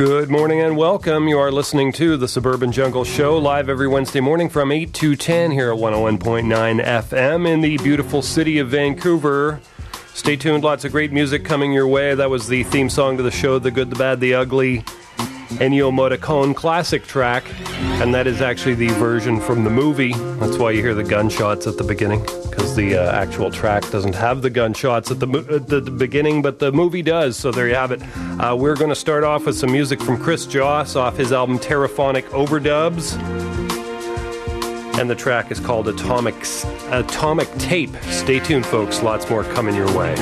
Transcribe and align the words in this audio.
Good 0.00 0.30
morning 0.30 0.62
and 0.62 0.78
welcome. 0.78 1.28
You 1.28 1.38
are 1.38 1.52
listening 1.52 1.92
to 1.92 2.16
the 2.16 2.26
Suburban 2.26 2.72
Jungle 2.72 3.04
Show 3.04 3.36
live 3.36 3.68
every 3.68 3.86
Wednesday 3.86 4.20
morning 4.20 4.48
from 4.48 4.72
8 4.72 4.94
to 4.94 5.14
10 5.14 5.50
here 5.50 5.70
at 5.70 5.78
101.9 5.78 6.82
FM 6.82 7.46
in 7.46 7.60
the 7.60 7.76
beautiful 7.76 8.22
city 8.22 8.58
of 8.60 8.70
Vancouver. 8.70 9.60
Stay 10.14 10.36
tuned, 10.36 10.64
lots 10.64 10.86
of 10.86 10.92
great 10.92 11.12
music 11.12 11.44
coming 11.44 11.70
your 11.70 11.86
way. 11.86 12.14
That 12.14 12.30
was 12.30 12.48
the 12.48 12.62
theme 12.62 12.88
song 12.88 13.18
to 13.18 13.22
the 13.22 13.30
show, 13.30 13.58
The 13.58 13.70
Good, 13.70 13.90
the 13.90 13.96
Bad, 13.96 14.20
the 14.20 14.32
Ugly. 14.32 14.84
Ennio 15.58 15.92
Morricone 15.92 16.54
classic 16.54 17.04
track, 17.06 17.44
and 18.00 18.14
that 18.14 18.26
is 18.26 18.40
actually 18.40 18.74
the 18.74 18.88
version 18.94 19.40
from 19.40 19.64
the 19.64 19.70
movie. 19.70 20.14
That's 20.14 20.56
why 20.56 20.70
you 20.70 20.80
hear 20.80 20.94
the 20.94 21.04
gunshots 21.04 21.66
at 21.66 21.76
the 21.76 21.84
beginning, 21.84 22.20
because 22.48 22.76
the 22.76 22.96
uh, 22.96 23.12
actual 23.12 23.50
track 23.50 23.82
doesn't 23.90 24.14
have 24.14 24.40
the 24.40 24.48
gunshots 24.48 25.10
at 25.10 25.18
the, 25.18 25.26
mo- 25.26 25.44
at 25.50 25.66
the, 25.66 25.80
the 25.80 25.90
beginning, 25.90 26.40
but 26.40 26.60
the 26.60 26.70
movie 26.70 27.02
does. 27.02 27.36
So 27.36 27.50
there 27.50 27.68
you 27.68 27.74
have 27.74 27.90
it. 27.90 28.00
Uh, 28.40 28.54
we're 28.54 28.74
going 28.74 28.88
to 28.88 28.94
start 28.94 29.22
off 29.22 29.44
with 29.44 29.54
some 29.54 29.70
music 29.70 30.00
from 30.00 30.16
Chris 30.18 30.46
Joss 30.46 30.96
off 30.96 31.18
his 31.18 31.30
album 31.30 31.58
Terraphonic 31.58 32.22
Overdubs. 32.30 33.14
And 34.98 35.10
the 35.10 35.14
track 35.14 35.50
is 35.50 35.60
called 35.60 35.88
Atomic, 35.88 36.46
Atomic 36.88 37.52
Tape. 37.58 37.94
Stay 38.04 38.40
tuned, 38.40 38.64
folks. 38.64 39.02
Lots 39.02 39.28
more 39.28 39.44
coming 39.44 39.74
your 39.74 39.94
way. 39.94 40.14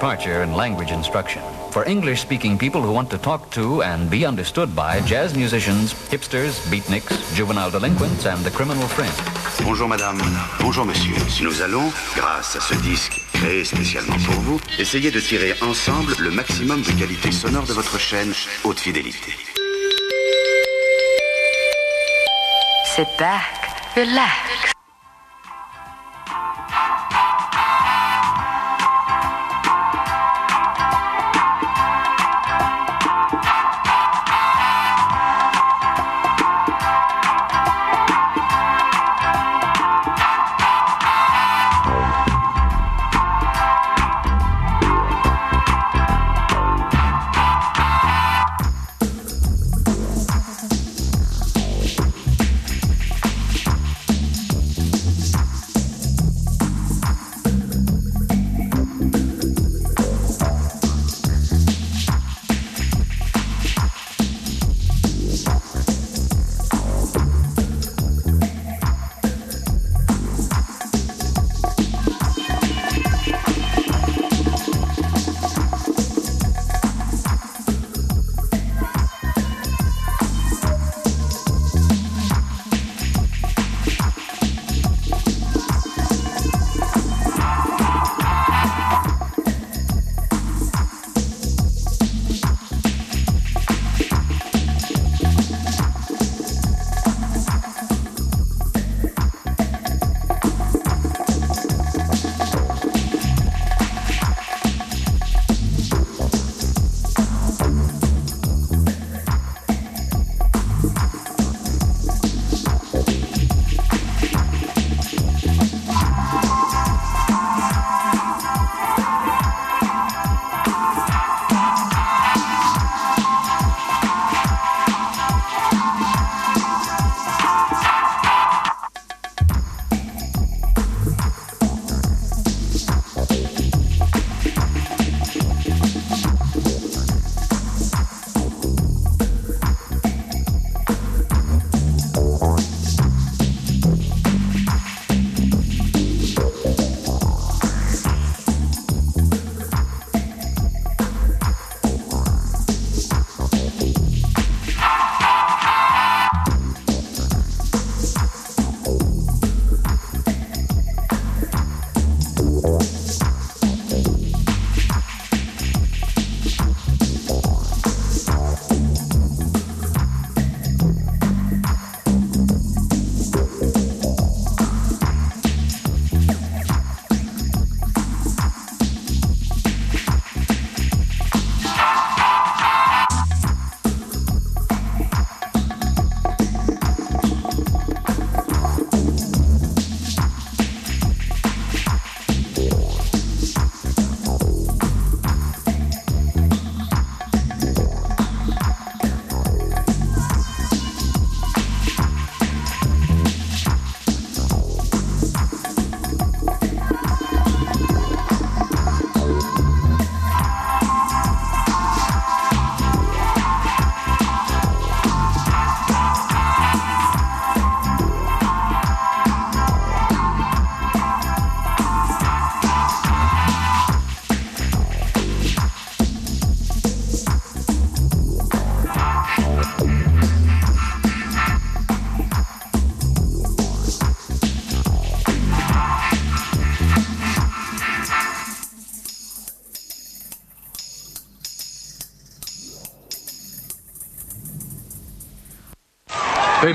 Departure 0.00 0.42
in 0.42 0.54
language 0.54 0.92
instruction 0.92 1.42
for 1.70 1.84
English 1.86 2.22
speaking 2.22 2.56
people 2.56 2.80
who 2.80 2.90
want 2.90 3.10
to 3.10 3.18
talk 3.18 3.50
to 3.50 3.82
and 3.82 4.08
be 4.08 4.24
understood 4.24 4.74
by 4.74 4.98
jazz 5.02 5.36
musicians, 5.36 5.92
hipsters, 6.08 6.56
beatniks, 6.72 7.18
juvenile 7.34 7.70
delinquents, 7.70 8.24
and 8.24 8.42
the 8.42 8.50
criminal 8.50 8.88
fringe. 8.88 9.12
Bonjour 9.62 9.86
madame, 9.86 10.18
bonjour 10.58 10.86
monsieur. 10.86 11.14
Nous 11.44 11.60
allons, 11.60 11.92
grâce 12.16 12.56
à 12.56 12.60
ce 12.60 12.74
disque 12.76 13.20
créé 13.34 13.62
spécialement 13.62 14.16
pour 14.24 14.36
vous, 14.36 14.58
essayer 14.78 15.10
de 15.10 15.20
tirer 15.20 15.52
ensemble 15.60 16.14
le 16.18 16.30
maximum 16.30 16.80
de 16.80 16.92
qualité 16.92 17.30
sonore 17.30 17.66
de 17.66 17.74
votre 17.74 17.98
chaîne 17.98 18.32
haute 18.64 18.80
fidélité. 18.80 19.34
Sit 22.96 23.08
back, 23.18 23.44
relax. 23.94 24.59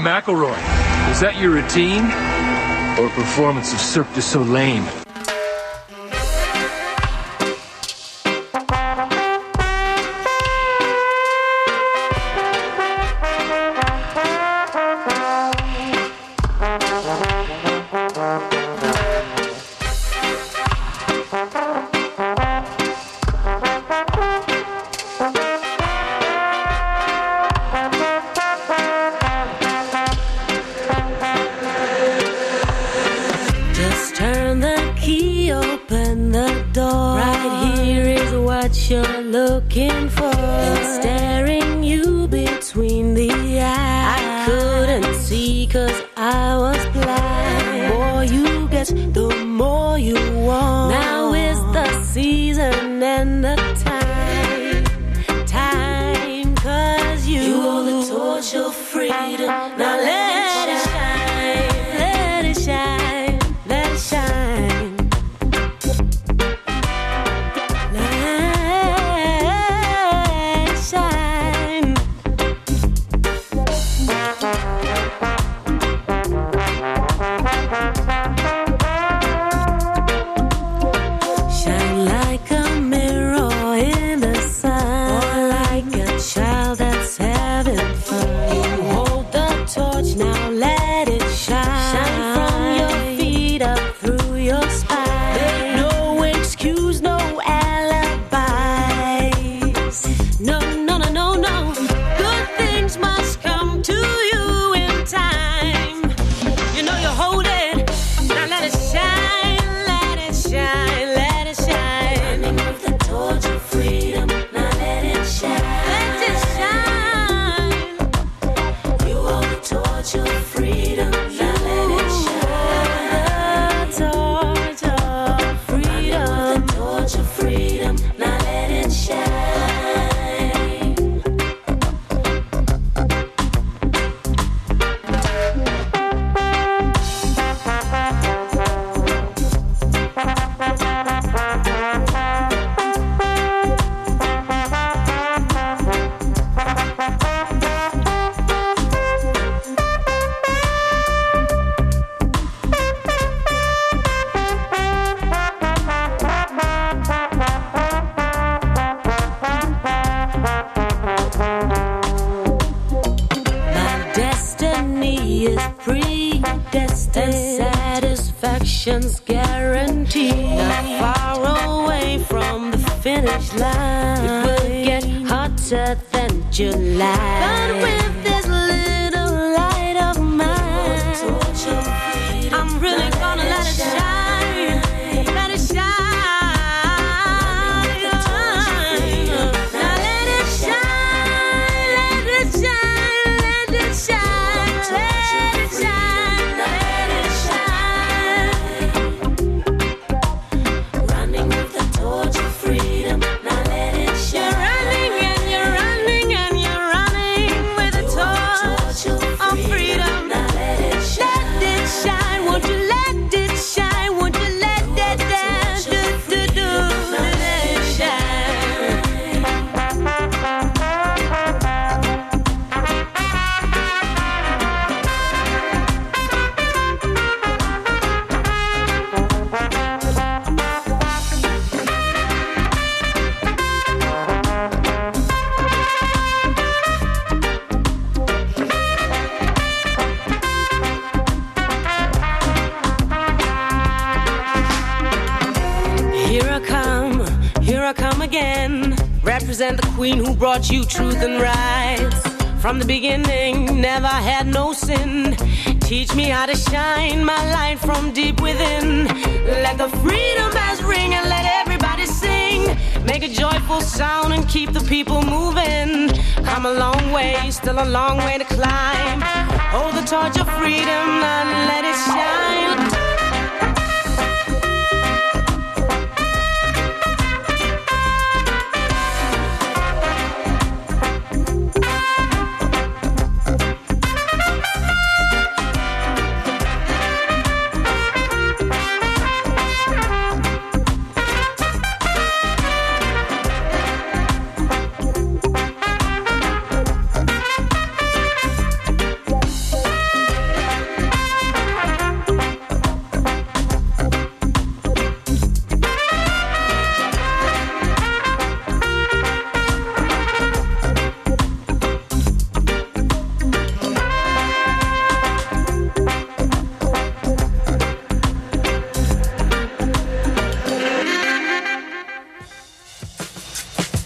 McElroy, 0.06 0.56
is 1.10 1.20
that 1.20 1.36
your 1.42 1.50
routine? 1.50 2.06
Or 3.04 3.10
performance 3.10 3.74
of 3.74 3.80
Cirque 3.80 4.14
du 4.14 4.22
Soleil? 4.22 5.05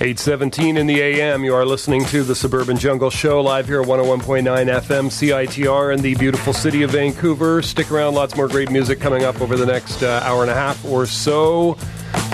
817 0.10 0.78
in 0.78 0.88
the 0.88 1.00
AM. 1.02 1.43
You 1.43 1.54
are 1.54 1.67
listening 1.67 2.04
to 2.06 2.24
the 2.24 2.34
Suburban 2.34 2.78
Jungle 2.78 3.12
Show 3.12 3.41
live 3.41 3.67
here 3.67 3.80
at 3.80 3.88
101.9 3.88 4.43
FM 4.43 5.06
CITR 5.12 5.93
in 5.93 6.02
the 6.02 6.15
beautiful 6.15 6.52
city 6.52 6.82
of 6.82 6.89
Vancouver. 6.89 7.62
Stick 7.62 7.91
around, 7.91 8.15
lots 8.15 8.36
more 8.36 8.48
great 8.48 8.72
music 8.72 9.00
coming 9.00 9.24
up 9.24 9.39
over 9.39 9.56
the 9.56 9.67
next 9.67 10.02
uh, 10.02 10.19
hour 10.24 10.41
and 10.41 10.50
a 10.50 10.56
half 10.56 10.84
or 10.84 11.06
so. 11.06 11.76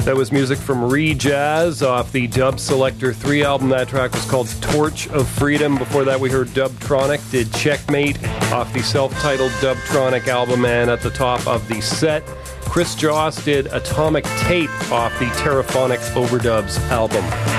That 0.03 0.15
was 0.15 0.31
music 0.31 0.57
from 0.57 0.89
ReJazz 0.89 1.85
off 1.85 2.13
the 2.13 2.27
Dub 2.27 2.61
Selector 2.61 3.13
3 3.13 3.43
album. 3.43 3.67
That 3.67 3.89
track 3.89 4.13
was 4.13 4.23
called 4.23 4.47
Torch 4.61 5.09
of 5.09 5.27
Freedom. 5.27 5.77
Before 5.77 6.05
that, 6.05 6.17
we 6.17 6.29
heard 6.29 6.47
Dubtronic 6.49 7.29
did 7.29 7.51
Checkmate 7.51 8.23
off 8.53 8.71
the 8.71 8.83
self 8.83 9.11
titled 9.19 9.51
Dubtronic 9.53 10.29
album. 10.29 10.63
And 10.63 10.89
at 10.89 11.01
the 11.01 11.09
top 11.09 11.45
of 11.45 11.67
the 11.67 11.81
set, 11.81 12.25
Chris 12.61 12.95
Joss 12.95 13.43
did 13.43 13.67
Atomic 13.67 14.23
Tape 14.39 14.69
off 14.93 15.11
the 15.19 15.25
Terraphonic 15.25 15.99
Overdubs 16.13 16.79
album. 16.89 17.54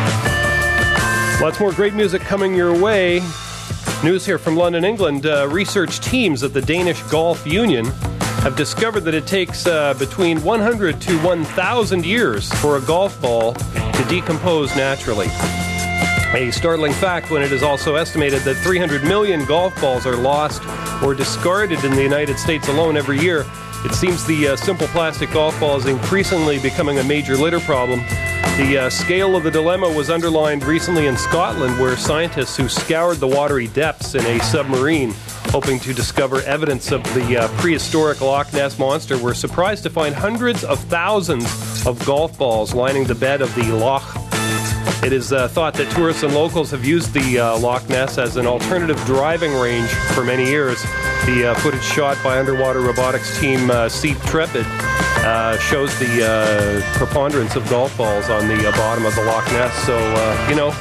Lots 1.39 1.61
more 1.61 1.71
great 1.71 1.93
music 1.93 2.23
coming 2.23 2.55
your 2.55 2.75
way. 2.81 3.21
News 4.03 4.25
here 4.25 4.39
from 4.39 4.57
London, 4.57 4.87
England. 4.87 5.27
Uh, 5.27 5.47
research 5.51 6.01
teams 6.01 6.43
at 6.43 6.55
the 6.55 6.63
Danish 6.63 7.03
Golf 7.05 7.47
Union 7.47 7.85
have 8.41 8.57
discovered 8.57 9.01
that 9.01 9.13
it 9.13 9.27
takes 9.27 9.67
uh, 9.67 9.93
between 9.95 10.43
100 10.43 10.99
to 11.03 11.19
1,000 11.19 12.07
years 12.07 12.51
for 12.55 12.79
a 12.79 12.81
golf 12.81 13.21
ball 13.21 13.53
to 13.53 14.07
decompose 14.09 14.75
naturally. 14.77 15.27
A 16.35 16.51
startling 16.53 16.95
fact 16.95 17.31
when 17.31 17.43
it 17.43 17.53
is 17.53 17.63
also 17.63 17.97
estimated 17.97 18.41
that 18.43 18.55
300 18.55 19.05
million 19.05 19.45
golf 19.45 19.79
balls 19.79 20.07
are 20.07 20.17
lost 20.17 20.63
or 21.03 21.15
discarded 21.15 21.85
in 21.85 21.93
the 21.93 22.03
United 22.03 22.39
States 22.39 22.69
alone 22.69 22.97
every 22.97 23.21
year. 23.21 23.45
It 23.87 23.95
seems 23.95 24.27
the 24.27 24.49
uh, 24.49 24.57
simple 24.57 24.89
plastic 24.89 25.31
golf 25.31 25.59
ball 25.61 25.77
is 25.77 25.87
increasingly 25.87 26.59
becoming 26.59 26.99
a 26.99 27.05
major 27.05 27.37
litter 27.37 27.61
problem. 27.61 28.01
The 28.59 28.79
uh, 28.79 28.91
scale 28.91 29.37
of 29.37 29.45
the 29.45 29.51
dilemma 29.51 29.89
was 29.89 30.11
underlined 30.11 30.65
recently 30.65 31.07
in 31.07 31.17
Scotland, 31.17 31.79
where 31.79 31.97
scientists 31.97 32.57
who 32.57 32.69
scoured 32.69 33.19
the 33.19 33.29
watery 33.29 33.69
depths 33.69 34.17
in 34.17 34.27
a 34.27 34.41
submarine 34.41 35.15
hoping 35.51 35.79
to 35.79 35.95
discover 35.95 36.41
evidence 36.43 36.91
of 36.91 37.01
the 37.15 37.37
uh, 37.37 37.49
prehistoric 37.61 38.21
Loch 38.21 38.53
Ness 38.53 38.77
monster 38.77 39.17
were 39.19 39.35
surprised 39.35 39.85
to 39.85 39.91
find 39.91 40.17
hundreds 40.17 40.65
of 40.65 40.81
thousands 40.87 41.47
of 41.87 42.05
golf 42.05 42.37
balls 42.37 42.75
lining 42.75 43.05
the 43.05 43.15
bed 43.15 43.41
of 43.41 43.55
the 43.55 43.71
Loch. 43.71 44.26
It 45.03 45.13
is 45.13 45.33
uh, 45.33 45.47
thought 45.49 45.75
that 45.75 45.91
tourists 45.93 46.23
and 46.23 46.35
locals 46.35 46.71
have 46.73 46.85
used 46.85 47.13
the 47.13 47.39
uh, 47.39 47.59
Loch 47.59 47.89
Ness 47.89 48.19
as 48.19 48.37
an 48.37 48.47
alternative 48.47 48.97
driving 49.05 49.55
range 49.55 49.89
for 50.15 50.25
many 50.25 50.45
years. 50.45 50.83
The 51.27 51.51
uh, 51.51 51.55
footage 51.61 51.83
shot 51.83 52.17
by 52.25 52.39
underwater 52.39 52.81
robotics 52.81 53.39
team 53.39 53.71
uh, 53.71 53.87
SeaTrepid 53.87 54.65
uh, 54.65 55.59
shows 55.59 55.97
the 55.99 56.27
uh, 56.27 56.97
preponderance 56.99 57.57
of 57.57 57.69
golf 57.69 57.97
balls 57.97 58.31
on 58.31 58.49
the 58.49 58.69
uh, 58.69 58.73
bottom 58.73 59.07
of 59.07 59.15
the 59.15 59.23
Loch 59.23 59.47
Ness. 59.53 59.75
So, 59.87 59.97
you 60.49 60.57
know, 60.57 60.73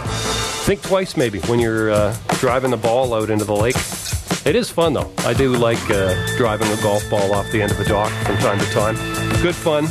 think 0.66 0.82
twice 0.82 1.16
maybe 1.16 1.40
when 1.42 1.60
you're 1.60 2.14
driving 2.40 2.72
the 2.72 2.78
ball 2.78 3.14
out 3.14 3.30
into 3.30 3.46
the 3.46 3.56
lake. 3.56 3.76
It 4.46 4.56
is 4.56 4.70
fun 4.70 4.94
though. 4.94 5.12
I 5.20 5.34
do 5.34 5.54
like 5.56 5.84
driving 6.38 6.68
a 6.72 6.82
golf 6.82 7.08
ball 7.10 7.34
off 7.34 7.52
the 7.52 7.62
end 7.62 7.72
of 7.72 7.80
a 7.80 7.86
dock 7.86 8.12
from 8.26 8.38
time 8.38 8.60
to 8.60 8.66
time. 8.72 8.96
Good 9.42 9.56
fun, 9.56 9.86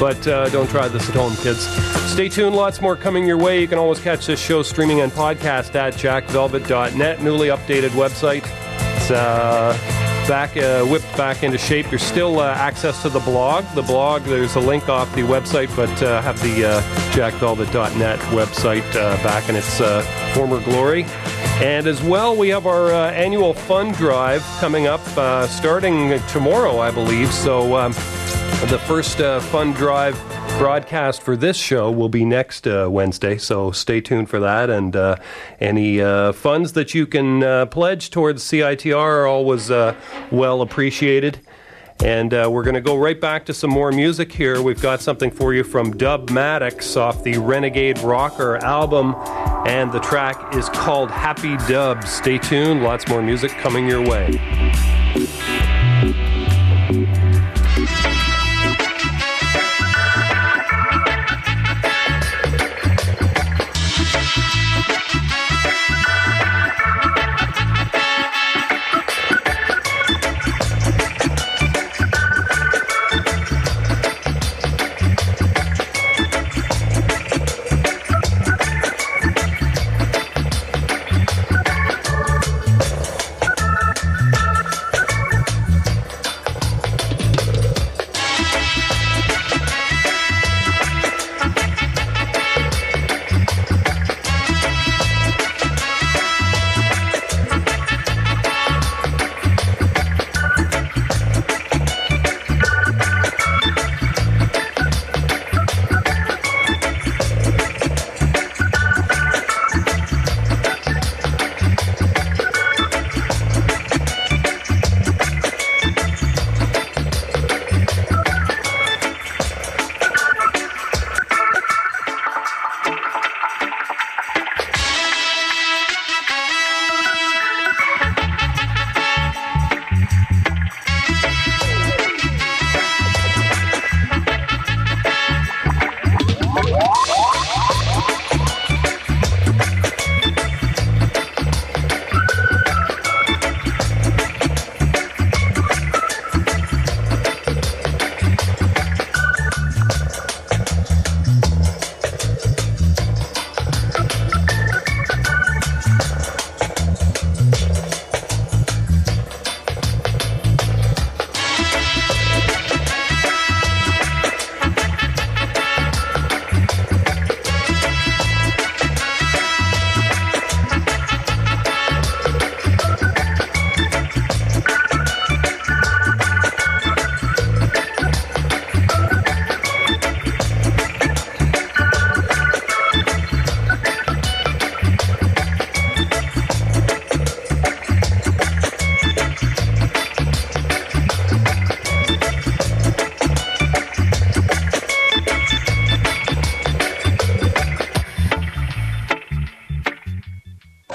but 0.00 0.26
uh, 0.26 0.48
don't 0.48 0.68
try 0.68 0.88
this 0.88 1.08
at 1.08 1.14
home, 1.14 1.36
kids. 1.36 1.66
Stay 2.10 2.28
tuned. 2.28 2.56
Lots 2.56 2.80
more 2.80 2.96
coming 2.96 3.26
your 3.26 3.36
way. 3.36 3.60
You 3.60 3.68
can 3.68 3.78
always 3.78 4.00
catch 4.00 4.26
this 4.26 4.40
show 4.40 4.62
streaming 4.62 5.02
and 5.02 5.12
podcast 5.12 5.74
at 5.74 5.94
jackvelvet.net. 5.94 7.22
Newly 7.22 7.48
updated 7.48 7.90
website. 7.90 8.42
It's 8.96 9.10
uh, 9.10 9.76
back 10.26 10.56
uh, 10.56 10.84
whipped 10.86 11.16
back 11.16 11.42
into 11.42 11.58
shape. 11.58 11.86
There's 11.90 12.02
still 12.02 12.40
uh, 12.40 12.52
access 12.54 13.02
to 13.02 13.10
the 13.10 13.20
blog. 13.20 13.64
The 13.74 13.82
blog. 13.82 14.22
There's 14.22 14.56
a 14.56 14.60
link 14.60 14.88
off 14.88 15.14
the 15.14 15.22
website, 15.22 15.74
but 15.76 16.02
uh, 16.02 16.22
have 16.22 16.40
the 16.42 16.64
uh, 16.64 16.80
jackvelvet.net 17.12 18.18
website 18.30 18.92
back 19.22 19.48
in 19.48 19.56
its 19.56 19.78
former 20.34 20.60
glory. 20.64 21.04
And 21.60 21.86
as 21.86 22.02
well, 22.02 22.34
we 22.34 22.48
have 22.48 22.66
our 22.66 22.90
uh, 22.90 23.10
annual 23.10 23.52
fund 23.52 23.94
drive 23.96 24.42
coming 24.60 24.86
up 24.86 25.02
uh, 25.18 25.46
starting 25.46 26.18
tomorrow, 26.28 26.78
I 26.78 26.90
believe. 26.90 27.30
So 27.34 27.76
um, 27.76 27.92
the 28.68 28.78
first 28.80 29.20
uh, 29.20 29.40
fund 29.40 29.74
drive 29.74 30.14
broadcast 30.58 31.22
for 31.22 31.34
this 31.34 31.56
show 31.56 31.90
will 31.90 32.10
be 32.10 32.26
next 32.26 32.66
uh, 32.66 32.88
Wednesday. 32.90 33.38
So 33.38 33.70
stay 33.70 34.02
tuned 34.02 34.28
for 34.28 34.38
that. 34.40 34.68
And 34.68 34.94
uh, 34.94 35.16
any 35.58 36.00
uh, 36.00 36.32
funds 36.32 36.74
that 36.74 36.94
you 36.94 37.06
can 37.06 37.42
uh, 37.42 37.66
pledge 37.66 38.10
towards 38.10 38.44
CITR 38.44 38.94
are 38.96 39.26
always 39.26 39.70
uh, 39.70 39.94
well 40.30 40.60
appreciated. 40.60 41.40
And 42.04 42.32
we're 42.32 42.62
going 42.62 42.74
to 42.74 42.80
go 42.80 42.96
right 42.96 43.20
back 43.20 43.46
to 43.46 43.54
some 43.54 43.70
more 43.70 43.92
music 43.92 44.32
here. 44.32 44.62
We've 44.62 44.80
got 44.80 45.00
something 45.00 45.30
for 45.30 45.52
you 45.52 45.64
from 45.64 45.96
Dub 45.96 46.30
Maddox 46.30 46.96
off 46.96 47.24
the 47.24 47.36
Renegade 47.36 47.98
Rocker 47.98 48.56
album, 48.64 49.14
and 49.66 49.92
the 49.92 50.00
track 50.00 50.54
is 50.54 50.70
called 50.70 51.10
Happy 51.10 51.58
Dub. 51.68 52.04
Stay 52.04 52.38
tuned, 52.38 52.82
lots 52.82 53.06
more 53.06 53.22
music 53.22 53.50
coming 53.50 53.86
your 53.86 54.00
way. 54.00 54.99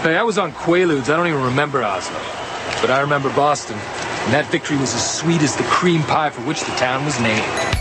Hey, 0.06 0.18
I 0.18 0.22
was 0.22 0.38
on 0.38 0.52
Quaaludes. 0.52 1.10
I 1.12 1.18
don't 1.18 1.26
even 1.26 1.42
remember 1.42 1.84
Oslo. 1.84 2.20
But 2.80 2.92
I 2.92 3.02
remember 3.02 3.34
Boston. 3.34 3.76
And 3.76 4.34
that 4.36 4.46
victory 4.52 4.78
was 4.78 4.94
as 4.94 5.18
sweet 5.18 5.42
as 5.42 5.56
the 5.56 5.64
cream 5.64 6.04
pie 6.04 6.30
for 6.30 6.42
which 6.42 6.60
the 6.60 6.76
town 6.76 7.06
was 7.06 7.20
named. 7.20 7.75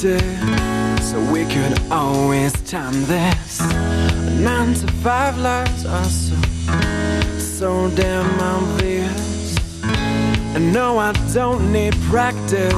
So 0.00 1.20
we 1.30 1.44
could 1.44 1.78
always 1.90 2.52
time 2.62 3.04
this. 3.04 3.60
Nine 4.40 4.72
to 4.72 4.86
five 5.02 5.36
lives 5.36 5.84
are 5.84 6.04
so, 6.04 6.36
so 7.38 7.90
damn 7.94 8.40
obvious. 8.40 9.58
And 10.54 10.72
no, 10.72 10.96
I 10.96 11.12
don't 11.34 11.70
need 11.70 11.94
practice. 12.08 12.72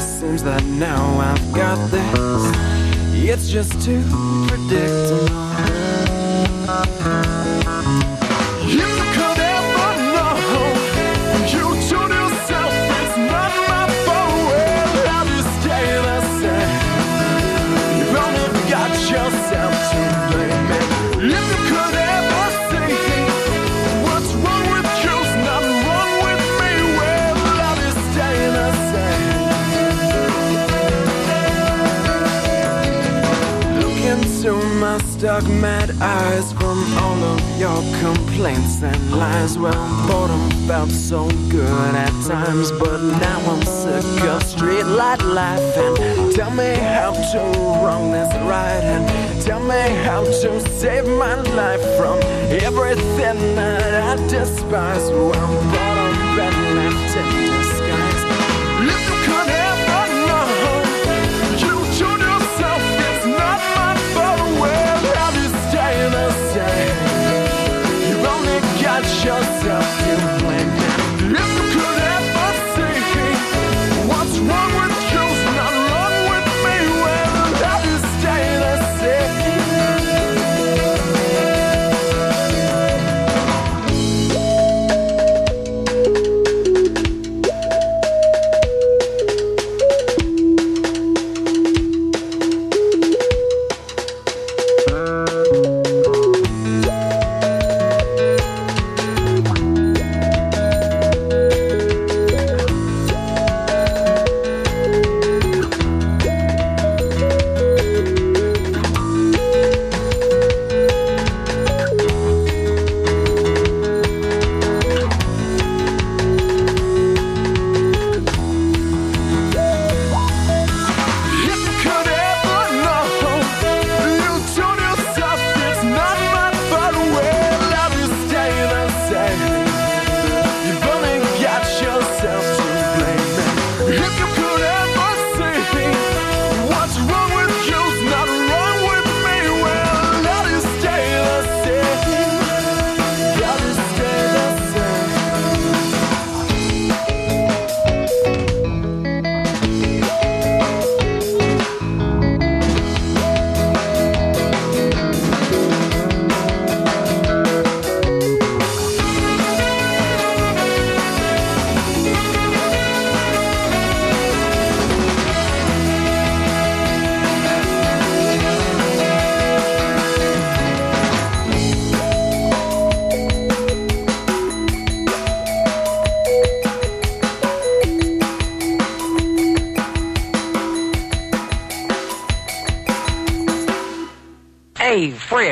Seems 0.00 0.42
that 0.44 0.64
now 0.64 1.20
I've 1.20 1.52
got 1.52 1.76
this. 1.90 2.08
It's 3.12 3.50
just 3.50 3.82
too 3.84 4.02
predictable. 4.48 5.51
Dark 35.22 35.44
mad 35.44 35.88
eyes 36.00 36.52
from 36.54 36.82
all 36.98 37.22
of 37.22 37.40
your 37.56 37.80
complaints 38.00 38.82
and 38.82 39.12
lies. 39.12 39.56
Well, 39.56 40.08
boredom 40.08 40.50
felt 40.66 40.90
so 40.90 41.28
good 41.48 41.94
at 41.94 42.10
times, 42.26 42.72
but 42.72 43.00
now 43.00 43.38
I'm 43.52 43.62
sick 43.62 44.04
of 44.24 44.42
streetlight 44.42 45.22
life. 45.22 45.78
And 45.78 46.34
tell 46.34 46.50
me 46.50 46.74
how 46.74 47.12
to 47.12 47.38
wrong 47.84 48.10
this 48.10 48.34
right, 48.50 48.82
and 48.82 49.42
tell 49.42 49.60
me 49.60 49.82
how 50.02 50.24
to 50.24 50.60
save 50.80 51.06
my 51.06 51.40
life 51.54 51.84
from 51.96 52.18
everything 52.50 53.38
that 53.54 53.94
I 53.94 54.26
despise. 54.26 55.08
Well, 55.08 55.30
boredom 55.70 56.36
been 56.36 56.74
left 56.74 57.11
yourself. 69.40 70.01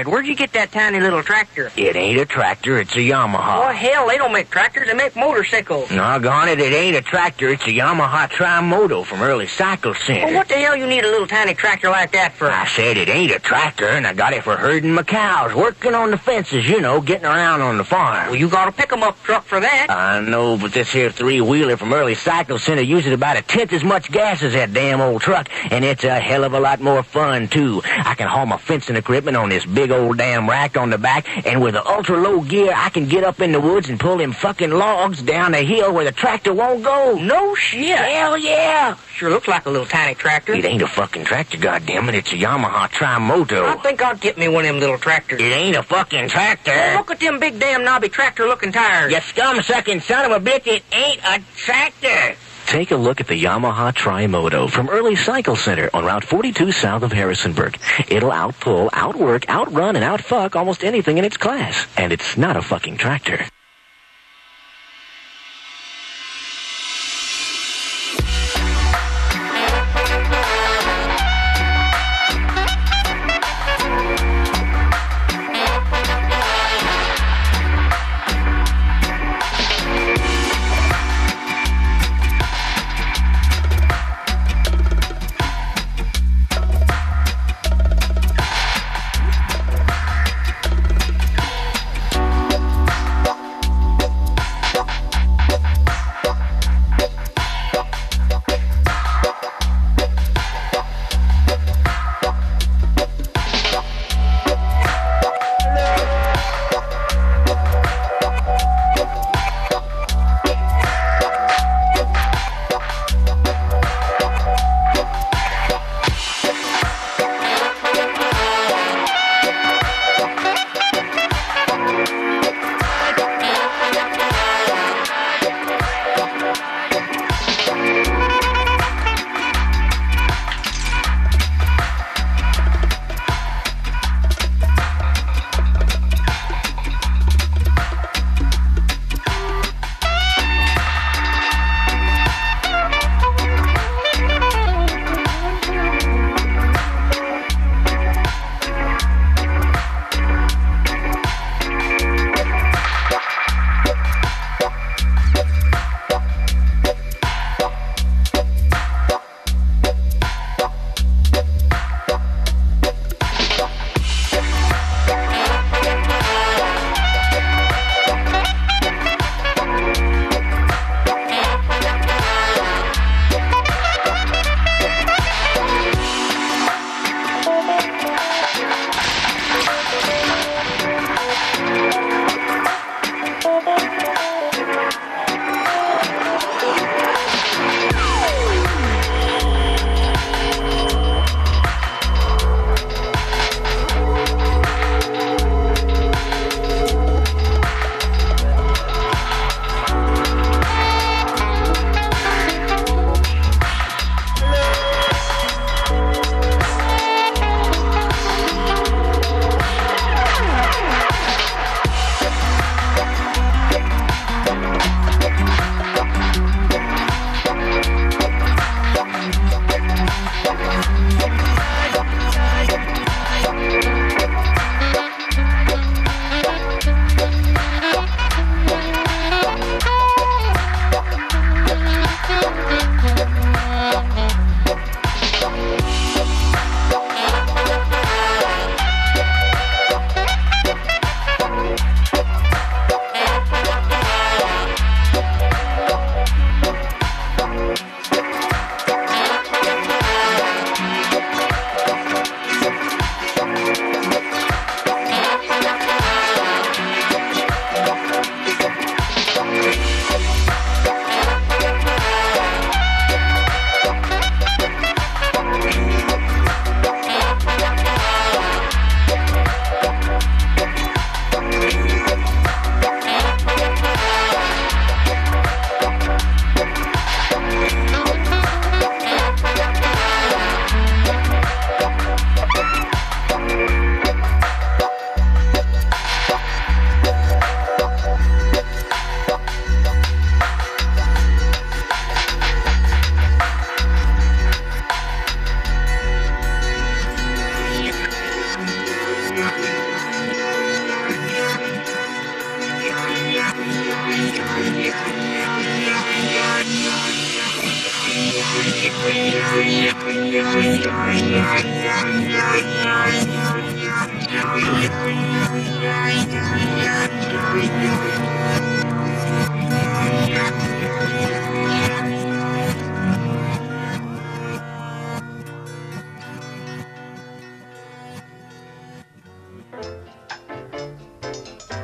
Where'd 0.06 0.26
you 0.26 0.34
get 0.34 0.49
that 0.60 0.72
tiny 0.72 1.00
little 1.00 1.22
tractor? 1.22 1.72
It 1.74 1.96
ain't 1.96 2.20
a 2.20 2.26
tractor, 2.26 2.78
it's 2.78 2.94
a 2.94 2.98
Yamaha. 2.98 3.68
Oh, 3.68 3.72
hell, 3.72 4.08
they 4.08 4.18
don't 4.18 4.32
make 4.32 4.50
tractors, 4.50 4.88
they 4.88 4.94
make 4.94 5.16
motorcycles. 5.16 5.88
Doggone 5.88 6.48
it, 6.48 6.60
it 6.60 6.74
ain't 6.74 6.96
a 6.96 7.00
tractor, 7.00 7.48
it's 7.48 7.64
a 7.64 7.70
Yamaha 7.70 8.28
Trimoto 8.28 9.04
from 9.06 9.22
Early 9.22 9.46
Cycle 9.46 9.94
Center. 9.94 10.26
Well, 10.26 10.34
what 10.34 10.48
the 10.48 10.56
hell 10.56 10.76
you 10.76 10.86
need 10.86 11.04
a 11.04 11.08
little 11.08 11.26
tiny 11.26 11.54
tractor 11.54 11.88
like 11.88 12.12
that 12.12 12.34
for? 12.34 12.50
I 12.50 12.66
said 12.66 12.98
it 12.98 13.08
ain't 13.08 13.32
a 13.32 13.38
tractor, 13.38 13.88
and 13.88 14.06
I 14.06 14.12
got 14.12 14.34
it 14.34 14.44
for 14.44 14.54
herding 14.54 14.92
my 14.92 15.02
cows, 15.02 15.54
working 15.54 15.94
on 15.94 16.10
the 16.10 16.18
fences, 16.18 16.68
you 16.68 16.82
know, 16.82 17.00
getting 17.00 17.24
around 17.24 17.62
on 17.62 17.78
the 17.78 17.84
farm. 17.84 18.26
Well, 18.26 18.36
you 18.36 18.50
got 18.50 18.68
a 18.68 18.72
pick 18.72 18.92
'em 18.92 19.02
up 19.02 19.22
truck 19.22 19.46
for 19.46 19.60
that. 19.60 19.86
I 19.88 20.20
know, 20.20 20.58
but 20.58 20.72
this 20.72 20.92
here 20.92 21.10
three-wheeler 21.10 21.78
from 21.78 21.94
Early 21.94 22.14
Cycle 22.14 22.58
Center 22.58 22.82
uses 22.82 23.12
about 23.12 23.38
a 23.38 23.42
tenth 23.42 23.72
as 23.72 23.82
much 23.82 24.12
gas 24.12 24.42
as 24.42 24.52
that 24.52 24.74
damn 24.74 25.00
old 25.00 25.22
truck, 25.22 25.48
and 25.70 25.86
it's 25.86 26.04
a 26.04 26.20
hell 26.20 26.44
of 26.44 26.52
a 26.52 26.60
lot 26.60 26.80
more 26.80 27.02
fun, 27.02 27.48
too. 27.48 27.80
I 27.86 28.14
can 28.14 28.28
haul 28.28 28.44
my 28.44 28.58
fencing 28.58 28.96
equipment 28.96 29.38
on 29.38 29.48
this 29.48 29.64
big 29.64 29.90
old 29.90 30.18
damn 30.18 30.49
rack 30.50 30.76
on 30.76 30.90
the 30.90 30.98
back, 30.98 31.26
and 31.46 31.62
with 31.62 31.74
the 31.74 31.86
ultra-low 31.86 32.40
gear, 32.40 32.72
I 32.74 32.90
can 32.90 33.06
get 33.06 33.24
up 33.24 33.40
in 33.40 33.52
the 33.52 33.60
woods 33.60 33.88
and 33.88 33.98
pull 33.98 34.18
them 34.18 34.32
fucking 34.32 34.70
logs 34.70 35.22
down 35.22 35.54
a 35.54 35.62
hill 35.62 35.94
where 35.94 36.04
the 36.04 36.12
tractor 36.12 36.52
won't 36.52 36.82
go. 36.82 37.14
No 37.14 37.54
shit. 37.54 37.96
Hell 37.96 38.36
yeah! 38.36 38.96
Sure 39.14 39.30
looks 39.30 39.46
like 39.46 39.66
a 39.66 39.70
little 39.70 39.86
tiny 39.86 40.14
tractor. 40.14 40.52
It 40.54 40.64
ain't 40.64 40.82
a 40.82 40.88
fucking 40.88 41.24
tractor, 41.24 41.56
goddammit. 41.58 42.14
It's 42.14 42.32
a 42.32 42.36
Yamaha 42.36 42.88
Trimoto. 42.90 43.64
I 43.64 43.76
think 43.76 44.02
I'll 44.02 44.16
get 44.16 44.36
me 44.36 44.48
one 44.48 44.64
of 44.64 44.72
them 44.72 44.80
little 44.80 44.98
tractors. 44.98 45.40
It 45.40 45.52
ain't 45.52 45.76
a 45.76 45.82
fucking 45.82 46.28
tractor. 46.28 46.72
Well, 46.72 46.96
look 46.96 47.10
at 47.12 47.20
them 47.20 47.38
big 47.38 47.60
damn 47.60 47.84
knobby 47.84 48.08
tractor-looking 48.08 48.72
tires. 48.72 49.12
You 49.12 49.20
scum-sucking 49.20 50.00
son 50.00 50.30
of 50.30 50.42
a 50.42 50.44
bitch, 50.44 50.66
it 50.66 50.82
ain't 50.92 51.20
a 51.24 51.42
tractor. 51.56 52.36
Take 52.70 52.92
a 52.92 52.96
look 52.96 53.20
at 53.20 53.26
the 53.26 53.34
Yamaha 53.34 53.92
Trimoto 53.92 54.70
from 54.70 54.88
Early 54.88 55.16
Cycle 55.16 55.56
Center 55.56 55.90
on 55.92 56.04
Route 56.04 56.22
42 56.22 56.70
south 56.70 57.02
of 57.02 57.10
Harrisonburg. 57.10 57.76
It'll 58.06 58.30
outpull, 58.30 58.90
outwork, 58.92 59.48
outrun, 59.48 59.96
and 59.96 60.04
outfuck 60.04 60.54
almost 60.54 60.84
anything 60.84 61.18
in 61.18 61.24
its 61.24 61.36
class. 61.36 61.88
And 61.96 62.12
it's 62.12 62.36
not 62.36 62.56
a 62.56 62.62
fucking 62.62 62.98
tractor. 62.98 63.44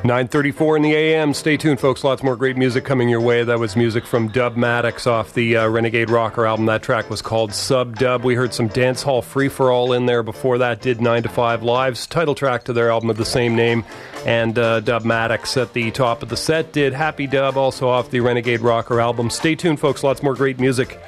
Nine 0.07 0.29
thirty-four 0.29 0.77
in 0.77 0.85
the 0.85 0.95
AM. 0.95 1.35
Stay 1.35 1.57
tuned, 1.57 1.81
folks. 1.81 2.05
Lots 2.05 2.23
more 2.23 2.37
great 2.37 2.57
music 2.57 2.85
coming 2.85 3.09
your 3.09 3.21
way. 3.21 3.43
That 3.43 3.59
was 3.59 3.75
music 3.75 4.07
from 4.07 4.31
Dubmatix 4.31 5.05
off 5.09 5.35
the 5.35 5.57
uh, 5.57 5.69
Renegade 5.69 6.11
Rocker 6.11 6.47
album. 6.47 6.67
That 6.67 6.85
track 6.85 7.11
was 7.11 7.21
called 7.21 7.53
Sub 7.53 7.99
Dub. 7.99 8.23
We 8.23 8.37
heard 8.37 8.55
some 8.55 8.69
dance 8.69 9.03
hall 9.03 9.21
free 9.21 9.49
for 9.49 9.73
all 9.73 9.93
in 9.93 10.07
there. 10.07 10.23
Before 10.23 10.59
that, 10.59 10.81
did 10.81 11.01
Nine 11.01 11.25
to 11.25 11.29
Five 11.29 11.65
Lives 11.65 12.07
title 12.07 12.37
track 12.37 12.63
to 12.67 12.73
their 12.73 12.89
album 12.89 13.11
of 13.11 13.17
the 13.17 13.25
same 13.25 13.57
name. 13.57 13.85
And 14.25 14.57
uh, 14.57 14.81
Dubmatix 14.81 15.61
at 15.61 15.73
the 15.73 15.91
top 15.91 16.23
of 16.23 16.29
the 16.29 16.37
set 16.37 16.73
did 16.73 16.93
Happy 16.93 17.27
Dub, 17.27 17.57
also 17.57 17.89
off 17.89 18.09
the 18.11 18.21
Renegade 18.21 18.61
Rocker 18.61 19.01
album. 19.01 19.29
Stay 19.29 19.57
tuned, 19.57 19.81
folks. 19.81 20.05
Lots 20.05 20.23
more 20.23 20.37
great 20.37 20.61
music 20.61 21.01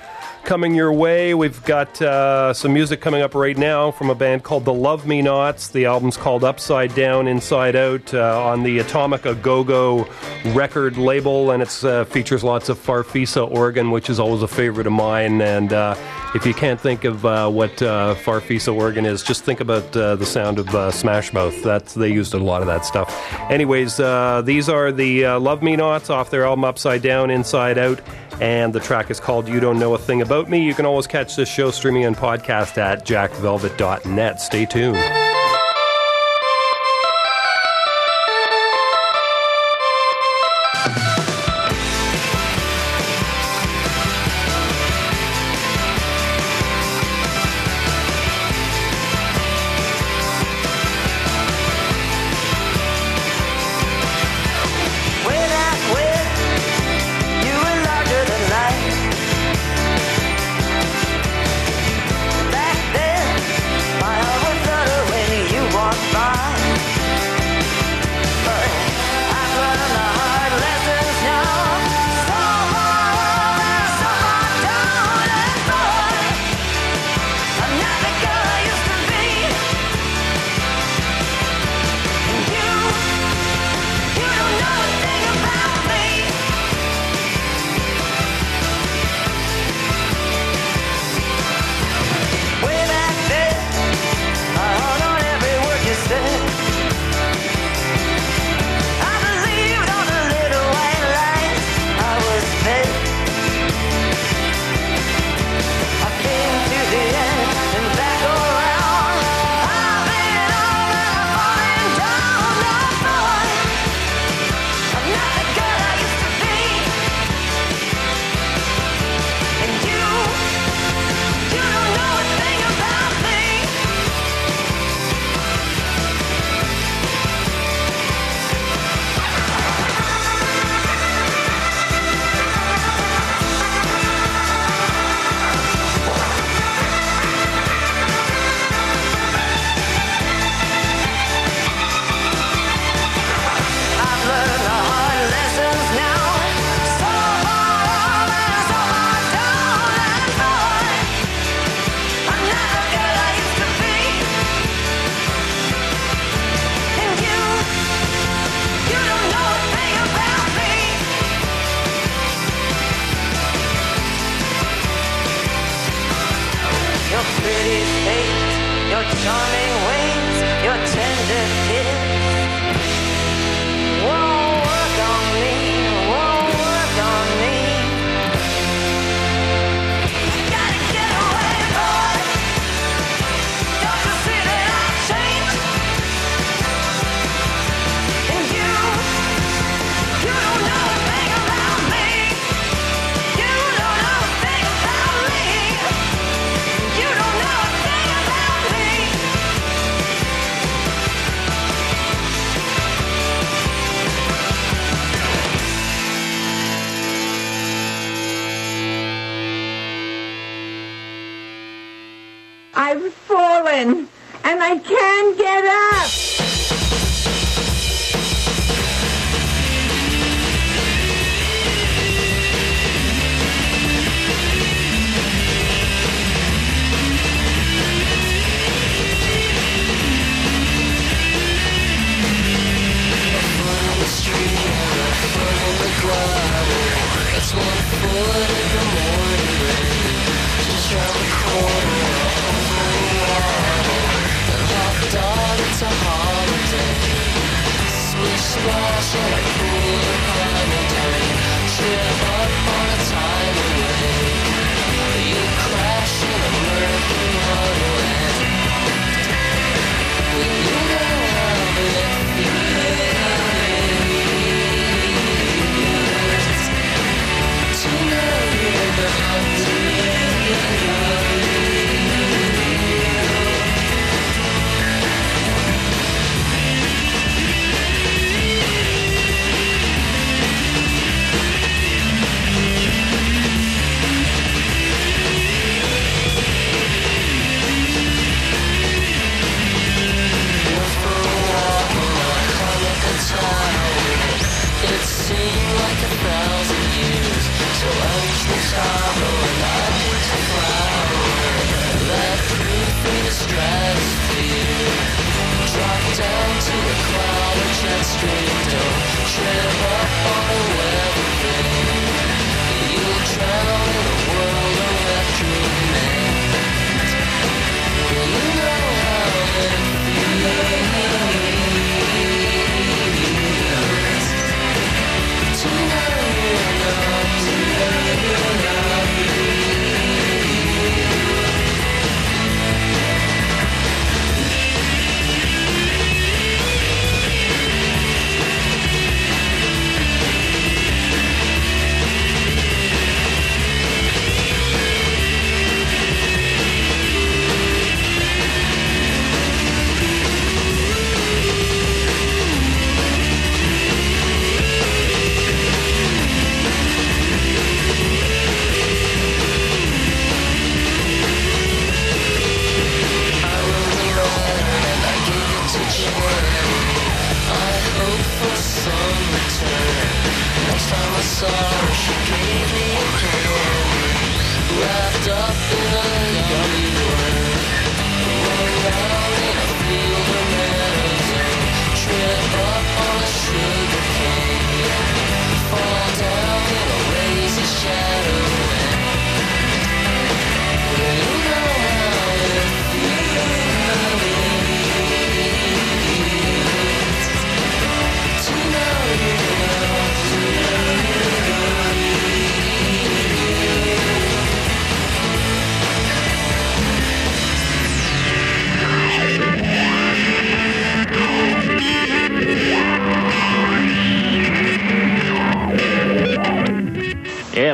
coming 0.49 0.75
your 0.75 0.91
way. 0.91 1.35
We've 1.35 1.63
got 1.65 2.01
uh, 2.01 2.55
some 2.55 2.73
music 2.73 3.03
coming 3.03 3.21
up 3.21 3.35
right 3.35 3.57
now 3.59 3.91
from 3.91 4.09
a 4.09 4.15
band 4.15 4.45
called 4.45 4.65
the 4.65 4.73
Love 4.73 5.07
Me 5.07 5.21
Nots. 5.21 5.69
The 5.69 5.85
album's 5.85 6.17
called 6.17 6.43
Upside 6.43 6.95
Down, 6.95 7.29
Inside 7.29 7.77
Out 7.77 8.15
uh, 8.15 8.43
on 8.43 8.63
the 8.63 8.79
Atomic 8.79 9.27
A 9.27 9.35
Go 9.35 9.63
Go 9.63 10.09
record 10.55 10.97
label, 10.97 11.51
and 11.51 11.63
it 11.63 11.85
uh, 11.85 12.07
features 12.07 12.43
lots 12.43 12.71
of 12.71 12.79
Farfisa 12.79 13.47
organ, 13.51 13.91
which 13.91 14.09
is 14.09 14.19
always 14.19 14.41
a 14.41 14.49
favorite 14.49 14.87
of 14.87 14.95
mine. 14.95 15.43
And 15.43 15.71
uh, 15.71 15.95
if 16.35 16.47
you 16.47 16.55
can't 16.55 16.81
think 16.81 17.05
of 17.05 17.27
uh, 17.27 17.51
what 17.51 17.83
uh, 17.83 18.15
Farfisa 18.15 18.75
organ 18.75 19.05
is, 19.05 19.23
just 19.23 19.45
think 19.45 19.61
about 19.61 19.93
the 19.93 20.25
sound 20.25 20.59
of 20.59 20.95
Smash 20.95 21.31
Mouth. 21.35 21.63
That's 21.63 21.93
they 21.93 22.11
used 22.11 22.33
a 22.33 22.39
lot 22.39 22.63
of 22.63 22.69
that 22.69 22.87
stuff. 22.87 23.15
Anyways, 23.51 23.99
these 24.47 24.69
are 24.71 24.93
the 24.93 25.27
Love 25.27 25.63
Me 25.63 25.77
Nots 25.77 26.09
off 26.09 26.31
their 26.31 26.47
album 26.47 26.65
Upside 26.65 27.03
Down, 27.03 27.31
Inside 27.31 27.77
Out 27.77 28.01
and 28.41 28.73
the 28.73 28.81
track 28.81 29.11
is 29.11 29.21
called 29.21 29.49
You 29.49 29.61
Don't 29.61 29.79
Know 29.79 29.95
a 29.95 29.99
Thing 29.99 30.23
About 30.23 30.49
Me. 30.49 30.61
You 30.63 30.75
can 30.75 30.87
always 30.87 31.07
catch 31.07 31.37
this 31.37 31.49
show 31.49 31.71
streaming 31.71 32.05
and 32.05 32.17
podcast 32.17 32.79
at 32.79 33.05
jackvelvet.net. 33.05 34.41
Stay 34.41 34.67
tuned. 34.67 35.38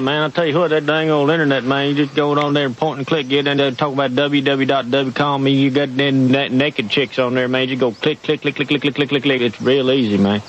man. 0.04 0.22
I 0.22 0.28
tell 0.28 0.46
you 0.46 0.58
what, 0.58 0.68
that 0.68 0.86
dang 0.86 1.10
old 1.10 1.30
internet, 1.30 1.64
man. 1.64 1.88
You 1.88 1.94
just 1.94 2.14
go 2.14 2.38
on 2.38 2.54
there 2.54 2.66
and 2.66 2.76
point 2.76 2.98
and 2.98 3.06
click, 3.06 3.28
get 3.28 3.46
in 3.46 3.56
there, 3.56 3.68
and 3.68 3.78
talk 3.78 3.92
about 3.92 4.10
www.wcom. 4.12 5.52
You 5.52 5.70
got 5.70 5.96
them 5.96 6.28
naked 6.28 6.90
chicks 6.90 7.18
on 7.18 7.34
there, 7.34 7.48
man. 7.48 7.68
You 7.68 7.76
go 7.76 7.92
click, 7.92 8.22
click, 8.22 8.42
click, 8.42 8.56
click, 8.56 8.68
click, 8.68 8.82
click, 8.82 9.08
click, 9.08 9.22
click. 9.22 9.40
It's 9.40 9.60
real 9.60 9.90
easy, 9.90 10.18
man. 10.18 10.42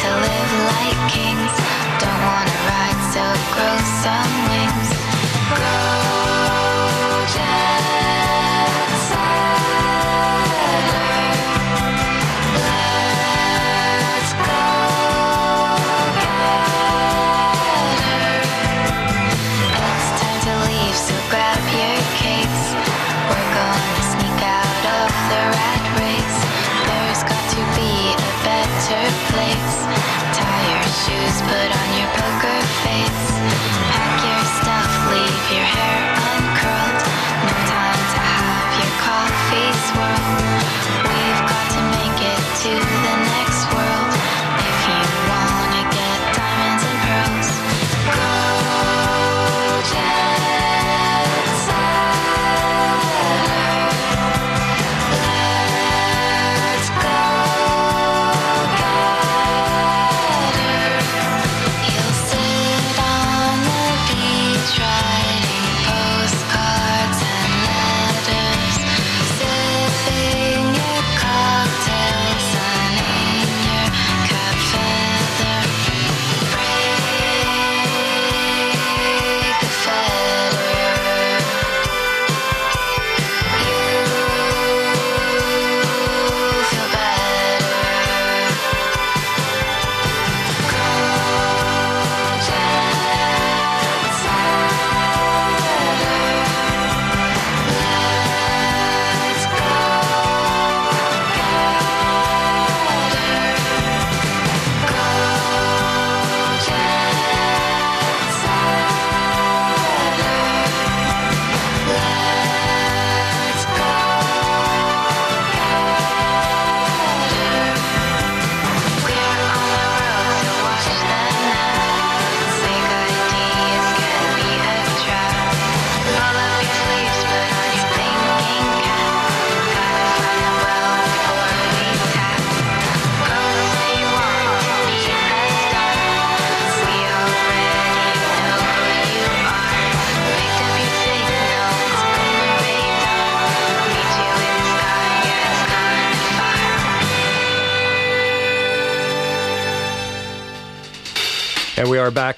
to 0.00 0.08
live 0.14 0.52
like 0.70 1.10
kings. 1.10 1.54
Don't 1.98 2.20
wanna 2.22 2.56
ride 2.70 3.00
so 3.12 3.24
grow 3.52 3.78
some 4.02 4.32
wings. 4.48 4.77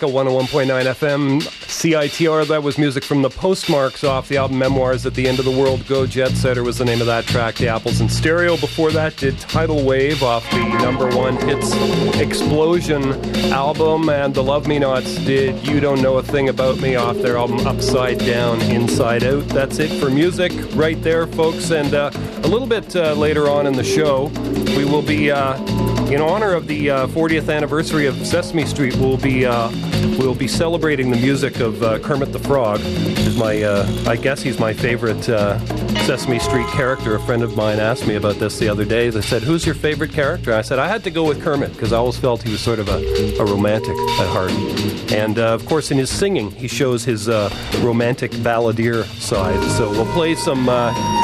At 0.02 0.08
101.9 0.08 0.66
FM 0.66 1.40
CITR. 1.40 2.46
That 2.48 2.62
was 2.62 2.78
music 2.78 3.04
from 3.04 3.22
the 3.22 3.30
Postmarks 3.30 4.04
off 4.04 4.28
the 4.28 4.36
album 4.36 4.58
Memoirs 4.58 5.06
at 5.06 5.14
the 5.14 5.26
End 5.26 5.38
of 5.38 5.44
the 5.44 5.50
World. 5.50 5.86
Go 5.86 6.06
Jet 6.06 6.30
Setter 6.30 6.62
was 6.62 6.78
the 6.78 6.84
name 6.84 7.00
of 7.00 7.06
that 7.06 7.24
track. 7.24 7.56
The 7.56 7.68
Apples 7.68 8.00
in 8.00 8.08
Stereo. 8.08 8.56
Before 8.56 8.90
that, 8.92 9.16
did 9.16 9.38
Tidal 9.38 9.84
Wave 9.84 10.22
off 10.22 10.48
the 10.50 10.62
number 10.82 11.08
one 11.16 11.36
hits 11.48 11.72
Explosion 12.16 13.12
album. 13.52 14.08
And 14.08 14.34
the 14.34 14.42
Love 14.42 14.66
Me 14.66 14.78
Nots 14.78 15.16
did 15.24 15.66
You 15.66 15.80
Don't 15.80 16.02
Know 16.02 16.18
a 16.18 16.22
Thing 16.22 16.48
About 16.48 16.78
Me 16.80 16.96
off 16.96 17.16
their 17.18 17.36
album 17.36 17.66
Upside 17.66 18.18
Down, 18.18 18.60
Inside 18.62 19.24
Out. 19.24 19.46
That's 19.48 19.78
it 19.78 19.88
for 20.00 20.10
music 20.10 20.52
right 20.74 21.00
there, 21.02 21.26
folks. 21.26 21.70
And 21.70 21.94
uh, 21.94 22.10
a 22.14 22.48
little 22.48 22.66
bit 22.68 22.94
uh, 22.96 23.14
later 23.14 23.48
on 23.48 23.66
in 23.66 23.74
the 23.74 23.84
show, 23.84 24.26
we 24.76 24.84
will 24.84 25.02
be. 25.02 25.30
Uh, 25.30 25.56
in 26.10 26.20
honor 26.20 26.54
of 26.54 26.66
the 26.66 26.90
uh, 26.90 27.06
40th 27.08 27.54
anniversary 27.54 28.06
of 28.06 28.26
Sesame 28.26 28.64
Street, 28.64 28.96
we'll 28.96 29.16
be 29.16 29.46
uh, 29.46 29.70
we'll 30.18 30.34
be 30.34 30.48
celebrating 30.48 31.10
the 31.10 31.16
music 31.16 31.60
of 31.60 31.82
uh, 31.82 32.00
Kermit 32.00 32.32
the 32.32 32.38
Frog. 32.40 32.80
Is 32.80 33.36
my 33.36 33.62
uh, 33.62 33.86
I 34.06 34.16
guess 34.16 34.42
he's 34.42 34.58
my 34.58 34.72
favorite 34.72 35.28
uh, 35.28 35.58
Sesame 36.04 36.40
Street 36.40 36.66
character. 36.68 37.14
A 37.14 37.20
friend 37.20 37.42
of 37.42 37.56
mine 37.56 37.78
asked 37.78 38.06
me 38.08 38.16
about 38.16 38.36
this 38.36 38.58
the 38.58 38.68
other 38.68 38.84
day. 38.84 39.10
They 39.10 39.20
said, 39.20 39.42
"Who's 39.42 39.64
your 39.64 39.76
favorite 39.76 40.12
character?" 40.12 40.52
I 40.52 40.62
said, 40.62 40.80
"I 40.80 40.88
had 40.88 41.04
to 41.04 41.10
go 41.10 41.24
with 41.24 41.42
Kermit 41.42 41.72
because 41.72 41.92
I 41.92 41.98
always 41.98 42.16
felt 42.16 42.42
he 42.42 42.50
was 42.50 42.60
sort 42.60 42.80
of 42.80 42.88
a, 42.88 43.38
a 43.38 43.44
romantic 43.44 43.96
at 44.18 44.26
heart." 44.26 44.50
And 45.12 45.38
uh, 45.38 45.54
of 45.54 45.66
course, 45.66 45.90
in 45.90 45.98
his 45.98 46.10
singing, 46.10 46.50
he 46.52 46.68
shows 46.68 47.04
his 47.04 47.28
romantic 47.78 48.30
balladeer 48.30 49.04
side. 49.20 49.62
So 49.72 49.90
we'll 49.90 50.12
play 50.12 50.34
some 50.34 50.64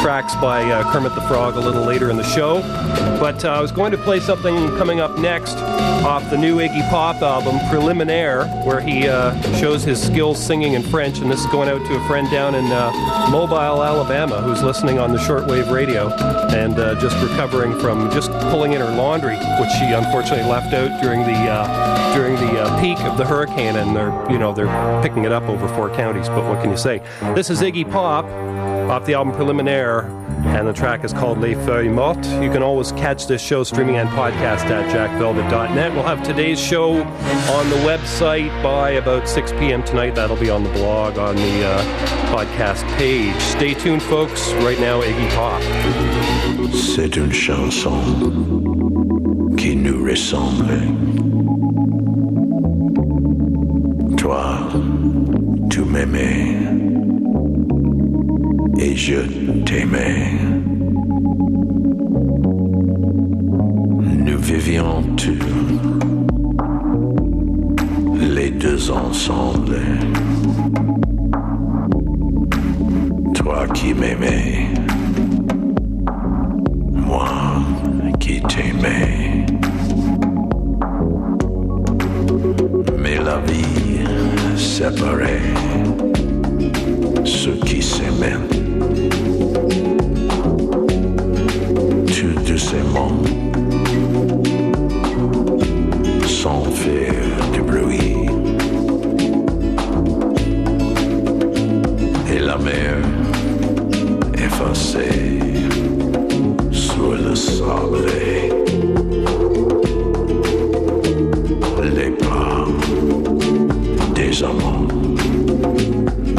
tracks 0.02 0.34
by 0.36 0.82
Kermit 0.92 1.14
the 1.14 1.20
Frog 1.22 1.56
a 1.56 1.60
little 1.60 1.84
later 1.84 2.10
in 2.10 2.16
the 2.16 2.24
show. 2.24 2.60
But 3.20 3.44
I 3.44 3.60
was 3.60 3.72
going 3.72 3.92
to 3.92 3.98
play 3.98 4.20
something 4.20 4.54
coming 4.76 5.00
up 5.00 5.18
next 5.18 5.56
off 6.06 6.28
the 6.30 6.38
new 6.38 6.58
Iggy 6.58 6.88
Pop 6.88 7.20
album, 7.22 7.58
Preliminaire, 7.68 8.46
where 8.64 8.80
he 8.80 9.08
uh, 9.08 9.34
shows 9.58 9.82
his 9.82 10.00
skills 10.00 10.44
singing 10.44 10.74
in 10.74 10.82
French. 10.82 11.18
And 11.18 11.30
this 11.30 11.40
is 11.40 11.46
going 11.46 11.68
out 11.68 11.84
to 11.86 11.94
a 11.94 12.06
friend 12.06 12.30
down 12.30 12.54
in 12.54 12.64
uh, 12.66 13.28
Mobile, 13.30 13.82
Alabama, 13.82 14.40
who's 14.40 14.62
listening 14.62 14.98
on 14.98 15.12
the 15.12 15.18
shortwave 15.18 15.70
radio 15.70 16.08
and 16.54 16.78
uh, 16.78 16.94
just 17.00 17.16
recovering 17.22 17.78
from 17.80 18.10
just 18.12 18.30
pulling 18.50 18.72
in 18.72 18.80
her 18.80 18.94
laundry, 18.96 19.36
which 19.36 19.70
she 19.78 19.86
unfortunately 19.92 20.48
left 20.48 20.72
out 20.74 21.02
during 21.02 21.20
the 21.20 21.32
uh, 21.32 22.14
during 22.14 22.36
the 22.36 22.60
uh, 22.60 22.80
peak 22.80 22.98
of 23.00 23.18
the 23.18 23.24
hurricane. 23.24 23.75
And 23.76 23.94
they're 23.94 24.12
you 24.30 24.38
know 24.38 24.52
they're 24.52 25.02
picking 25.02 25.24
it 25.24 25.32
up 25.32 25.44
over 25.44 25.68
four 25.68 25.94
counties. 25.94 26.28
But 26.28 26.48
what 26.48 26.62
can 26.62 26.70
you 26.70 26.76
say? 26.76 27.02
This 27.34 27.50
is 27.50 27.60
Iggy 27.60 27.90
Pop 27.90 28.24
off 28.90 29.04
the 29.04 29.14
album 29.14 29.34
Preliminaire 29.34 30.10
and 30.46 30.66
the 30.66 30.72
track 30.72 31.04
is 31.04 31.12
called 31.12 31.38
Les 31.38 31.54
Feuilles 31.54 31.90
Mortes. 31.90 32.28
You 32.42 32.50
can 32.50 32.62
always 32.62 32.92
catch 32.92 33.26
this 33.26 33.42
show 33.42 33.64
streaming 33.64 33.96
and 33.96 34.08
podcast 34.10 34.64
at 34.70 34.90
jackvelvet.net. 34.90 35.92
We'll 35.92 36.04
have 36.04 36.22
today's 36.22 36.60
show 36.60 37.02
on 37.02 37.70
the 37.70 37.76
website 37.76 38.50
by 38.62 38.90
about 38.90 39.28
6 39.28 39.52
p.m. 39.52 39.82
tonight. 39.82 40.14
That'll 40.14 40.36
be 40.36 40.50
on 40.50 40.62
the 40.62 40.70
blog, 40.70 41.18
on 41.18 41.36
the 41.36 41.66
uh, 41.66 41.82
podcast 42.34 42.84
page. 42.96 43.34
Stay 43.40 43.74
tuned, 43.74 44.02
folks. 44.02 44.52
Right 44.54 44.78
now, 44.78 45.02
Iggy 45.02 45.28
Pop. 45.34 45.62
C'est 46.72 47.16
une 47.16 47.32
chanson 47.32 48.00
qui 49.56 49.74
nous 49.74 50.04
ressemble. 50.04 51.45
Tu 55.70 55.80
m'aimais 55.82 56.56
et 58.78 58.96
je 58.96 59.20
t'aimais. 59.64 60.32
Nous 64.26 64.38
vivions 64.38 65.02
tous 65.16 65.38
les 68.34 68.50
deux 68.50 68.90
ensemble. 68.90 69.80
Toi 73.34 73.66
qui 73.74 73.94
m'aimais, 73.94 74.68
moi 76.92 77.28
qui 78.18 78.40
t'aimais. 78.42 79.46
Mais 82.98 83.16
la 83.24 83.38
vie 83.40 83.85
séparait 84.76 85.40
ceux 87.24 87.58
qui 87.64 87.80
s'aimaient. 87.80 88.36
Tout 92.14 92.38
doucement, 92.46 93.12
sans 96.26 96.62
faire 96.82 97.24
de 97.54 97.60
bruit. 97.62 98.28
Et 102.34 102.38
la 102.38 102.58
mer 102.58 102.96
effacée 104.34 105.35
des 114.38 114.44
amants 114.44 114.86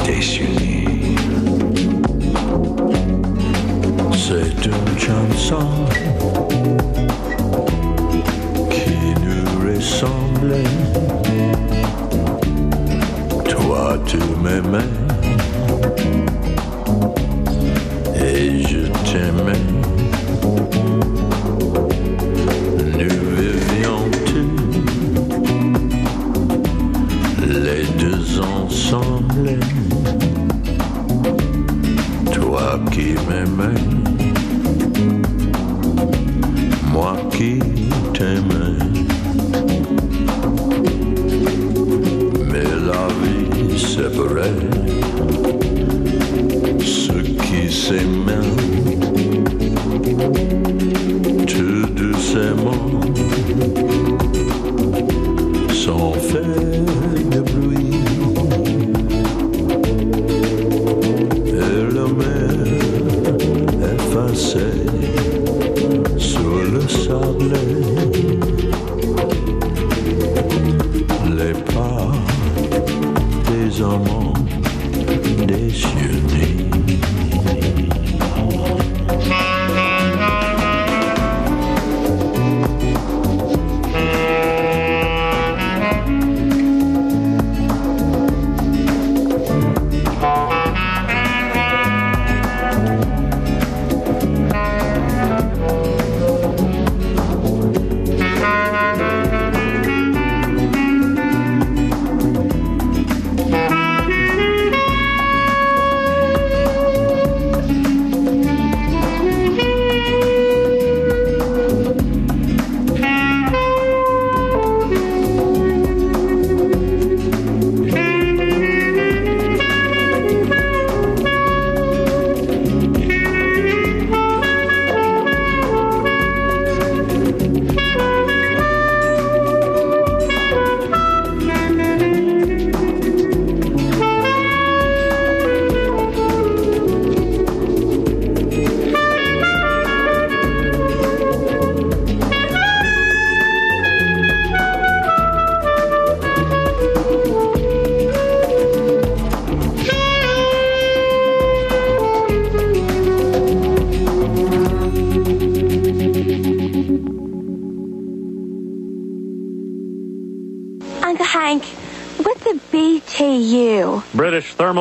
désunis. 0.06 1.16
C'est 4.14 4.66
une 4.66 5.00
chanson 5.00 5.58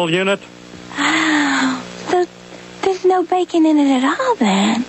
Unit? 0.09 0.41
Ah, 0.93 1.83
so 2.09 2.25
there's 2.83 3.05
no 3.05 3.23
bacon 3.23 3.67
in 3.67 3.79
it 3.79 4.03
at 4.03 4.19
all 4.19 4.35
then. 4.37 4.86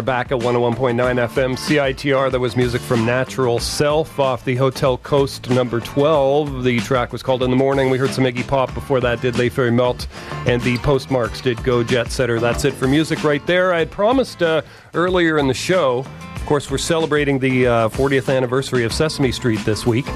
Are 0.00 0.02
back 0.02 0.32
at 0.32 0.38
101.9 0.38 0.96
FM 0.96 1.58
CITR. 1.58 2.32
That 2.32 2.40
was 2.40 2.56
music 2.56 2.80
from 2.80 3.04
Natural 3.04 3.58
Self 3.58 4.18
off 4.18 4.46
the 4.46 4.56
Hotel 4.56 4.96
Costes 4.96 5.50
number 5.50 5.78
12. 5.78 6.64
The 6.64 6.78
track 6.78 7.12
was 7.12 7.22
called 7.22 7.42
In 7.42 7.50
the 7.50 7.56
Morning. 7.56 7.90
We 7.90 7.98
heard 7.98 8.08
some 8.08 8.24
Iggy 8.24 8.48
Pop 8.48 8.72
before 8.72 8.98
that, 9.00 9.20
did 9.20 9.36
Les 9.36 9.50
Feuilles 9.50 9.70
Melt, 9.70 10.06
and 10.46 10.62
the 10.62 10.78
Postmarks 10.78 11.42
did 11.42 11.62
Go 11.64 11.84
Jet 11.84 12.10
Setter. 12.10 12.40
That's 12.40 12.64
it 12.64 12.72
for 12.72 12.88
music 12.88 13.24
right 13.24 13.46
there. 13.46 13.74
I 13.74 13.80
had 13.80 13.90
promised 13.90 14.42
uh, 14.42 14.62
earlier 14.94 15.36
in 15.36 15.48
the 15.48 15.52
show, 15.52 15.98
of 16.34 16.46
course, 16.46 16.70
we're 16.70 16.78
celebrating 16.78 17.38
the 17.38 17.66
uh, 17.66 17.88
40th 17.90 18.34
anniversary 18.34 18.84
of 18.84 18.94
Sesame 18.94 19.32
Street 19.32 19.60
this 19.66 19.84
week. 19.84 20.08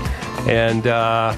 And 0.48 0.86
uh, 0.86 1.36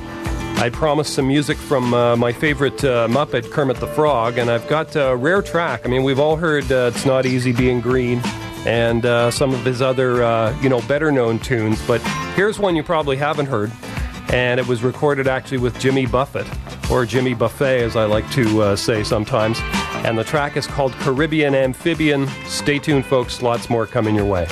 I 0.58 0.70
promised 0.70 1.14
some 1.14 1.26
music 1.26 1.58
from 1.58 1.92
uh, 1.92 2.16
my 2.16 2.32
favorite 2.32 2.82
uh, 2.84 3.08
Muppet, 3.08 3.50
Kermit 3.50 3.78
the 3.78 3.88
Frog, 3.88 4.38
and 4.38 4.50
I've 4.50 4.66
got 4.68 4.94
a 4.94 5.16
rare 5.16 5.42
track. 5.42 5.82
I 5.84 5.88
mean, 5.88 6.04
we've 6.04 6.20
all 6.20 6.36
heard 6.36 6.70
uh, 6.70 6.92
It's 6.94 7.04
Not 7.04 7.26
Easy 7.26 7.52
Being 7.52 7.80
Green 7.80 8.22
and 8.66 9.06
uh, 9.06 9.30
some 9.30 9.54
of 9.54 9.64
his 9.64 9.80
other, 9.80 10.22
uh, 10.22 10.58
you 10.60 10.68
know, 10.68 10.82
better 10.82 11.12
known 11.12 11.38
tunes, 11.38 11.80
but 11.86 12.00
here's 12.34 12.58
one 12.58 12.74
you 12.74 12.82
probably 12.82 13.16
haven't 13.16 13.46
heard, 13.46 13.70
and 14.28 14.58
it 14.58 14.66
was 14.66 14.82
recorded 14.82 15.28
actually 15.28 15.58
with 15.58 15.78
Jimmy 15.78 16.04
Buffett, 16.04 16.46
or 16.90 17.06
Jimmy 17.06 17.32
Buffet, 17.32 17.82
as 17.82 17.96
I 17.96 18.04
like 18.04 18.28
to 18.32 18.62
uh, 18.62 18.76
say 18.76 19.04
sometimes. 19.04 19.58
And 20.04 20.18
the 20.18 20.24
track 20.24 20.56
is 20.56 20.66
called 20.66 20.92
Caribbean 20.94 21.54
Amphibian. 21.54 22.28
Stay 22.46 22.78
tuned, 22.78 23.06
folks, 23.06 23.40
lots 23.40 23.70
more 23.70 23.86
coming 23.86 24.14
your 24.14 24.26
way. 24.26 24.46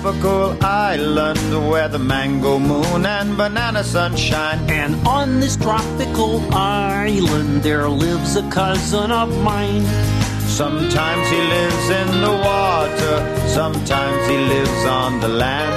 Tropical 0.00 0.56
island 0.64 1.70
where 1.70 1.88
the 1.88 1.98
mango 1.98 2.58
moon 2.58 3.04
and 3.04 3.36
banana 3.36 3.82
sunshine. 3.82 4.58
And 4.70 4.94
on 5.06 5.40
this 5.40 5.56
tropical 5.56 6.42
island 6.54 7.62
there 7.62 7.88
lives 7.88 8.36
a 8.36 8.48
cousin 8.48 9.10
of 9.10 9.28
mine. 9.42 9.84
Sometimes 10.46 11.28
he 11.28 11.40
lives 11.40 11.88
in 12.00 12.20
the 12.20 12.30
water, 12.30 13.48
sometimes 13.48 14.28
he 14.28 14.36
lives 14.36 14.84
on 14.84 15.20
the 15.20 15.28
land. 15.28 15.76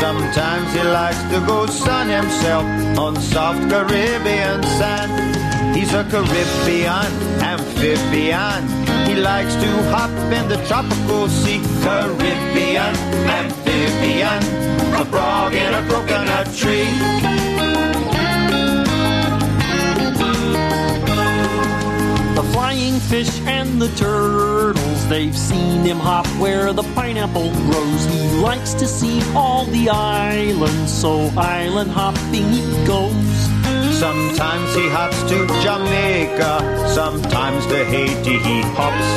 Sometimes 0.00 0.72
he 0.72 0.82
likes 0.82 1.22
to 1.32 1.40
go 1.46 1.66
sun 1.66 2.08
himself 2.08 2.64
on 2.98 3.16
soft 3.16 3.68
Caribbean 3.70 4.62
sand. 4.78 5.76
He's 5.76 5.92
a 5.94 6.04
Caribbean 6.04 7.12
amphibian. 7.42 8.87
Likes 9.18 9.56
to 9.56 9.66
hop 9.90 10.10
in 10.32 10.48
the 10.48 10.56
tropical 10.66 11.28
sea. 11.28 11.60
Caribbean 11.82 12.94
amphibian, 13.26 14.42
a 14.94 15.04
frog 15.04 15.52
in 15.54 15.74
a 15.74 15.82
coconut 15.88 16.46
tree. 16.54 16.88
The 22.34 22.42
flying 22.52 23.00
fish 23.00 23.40
and 23.40 23.82
the 23.82 23.88
turtles, 23.96 25.08
they've 25.08 25.36
seen 25.36 25.82
him 25.82 25.98
hop 25.98 26.26
where 26.40 26.72
the 26.72 26.84
pineapple 26.94 27.50
grows. 27.66 28.04
He 28.06 28.40
likes 28.40 28.72
to 28.74 28.86
see 28.86 29.20
all 29.34 29.64
the 29.66 29.88
islands, 29.90 30.92
so 30.92 31.30
island 31.36 31.90
hopping 31.90 32.48
he 32.52 32.86
goes. 32.86 33.37
Sometimes 33.98 34.76
he 34.76 34.88
hops 34.88 35.20
to 35.24 35.44
Jamaica, 35.60 36.86
sometimes 36.86 37.66
to 37.66 37.84
Haiti 37.84 38.38
he 38.38 38.60
hops. 38.78 39.08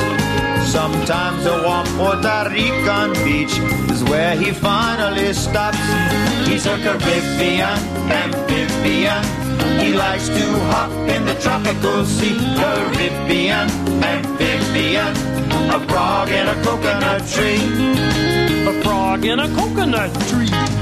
Sometimes 0.71 1.45
a 1.45 1.61
warm 1.61 1.85
Puerto 1.97 2.49
Rican 2.49 3.13
beach 3.23 3.55
is 3.91 4.03
where 4.05 4.35
he 4.35 4.49
finally 4.49 5.33
stops. 5.33 5.77
He's 6.47 6.65
a 6.65 6.77
Caribbean 6.81 7.77
amphibian. 8.09 9.23
He 9.79 9.93
likes 9.93 10.29
to 10.29 10.45
hop 10.73 10.89
in 11.07 11.25
the 11.27 11.35
tropical 11.35 12.03
sea. 12.03 12.39
Caribbean 12.57 13.69
amphibian. 14.01 15.13
A 15.69 15.79
frog 15.89 16.29
in 16.29 16.47
a 16.47 16.55
coconut 16.63 17.27
tree. 17.27 17.61
A 18.65 18.81
frog 18.81 19.25
in 19.25 19.39
a 19.39 19.47
coconut 19.53 20.11
tree. 20.27 20.80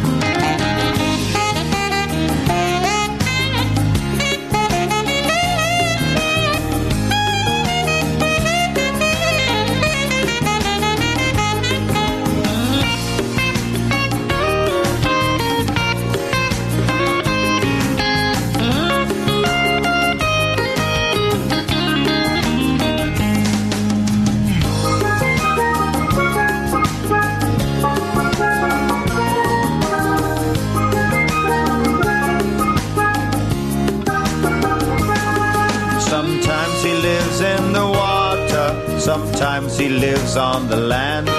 He 39.80 39.88
lives 39.88 40.36
on 40.36 40.67
the 40.67 40.75
land. 40.75 41.30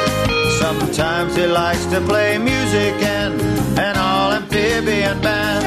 Sometimes 0.59 1.37
he 1.37 1.47
likes 1.47 1.85
to 1.87 2.01
play 2.01 2.39
music 2.39 2.95
in 2.95 3.39
an 3.79 3.97
all 3.99 4.33
amphibian 4.33 5.21
band. 5.21 5.63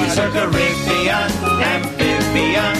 He's 0.00 0.18
a 0.18 0.28
Caribbean 0.30 1.30
amphibian. 1.72 2.76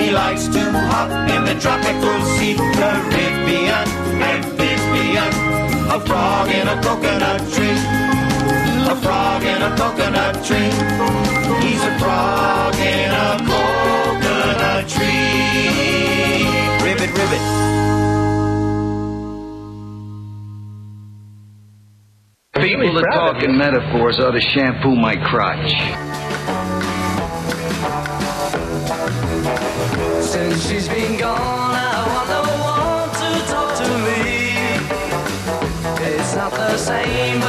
He 0.00 0.10
likes 0.10 0.48
to 0.48 0.62
hop 0.90 1.10
in 1.34 1.44
the 1.44 1.54
tropical 1.60 2.16
sea. 2.34 2.56
Caribbean 2.56 3.86
amphibian. 4.32 5.32
A 5.96 6.00
frog 6.06 6.48
in 6.48 6.66
a 6.66 6.76
coconut 6.82 7.42
tree. 7.52 7.78
A 8.88 8.96
frog 9.04 9.42
in 9.42 9.60
a 9.60 9.70
coconut 9.76 10.34
tree. 10.46 10.72
He's 11.60 11.82
a 11.84 11.98
frog 12.00 12.74
in 12.76 13.10
a 13.10 13.28
coconut 13.50 14.88
tree. 14.88 16.48
Ribbit, 16.84 17.12
ribbit. 17.18 17.62
People 22.62 22.94
that 22.94 23.10
talk 23.12 23.42
in 23.42 23.58
metaphors 23.58 24.20
ought 24.20 24.30
to 24.30 24.40
shampoo 24.40 24.94
my 24.94 25.16
crotch. 25.16 25.72
Since 30.22 30.68
she's 30.68 30.88
been 30.88 31.18
gone, 31.18 31.74
I 31.74 32.06
want 32.06 32.28
no 32.28 32.42
one 32.62 33.10
to 33.18 33.30
talk 33.50 33.74
to 33.78 33.88
me. 34.06 34.22
It's 36.14 36.36
not 36.36 36.52
the 36.52 36.76
same, 36.76 37.40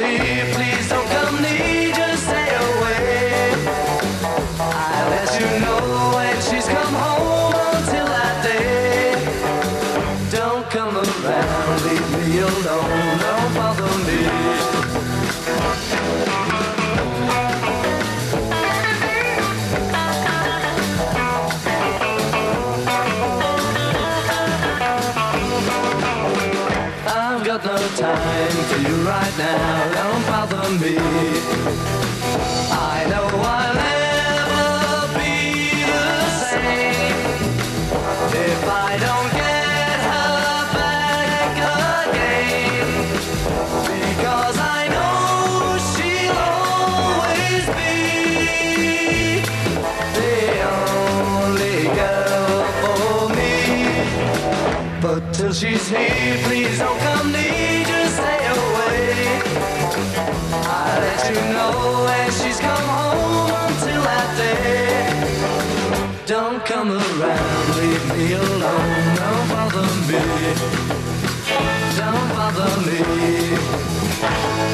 till 0.00 0.49
bother 30.96 31.29
come 66.80 66.92
around, 66.92 67.76
leave 67.76 68.08
me 68.08 68.32
alone, 68.32 69.14
don't 69.16 69.48
bother 69.50 69.86
me. 70.08 70.20
Don't 71.98 72.28
bother 72.34 72.72
me. 72.86 72.98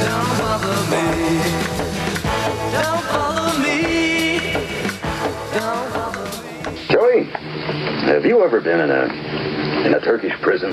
Don't 0.07 0.33
bother 0.39 0.79
me. 0.93 1.05
Don't 2.77 3.05
bother 3.11 3.59
me. 3.59 3.79
Don't 5.53 5.89
bother 5.95 6.29
me. 6.45 6.87
Joey, 6.89 7.25
have 7.25 8.25
you 8.25 8.45
ever 8.45 8.61
been 8.61 8.79
in 8.79 8.91
a 8.93 9.87
in 9.87 9.95
a 9.95 10.01
Turkish 10.01 10.35
prison. 10.41 10.73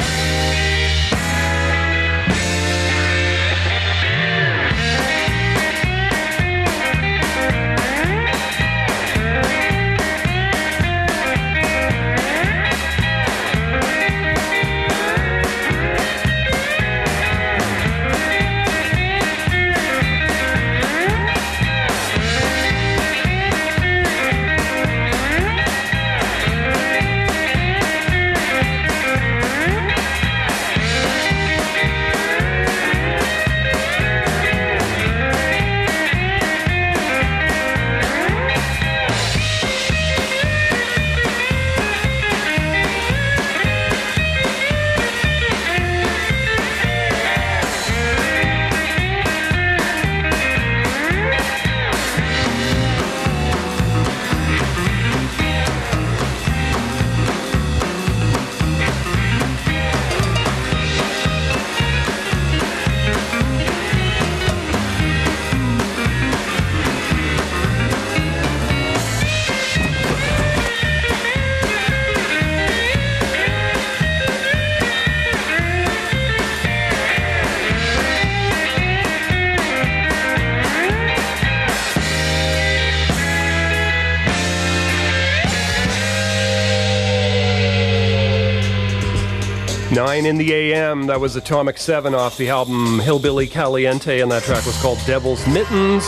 Nine 90.14 90.28
in 90.28 90.38
the 90.38 90.54
AM. 90.54 91.08
That 91.08 91.20
was 91.20 91.36
Atomic 91.36 91.80
Seven 91.80 92.14
off 92.14 92.38
the 92.38 92.50
album 92.50 93.00
Hillbilly 93.00 93.48
Caliente, 93.48 94.20
and 94.20 94.32
that 94.32 94.44
track 94.44 94.64
was 94.64 94.80
called 94.80 95.00
Devil's 95.08 95.44
Mittens. 95.48 96.04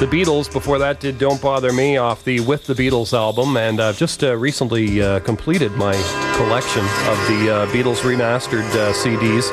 The 0.00 0.08
Beatles, 0.10 0.50
before 0.50 0.78
that, 0.78 0.98
did 0.98 1.18
Don't 1.18 1.38
Bother 1.38 1.70
Me 1.70 1.98
off 1.98 2.24
the 2.24 2.40
With 2.40 2.64
the 2.64 2.72
Beatles 2.72 3.12
album, 3.12 3.58
and 3.58 3.82
I've 3.82 3.98
just 3.98 4.24
uh, 4.24 4.34
recently 4.34 5.02
uh, 5.02 5.20
completed 5.20 5.72
my 5.72 5.92
collection 6.38 6.80
of 6.80 7.18
the 7.28 7.50
uh, 7.50 7.66
Beatles 7.66 8.00
remastered 8.00 8.64
uh, 8.70 8.94
CDs. 8.94 9.50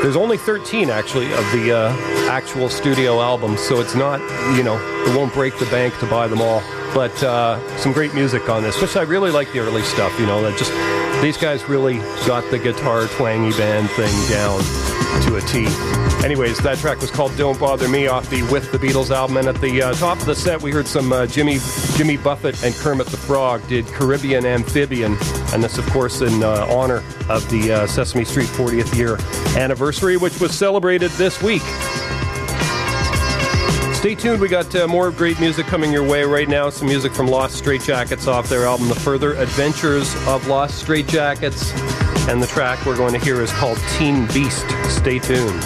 There's 0.00 0.16
only 0.16 0.38
13 0.38 0.88
actually 0.88 1.30
of 1.34 1.52
the 1.52 1.76
uh, 1.76 2.30
actual 2.30 2.70
studio 2.70 3.20
albums, 3.20 3.60
so 3.60 3.78
it's 3.78 3.94
not, 3.94 4.20
you 4.56 4.62
know, 4.62 4.78
it 5.06 5.14
won't 5.14 5.34
break 5.34 5.58
the 5.58 5.66
bank 5.66 5.98
to 5.98 6.06
buy 6.06 6.28
them 6.28 6.40
all. 6.40 6.62
But 6.94 7.22
uh, 7.22 7.58
some 7.76 7.92
great 7.92 8.14
music 8.14 8.48
on 8.48 8.62
this, 8.62 8.80
which 8.80 8.96
I 8.96 9.02
really 9.02 9.30
like 9.30 9.52
the 9.52 9.58
early 9.58 9.82
stuff, 9.82 10.18
you 10.18 10.24
know, 10.24 10.40
that 10.40 10.56
just 10.56 10.72
these 11.20 11.36
guys 11.36 11.68
really 11.68 11.98
got 12.26 12.48
the 12.50 12.58
guitar 12.58 13.06
twangy 13.08 13.56
band 13.56 13.90
thing 13.90 14.30
down 14.30 14.60
to 15.22 15.36
a 15.36 15.40
T. 15.40 15.66
Anyways, 16.24 16.58
that 16.58 16.78
track 16.78 17.00
was 17.00 17.10
called 17.10 17.36
"Don't 17.36 17.58
Bother 17.58 17.88
Me" 17.88 18.06
off 18.06 18.28
the 18.30 18.42
With 18.44 18.70
the 18.70 18.78
Beatles 18.78 19.10
album, 19.10 19.36
and 19.36 19.48
at 19.48 19.60
the 19.60 19.82
uh, 19.82 19.92
top 19.94 20.18
of 20.18 20.26
the 20.26 20.34
set, 20.34 20.60
we 20.62 20.70
heard 20.70 20.86
some 20.86 21.12
uh, 21.12 21.26
Jimmy 21.26 21.58
Jimmy 21.96 22.16
Buffett 22.16 22.62
and 22.62 22.74
Kermit 22.74 23.08
the 23.08 23.16
Frog 23.16 23.66
did 23.68 23.86
"Caribbean 23.86 24.46
Amphibian," 24.46 25.16
and 25.52 25.62
this, 25.62 25.78
of 25.78 25.86
course, 25.86 26.20
in 26.20 26.42
uh, 26.42 26.66
honor 26.70 27.02
of 27.28 27.48
the 27.50 27.72
uh, 27.72 27.86
Sesame 27.86 28.24
Street 28.24 28.48
40th 28.48 28.94
year 28.96 29.18
anniversary, 29.60 30.16
which 30.16 30.40
was 30.40 30.56
celebrated 30.56 31.10
this 31.12 31.42
week. 31.42 31.62
Stay 33.98 34.14
tuned. 34.14 34.40
We 34.40 34.46
got 34.46 34.72
uh, 34.76 34.86
more 34.86 35.10
great 35.10 35.40
music 35.40 35.66
coming 35.66 35.90
your 35.90 36.04
way 36.04 36.22
right 36.22 36.48
now. 36.48 36.70
Some 36.70 36.86
music 36.86 37.12
from 37.12 37.26
Lost 37.26 37.60
Straitjackets 37.60 38.28
off 38.28 38.48
their 38.48 38.64
album, 38.64 38.86
The 38.86 38.94
Further 38.94 39.34
Adventures 39.34 40.14
of 40.28 40.46
Lost 40.46 40.86
Straitjackets. 40.86 42.28
And 42.28 42.40
the 42.40 42.46
track 42.46 42.86
we're 42.86 42.96
going 42.96 43.12
to 43.12 43.18
hear 43.18 43.42
is 43.42 43.50
called 43.50 43.76
Teen 43.96 44.24
Beast. 44.28 44.64
Stay 44.88 45.18
tuned. 45.18 45.64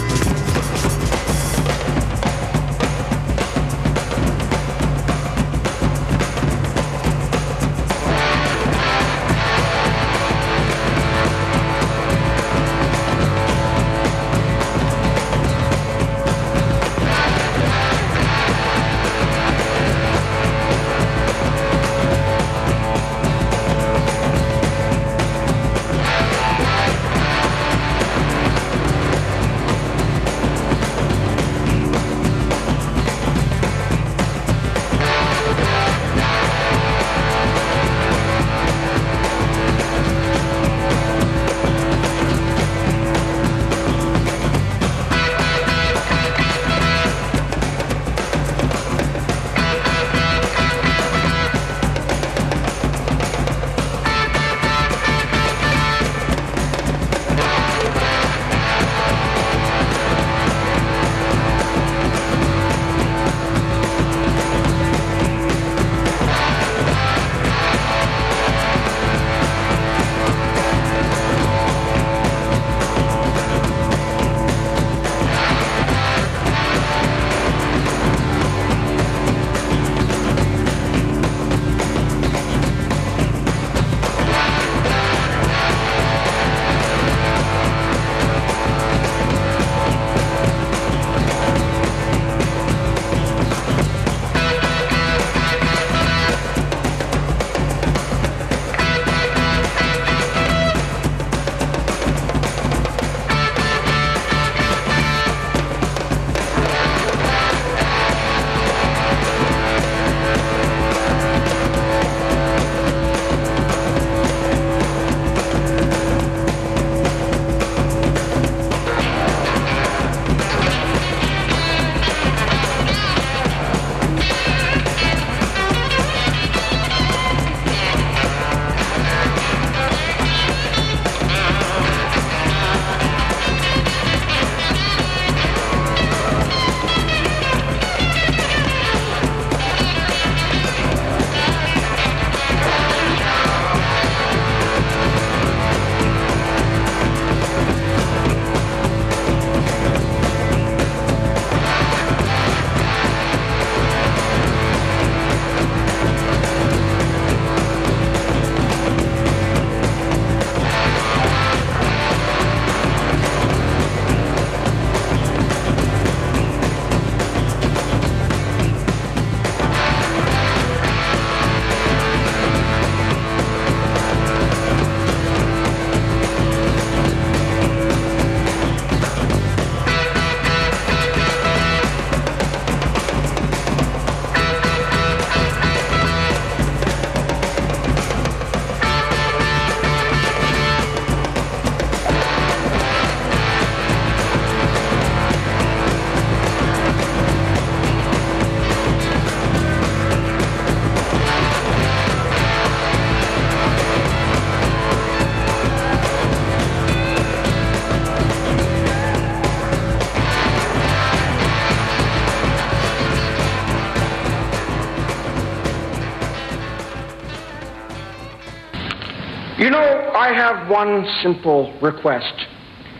One 220.73 221.07
simple 221.21 221.71
request, 221.81 222.33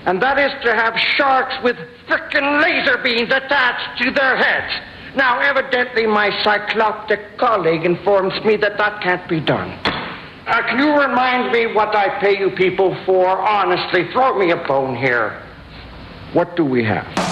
and 0.05 0.21
that 0.21 0.38
is 0.38 0.51
to 0.63 0.76
have 0.76 0.93
sharks 1.17 1.55
with 1.63 1.76
frickin' 2.07 2.61
laser 2.61 3.01
beams 3.01 3.32
attached 3.34 3.99
to 4.03 4.11
their 4.11 4.38
heads. 4.38 4.71
Now, 5.15 5.39
evidently, 5.39 6.05
my 6.05 6.30
cycloptic 6.45 7.38
colleague 7.38 7.84
informs 7.84 8.34
me 8.45 8.57
that 8.57 8.78
that 8.78 9.01
can't 9.01 9.28
be 9.28 9.39
done. 9.39 9.71
Uh, 10.45 10.61
can 10.67 10.78
you 10.78 10.91
remind 10.99 11.51
me 11.51 11.74
what 11.74 11.95
I 11.95 12.19
pay 12.19 12.38
you 12.38 12.51
people 12.51 12.95
for? 13.05 13.28
Honestly, 13.28 14.11
throw 14.11 14.38
me 14.38 14.51
a 14.51 14.57
bone 14.67 14.95
here. 14.95 15.41
What 16.34 16.55
do 16.55 16.65
we 16.65 16.84
have? 16.84 17.22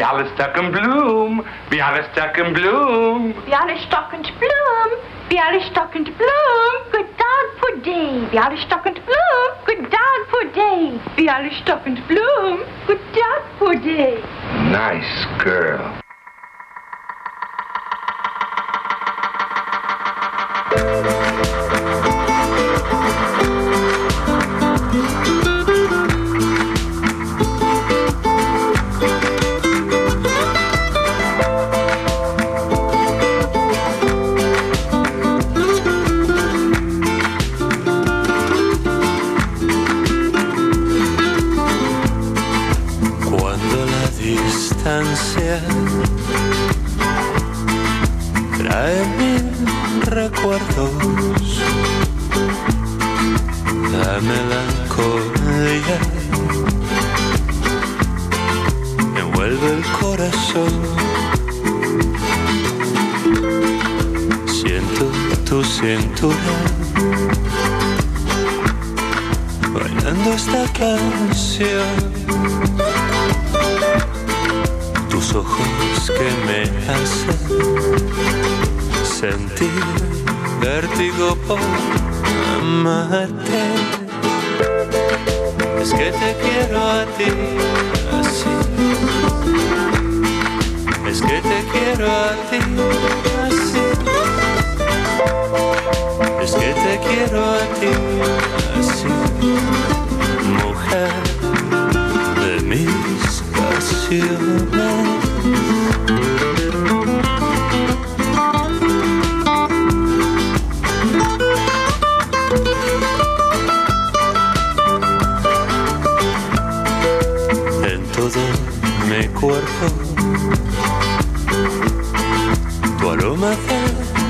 Bialystock 0.00 0.56
Bloom, 0.72 1.44
Bialystock 1.68 2.36
Bloom. 2.54 3.34
Bialystockend 3.44 4.28
bloom, 4.40 4.90
Bialystockend 5.28 6.08
bloom, 6.16 6.74
good 6.90 7.10
dog 7.20 7.46
for 7.60 7.72
day. 7.84 8.24
Bialystockend 8.32 8.98
bloom, 9.04 9.50
good 9.66 9.90
dog 9.90 10.20
for 10.30 10.44
day. 10.54 10.98
Bialystockend 11.18 12.00
bloom, 12.08 12.64
good 12.86 13.02
dog 13.12 13.42
for 13.58 13.74
day. 13.74 14.22
Nice 14.72 15.26
girl. 15.44 16.00
Cuando 24.80 25.49
recuerdos, 50.50 51.62
la 53.92 54.20
melancolía 54.20 55.98
envuelve 59.16 59.68
el 59.74 59.84
corazón. 60.00 60.72
Siento 64.46 65.04
tu 65.48 65.62
cintura 65.62 66.56
bailando 69.72 70.32
esta 70.32 70.64
canción. 70.72 72.10
tus 75.10 75.34
ojos 75.34 76.10
que 76.16 76.28
me 76.46 76.62
hacen 76.92 77.38
sentir 79.04 80.10
vértigo 80.60 81.36
por 81.48 81.58
amarte. 82.58 83.62
Es 85.80 85.92
que 85.92 86.12
te 86.12 86.36
quiero 86.42 86.78
a 86.78 87.04
ti 87.16 87.30
así. 88.20 88.54
Es 91.08 91.20
que 91.22 91.40
te 91.40 91.58
quiero 91.72 92.06
a 92.06 92.30
ti 92.50 92.60
así. 93.48 93.82
Es 96.42 96.52
que 96.52 96.72
te 96.84 97.00
quiero 97.08 97.44
a 97.44 97.60
ti 97.78 97.92
así. 98.78 99.08
Mujer 100.62 101.12
de 102.40 102.60
mis 102.62 103.42
pasiones. 103.54 104.99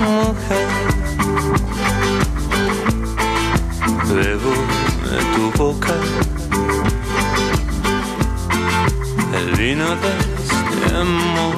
Mujer. 0.00 0.66
Bebo 4.08 4.52
de 5.10 5.18
tu 5.34 5.44
boca 5.58 5.94
el 9.38 9.56
vino 9.56 9.84
de 10.02 10.12
este 10.42 10.96
amor. 10.96 11.56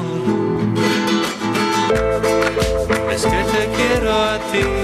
Es 3.13 3.23
que 3.23 3.45
te 3.53 3.63
quiero 3.77 4.13
a 4.13 4.39
ti 4.51 4.82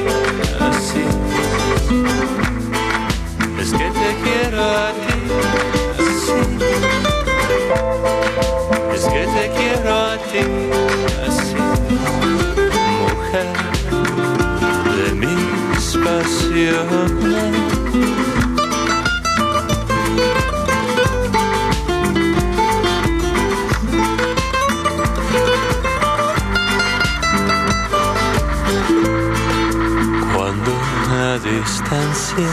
Cuando 30.35 30.71
una 31.07 31.39
distancia 31.39 32.51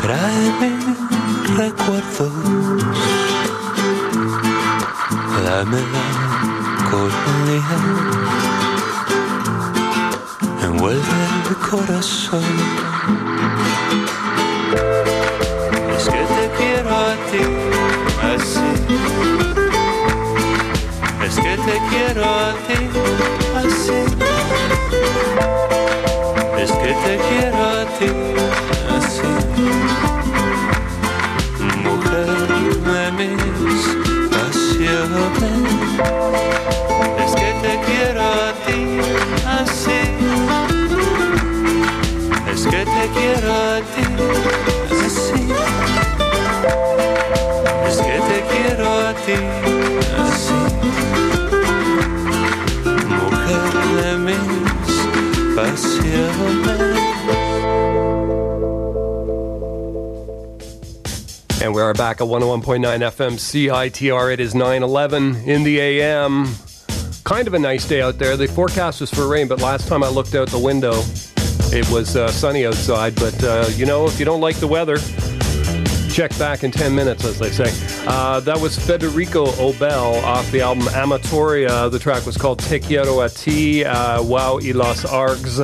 trae 0.00 0.72
recuerdos, 1.56 2.32
la 5.44 5.64
melancolía 5.64 7.12
envuelve 11.52 11.56
el 11.56 11.56
corazón. 11.56 12.42
Es 15.96 16.04
que 16.04 16.22
te 16.34 16.50
quiero 16.58 16.90
a 16.90 17.14
ti 17.30 17.44
así. 18.34 18.70
Es 21.24 21.34
que 21.36 21.56
te 21.56 21.76
quiero 21.90 22.24
a 22.24 22.54
ti 22.66 22.78
así. 23.56 24.00
Es 26.58 26.72
que 26.72 26.92
te 27.04 27.14
quiero 27.28 27.60
a 27.64 27.84
ti 27.98 28.10
así. 28.96 29.32
Mujer 31.84 32.28
de 32.88 33.02
mis 33.18 33.82
pasiones. 34.30 35.34
Es 37.24 37.32
que 37.34 37.50
te 37.62 37.72
quiero 37.86 38.22
a 38.22 38.52
ti 38.66 38.80
así. 39.46 40.31
Quiero 42.72 43.52
a 48.88 49.14
ti 49.24 49.34
así. 50.24 50.58
Mujer 53.10 53.72
de 53.96 54.12
mis 54.18 54.36
pasiones. 55.54 57.02
And 61.62 61.74
we 61.74 61.80
are 61.82 61.92
back 61.94 62.20
at 62.20 62.26
101.9 62.26 63.02
FM 63.02 63.38
CITR. 63.38 64.32
It 64.32 64.40
is 64.40 64.54
9:11 64.54 65.46
in 65.46 65.62
the 65.62 65.78
AM. 65.78 66.48
Kind 67.24 67.46
of 67.46 67.54
a 67.54 67.58
nice 67.58 67.86
day 67.86 68.00
out 68.00 68.18
there. 68.18 68.36
The 68.36 68.48
forecast 68.48 69.00
was 69.00 69.10
for 69.10 69.28
rain, 69.28 69.46
but 69.46 69.60
last 69.60 69.86
time 69.88 70.02
I 70.02 70.08
looked 70.08 70.34
out 70.34 70.48
the 70.50 70.58
window, 70.58 71.04
it 71.72 71.88
was 71.90 72.16
uh, 72.16 72.28
sunny 72.28 72.66
outside. 72.66 73.14
But 73.16 73.42
uh, 73.42 73.68
you 73.74 73.86
know, 73.86 74.06
if 74.06 74.18
you 74.18 74.24
don't 74.24 74.40
like 74.40 74.56
the 74.56 74.68
weather, 74.68 74.98
check 76.12 76.36
back 76.38 76.62
in 76.62 76.70
10 76.70 76.94
minutes, 76.94 77.24
as 77.24 77.38
they 77.38 77.50
say. 77.50 77.72
Uh, 78.06 78.40
that 78.40 78.60
was 78.60 78.78
Federico 78.78 79.46
Obel 79.46 80.22
off 80.22 80.50
the 80.50 80.60
album 80.60 80.84
Amatoria. 80.88 81.90
The 81.90 81.98
track 81.98 82.26
was 82.26 82.36
called 82.36 82.58
Te 82.58 82.78
Quiero 82.78 83.20
a 83.20 83.28
Ti, 83.30 83.84
uh, 83.84 84.22
Wow 84.22 84.58
y 84.58 84.72
los 84.72 85.04
Args 85.04 85.60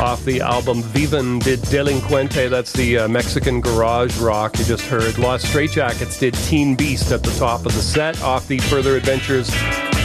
off 0.00 0.24
the 0.24 0.40
album 0.40 0.82
Viven 0.82 1.38
de 1.40 1.56
Delinquente. 1.58 2.48
That's 2.48 2.72
the 2.72 3.00
uh, 3.00 3.08
Mexican 3.08 3.60
garage 3.60 4.18
rock 4.18 4.58
you 4.58 4.64
just 4.64 4.84
heard. 4.86 5.18
Lost 5.18 5.46
Straitjackets 5.46 6.18
did 6.18 6.34
Teen 6.34 6.74
Beast 6.74 7.12
at 7.12 7.22
the 7.22 7.32
top 7.32 7.66
of 7.66 7.74
the 7.74 7.82
set 7.82 8.20
off 8.22 8.48
the 8.48 8.58
Further 8.58 8.96
Adventures 8.96 9.50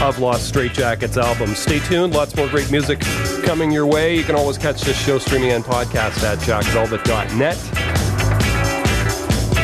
of 0.01 0.19
Lost 0.19 0.53
Straitjackets 0.53 1.21
album. 1.21 1.55
Stay 1.55 1.79
tuned, 1.79 2.13
lots 2.13 2.35
more 2.35 2.47
great 2.47 2.71
music 2.71 2.99
coming 3.43 3.71
your 3.71 3.85
way. 3.85 4.15
You 4.15 4.23
can 4.23 4.35
always 4.35 4.57
catch 4.57 4.81
this 4.81 4.97
show 4.97 5.17
streaming 5.17 5.51
and 5.51 5.63
podcast 5.63 6.23
at 6.23 6.39
jackvelvet.net. 6.39 7.57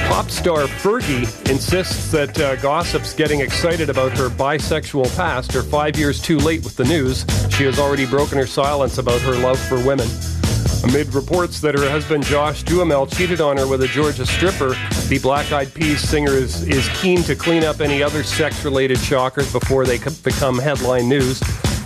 Pop 0.08 0.30
star 0.30 0.64
Fergie 0.66 1.50
insists 1.50 2.12
that 2.12 2.38
uh, 2.40 2.58
gossips 2.58 3.14
getting 3.14 3.40
excited 3.40 3.90
about 3.90 4.12
her 4.18 4.30
bisexual 4.30 5.16
past 5.16 5.56
are 5.56 5.64
five 5.64 5.98
years 5.98 6.22
too 6.22 6.38
late 6.38 6.64
with 6.64 6.76
the 6.76 6.84
news. 6.84 7.26
She 7.50 7.64
has 7.64 7.80
already 7.80 8.06
broken 8.06 8.38
her 8.38 8.48
silence 8.48 8.98
about 8.98 9.22
her 9.22 9.36
love 9.36 9.58
for 9.58 9.84
women. 9.86 10.08
Amid 10.84 11.14
reports 11.14 11.62
that 11.62 11.76
her 11.76 11.90
husband 11.90 12.26
Josh 12.26 12.64
Duhamel 12.64 13.08
cheated 13.08 13.40
on 13.40 13.58
her 13.58 13.68
with 13.68 13.84
a 13.84 13.88
Georgia 13.88 14.26
stripper, 14.26 14.76
the 15.08 15.20
Black 15.22 15.52
Eyed 15.52 15.74
Peas 15.74 16.02
singer 16.02 16.32
is, 16.32 16.68
is 16.68 16.90
keen 17.00 17.22
to 17.24 17.36
clean 17.36 17.64
up 17.64 17.82
any 17.82 18.02
other 18.02 18.24
sex 18.24 18.66
related 18.66 18.98
shockers 18.98 19.52
before 19.52 19.86
they 19.86 19.98
become 20.24 20.58
headline 20.58 21.08
news. 21.08 21.42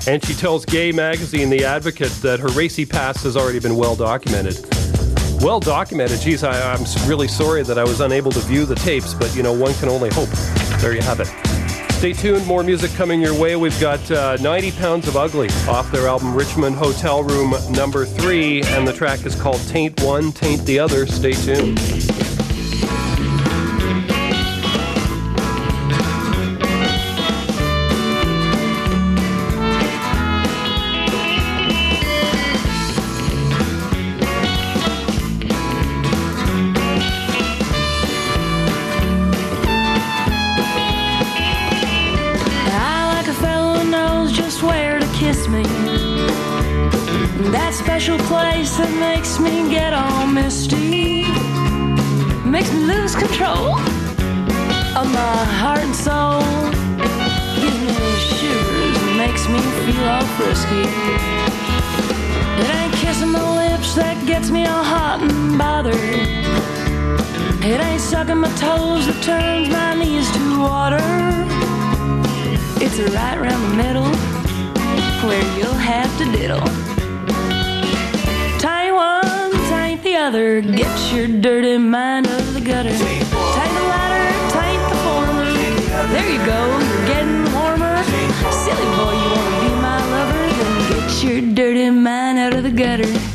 And 0.07 0.23
she 0.23 0.34
tells 0.34 0.65
Gay 0.65 0.91
Magazine 0.91 1.49
The 1.49 1.65
Advocate 1.65 2.11
that 2.22 2.39
her 2.39 2.49
racy 2.49 2.85
past 2.85 3.23
has 3.23 3.35
already 3.35 3.59
been 3.59 3.76
well 3.76 3.95
documented 3.95 4.57
well 5.41 5.59
documented. 5.59 6.19
Geez, 6.22 6.43
I, 6.43 6.73
I'm 6.73 6.84
really 7.07 7.27
sorry 7.27 7.61
that 7.63 7.77
I 7.77 7.84
was 7.84 7.99
unable 7.99 8.31
to 8.31 8.39
view 8.39 8.65
the 8.65 8.73
tapes, 8.73 9.13
but 9.13 9.35
you 9.35 9.43
know, 9.43 9.53
one 9.53 9.73
can 9.76 9.89
only 9.89 10.09
hope. 10.09 10.30
There 10.80 10.93
you 10.93 11.01
have 11.01 11.19
it. 11.19 11.55
Stay 11.95 12.11
tuned, 12.13 12.45
more 12.45 12.61
music 12.61 12.91
coming 12.91 13.22
your 13.22 13.34
way. 13.39 13.55
We've 13.55 13.80
got 13.80 14.11
uh, 14.11 14.38
90 14.38 14.73
Pounds 14.73 15.07
of 15.07 15.15
Ugly 15.15 15.47
off 15.67 15.91
their 15.91 16.07
album 16.07 16.35
Richmond 16.35 16.76
Hotel 16.76 17.23
Room 17.23 17.55
number 17.72 18.05
three, 18.05 18.61
and 18.63 18.88
the 18.88 18.93
track 18.93 19.26
is 19.26 19.34
called 19.34 19.65
Taint 19.69 20.01
One, 20.03 20.31
Taint 20.31 20.65
the 20.65 20.77
Other. 20.77 21.07
Stay 21.07 21.31
tuned. 21.31 21.80
Special 48.06 48.27
place 48.27 48.77
that 48.77 48.94
makes 48.99 49.40
me 49.40 49.68
get 49.68 49.91
all 49.91 50.27
misty. 50.27 51.26
Makes 52.45 52.72
me 52.72 52.82
lose 52.86 53.15
control 53.15 53.73
of 54.99 55.07
my 55.10 55.38
heart 55.57 55.80
and 55.80 55.95
soul. 55.95 56.45
Gives 57.57 57.82
me 57.82 58.11
shivers 58.30 58.95
and 59.02 59.18
makes 59.18 59.49
me 59.49 59.57
feel 59.82 60.06
all 60.06 60.27
frisky. 60.38 60.86
It 62.61 62.69
ain't 62.77 62.94
kissing 62.94 63.32
my 63.32 63.45
lips 63.57 63.95
that 63.95 64.23
gets 64.27 64.52
me 64.52 64.68
all 64.68 64.84
hot 64.84 65.22
and 65.23 65.57
bothered. 65.57 65.95
It 67.65 67.80
ain't 67.82 68.02
sucking 68.02 68.38
my 68.38 68.49
toes 68.49 69.07
that 69.07 69.19
turns 69.23 69.68
my 69.69 69.95
knees 69.95 70.30
to 70.30 70.60
water. 70.61 71.02
It's 72.86 72.99
right 73.15 73.40
round 73.41 73.64
the 73.65 73.76
middle 73.84 74.11
where 75.26 75.45
you'll 75.57 75.73
have 75.73 76.11
to 76.19 76.26
diddle. 76.32 76.85
Other. 80.26 80.60
Get 80.60 81.14
your 81.14 81.27
dirty 81.27 81.77
mind 81.77 82.26
out 82.26 82.39
of 82.39 82.56
the 82.56 82.61
gutter. 82.61 82.89
Tie 82.89 83.73
the 83.77 83.84
latter, 83.93 84.26
tie 84.49 84.77
the 84.89 84.95
former. 85.06 85.45
There 86.14 86.30
you 86.34 86.43
go, 86.43 86.80
you're 86.80 87.06
getting 87.06 87.43
warmer. 87.53 87.95
Silly 88.52 88.88
boy, 88.97 89.14
you 89.22 89.30
wanna 89.38 89.61
be 89.61 89.72
my 89.85 89.99
lover? 90.14 90.47
Then 90.57 90.89
get 90.89 91.23
your 91.23 91.53
dirty 91.53 91.91
mind 91.91 92.39
out 92.39 92.56
of 92.56 92.64
the 92.64 92.72
gutter. 92.72 93.35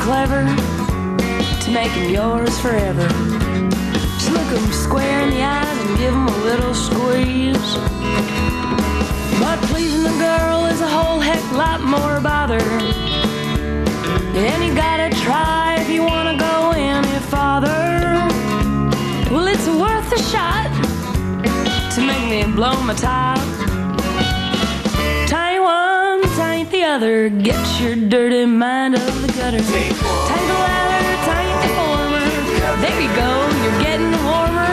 Clever 0.00 0.42
to 1.62 1.70
make 1.70 1.92
him 1.92 2.10
yours 2.10 2.58
forever. 2.58 3.06
Just 4.18 4.32
look 4.32 4.48
him 4.56 4.72
square 4.72 5.20
in 5.20 5.30
the 5.30 5.42
eyes 5.42 5.78
and 5.84 5.98
give 5.98 6.12
him 6.12 6.26
a 6.26 6.38
little 6.48 6.74
squeeze. 6.74 7.70
But 9.38 9.58
pleasing 9.70 10.06
a 10.06 10.16
girl 10.18 10.66
is 10.66 10.80
a 10.80 10.88
whole 10.88 11.20
heck 11.20 11.42
lot 11.52 11.80
more 11.82 12.20
bother. 12.20 12.62
And 14.46 14.64
you 14.64 14.74
gotta 14.74 15.10
try 15.20 15.76
if 15.80 15.90
you 15.90 16.02
wanna 16.02 16.36
go 16.38 16.70
any 16.70 17.18
farther. 17.32 17.78
Well, 19.30 19.46
it's 19.48 19.68
worth 19.68 20.10
a 20.12 20.22
shot 20.32 20.70
to 21.94 22.00
make 22.00 22.24
me 22.30 22.50
blow 22.54 22.80
my 22.82 22.94
top. 22.94 23.29
Other. 27.00 27.30
Get 27.30 27.80
your 27.80 27.96
dirty 27.96 28.44
mind 28.44 28.94
out 28.94 29.08
of 29.08 29.22
the 29.22 29.32
gutter. 29.32 29.56
Tie 29.58 30.46
the 30.50 30.56
latter, 30.66 31.14
tie 31.24 31.48
the 31.62 31.68
former. 31.78 32.26
There 32.82 33.00
you 33.00 33.08
go, 33.16 33.30
you're 33.62 33.80
getting 33.80 34.12
warmer. 34.28 34.68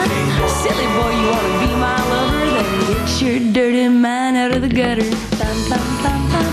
Silly 0.60 0.88
boy, 0.96 1.12
you 1.20 1.28
wanna 1.32 1.54
be 1.64 1.70
my 1.86 1.96
lover? 2.12 2.44
Then 2.56 2.70
get 2.92 3.22
your 3.22 3.52
dirty 3.54 3.88
mind 3.88 4.36
out 4.36 4.52
of 4.52 4.60
the 4.60 4.68
gutter. 4.68 5.08
Bum 5.38 5.56
bum 5.70 6.28
bum 6.32 6.47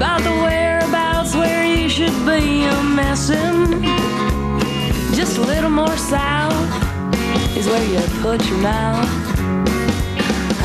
about 0.00 0.22
the 0.22 0.30
whereabouts 0.30 1.34
where 1.34 1.62
you 1.62 1.86
should 1.86 2.16
be 2.24 2.64
a 2.64 2.82
messin'. 2.96 3.82
Just 5.12 5.36
a 5.36 5.42
little 5.42 5.68
more 5.68 5.94
south 5.98 6.56
is 7.54 7.66
where 7.66 7.84
you 7.84 8.00
put 8.22 8.42
your 8.48 8.56
mouth. 8.60 9.06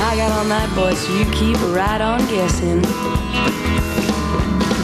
I 0.08 0.16
got 0.16 0.32
all 0.32 0.46
that 0.46 0.72
boy, 0.74 0.94
so 0.94 1.14
you 1.20 1.26
keep 1.34 1.58
right 1.76 2.00
on 2.00 2.20
guessing. 2.28 2.82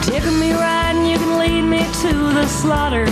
Tickle 0.03 0.35
me 0.35 0.51
right 0.51 0.95
and 0.95 1.07
you 1.07 1.17
can 1.17 1.39
lead 1.39 1.61
me 1.61 1.83
to 2.03 2.11
the 2.37 2.45
slaughter. 2.45 3.05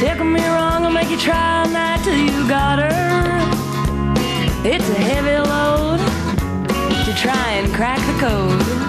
Tickle 0.00 0.26
me 0.26 0.44
wrong, 0.48 0.84
I'll 0.84 0.90
make 0.90 1.08
you 1.08 1.16
try 1.16 1.62
all 1.62 1.68
night 1.68 2.02
till 2.02 2.16
you 2.16 2.48
got 2.48 2.80
her. 2.80 2.90
It's 4.64 4.88
a 4.90 5.00
heavy 5.10 5.38
load 5.38 6.00
to 7.04 7.14
try 7.14 7.50
and 7.52 7.72
crack 7.72 8.00
the 8.10 8.18
code. 8.18 8.80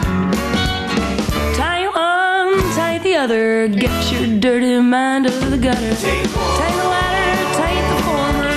Other, 3.22 3.68
get 3.68 4.12
your 4.12 4.40
dirty 4.40 4.80
mind 4.80 5.28
out 5.28 5.44
of 5.44 5.52
the 5.52 5.58
gutter. 5.58 5.96
Take 5.96 6.24
the 6.26 6.88
latter, 6.90 7.30
take 7.62 7.86
the 7.92 7.98
former. 8.02 8.50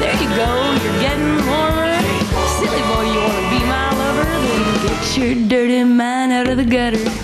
There 0.00 0.16
you 0.20 0.28
go, 0.34 0.50
you're 0.82 1.00
getting 1.00 1.36
warmer. 1.46 1.94
Silly 2.58 2.82
boy, 2.90 3.06
you 3.06 3.20
wanna 3.22 3.50
be 3.54 3.60
my 3.70 3.88
lover? 4.00 4.24
Then 4.24 4.86
get 4.86 5.16
your 5.16 5.48
dirty 5.48 5.84
mind 5.84 6.32
out 6.32 6.48
of 6.48 6.56
the 6.56 6.64
gutter. 6.64 7.19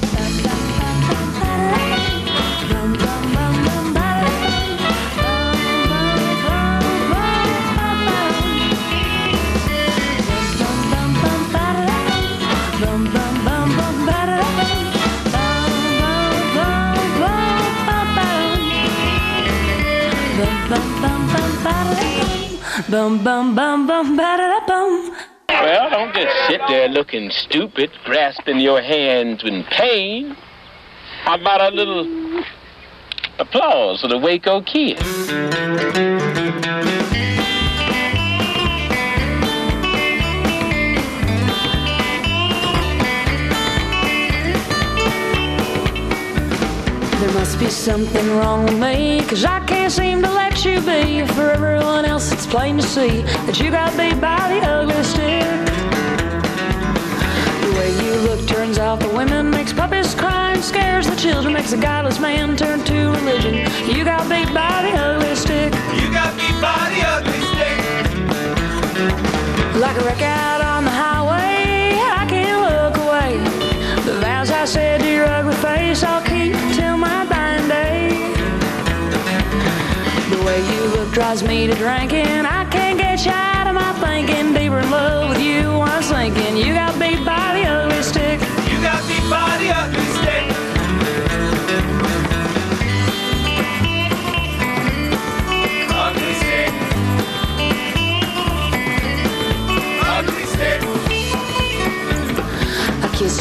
Bum 21.67 23.25
bum 23.25 23.57
bum 23.57 23.87
bum 23.89 24.17
ba 24.17 24.61
bum. 24.69 25.17
Well, 25.49 25.91
don't 25.91 26.15
just 26.15 26.47
sit 26.47 26.61
there 26.69 26.89
looking 26.89 27.31
stupid, 27.33 27.91
grasping 28.05 28.61
your 28.61 28.81
hands 28.81 29.43
in 29.43 29.65
pain. 29.65 30.37
How 31.25 31.35
about 31.41 31.73
a 31.73 31.75
little 31.75 32.45
applause 33.41 34.01
for 34.03 34.07
the 34.07 34.19
Waco 34.19 34.61
kid? 34.63 36.16
Must 47.57 47.65
be 47.65 47.71
something 47.71 48.37
wrong 48.37 48.65
with 48.65 48.79
me, 48.79 49.23
cause 49.23 49.45
I 49.45 49.61
can't 49.61 49.91
seem 49.91 50.21
to 50.23 50.31
let 50.31 50.65
you 50.65 50.81
be. 50.81 51.25
For 51.27 51.51
everyone 51.51 52.05
else, 52.05 52.31
it's 52.33 52.47
plain 52.47 52.77
to 52.77 52.83
see 52.83 53.23
that 53.47 53.59
you 53.59 53.71
got 53.71 53.97
beat 53.97 54.21
by 54.21 54.37
the 54.53 54.61
ugly 54.67 55.03
stick. 55.03 55.45
The 57.63 57.71
way 57.79 57.91
you 58.05 58.15
look 58.29 58.47
turns 58.47 58.79
out 58.79 59.01
the 59.01 59.09
women, 59.09 59.51
makes 59.51 59.73
puppies 59.73 60.15
cry 60.15 60.53
and 60.53 60.63
scares 60.63 61.07
the 61.09 61.17
children, 61.17 61.55
makes 61.55 61.73
a 61.73 61.79
godless 61.79 62.21
man 62.21 62.57
turn 62.57 62.85
to 62.85 63.11
religion. 63.13 63.55
You 63.89 64.05
got 64.05 64.29
beat 64.29 64.53
by 64.53 64.83
the 64.83 64.93
ugly 64.99 65.35
stick. 65.35 65.73
You 66.01 66.13
got 66.13 66.37
beat 66.37 66.61
by 66.61 66.91
the 66.93 67.01
ugly 67.15 67.41
stick. 67.53 67.77
Like 69.81 69.97
a 69.97 70.05
wreck 70.05 70.23
out 70.23 70.66
drives 81.17 81.43
me 81.43 81.67
to 81.67 81.75
drinking. 81.77 82.45
I 82.45 82.69
can't 82.71 82.99
get 82.99 83.25
you 83.25 83.33
out 83.33 83.67
of 83.67 83.75
my 83.75 83.91
thinking. 84.05 84.53
Deeper 84.53 84.81
in 84.81 84.91
love 84.91 85.31
with 85.31 85.41
you, 85.41 85.63
I'm 85.81 86.03
sinking. 86.03 86.59
You 86.59 86.75
got 86.75 86.96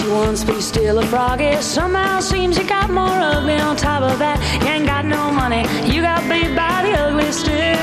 once, 0.10 0.44
be 0.44 0.62
still 0.62 1.00
a 1.00 1.06
frog 1.08 1.40
froggy. 1.40 1.62
Somehow 1.62 2.20
seems 2.20 2.58
you 2.58 2.68
got 2.68 2.90
more 2.90 3.08
ugly. 3.08 3.56
On 3.56 3.76
top 3.76 4.04
of 4.04 4.20
that, 4.20 4.38
you 4.62 4.70
ain't 4.70 4.86
got 4.86 5.06
no 5.06 5.32
money. 5.32 5.64
You 5.92 6.02
got 6.02 6.22
beat 6.30 6.56
by 6.56 6.84
the 6.84 6.94
ugly 6.94 7.32
stick. 7.32 7.80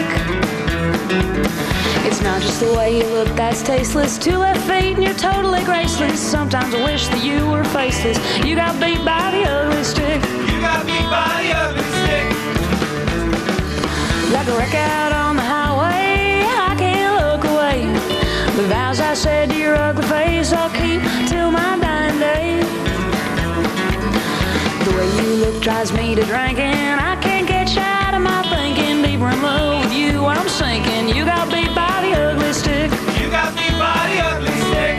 It's 2.06 2.20
not 2.22 2.42
just 2.42 2.60
the 2.60 2.72
way 2.74 2.98
you 2.98 3.06
look 3.06 3.28
that's 3.36 3.62
tasteless. 3.62 4.18
Two 4.18 4.36
left 4.38 4.60
feet 4.68 4.94
and 4.96 5.04
you're 5.04 5.14
totally 5.14 5.62
graceless. 5.64 6.20
Sometimes 6.20 6.74
I 6.74 6.84
wish 6.84 7.08
that 7.08 7.24
you 7.24 7.46
were 7.50 7.64
faceless. 7.64 8.18
You 8.44 8.56
got 8.56 8.78
beat 8.80 9.04
by 9.04 9.30
the 9.30 9.42
ugly 9.48 9.84
stick. 9.84 10.20
You 10.50 10.60
got 10.60 10.84
beat 10.86 11.08
by 11.10 11.28
the 11.42 11.50
ugly 11.64 11.88
stick. 12.00 12.26
Like 14.32 14.48
a 14.48 14.56
wreck 14.56 14.74
out 14.74 15.12
on 15.12 15.36
the 15.36 15.42
highway, 15.42 16.44
I 16.46 16.74
can't 16.78 17.14
look 17.20 17.44
away. 17.44 17.86
The 18.56 18.68
vows 18.68 19.00
I 19.00 19.14
said 19.14 19.50
to 19.50 19.56
your 19.56 19.76
ugly 19.76 20.06
face, 20.06 20.52
I'll 20.52 20.70
keep 20.70 21.02
till 21.28 21.50
my 21.50 21.81
dying. 22.22 22.66
The 24.84 24.92
way 24.96 25.08
you 25.18 25.28
look 25.42 25.56
drives 25.62 25.92
me 25.92 26.14
to 26.14 26.24
drinking. 26.32 26.78
I 27.10 27.16
can't 27.20 27.46
get 27.48 27.74
you 27.74 27.82
out 27.82 28.14
of 28.14 28.22
my 28.22 28.40
thinking. 28.54 29.02
Deeper 29.02 29.30
in 29.34 29.42
love 29.42 29.84
with 29.84 29.92
you, 29.92 30.24
I'm 30.24 30.48
sinking. 30.48 31.08
You 31.16 31.24
got 31.24 31.50
beat 31.52 31.74
by 31.74 31.94
the 32.04 32.12
ugly 32.26 32.52
stick. 32.52 32.90
You 33.20 33.28
got 33.30 33.48
beat 33.56 33.74
by 33.82 34.00
the 34.10 34.18
ugly 34.30 34.56
stick. 34.68 34.94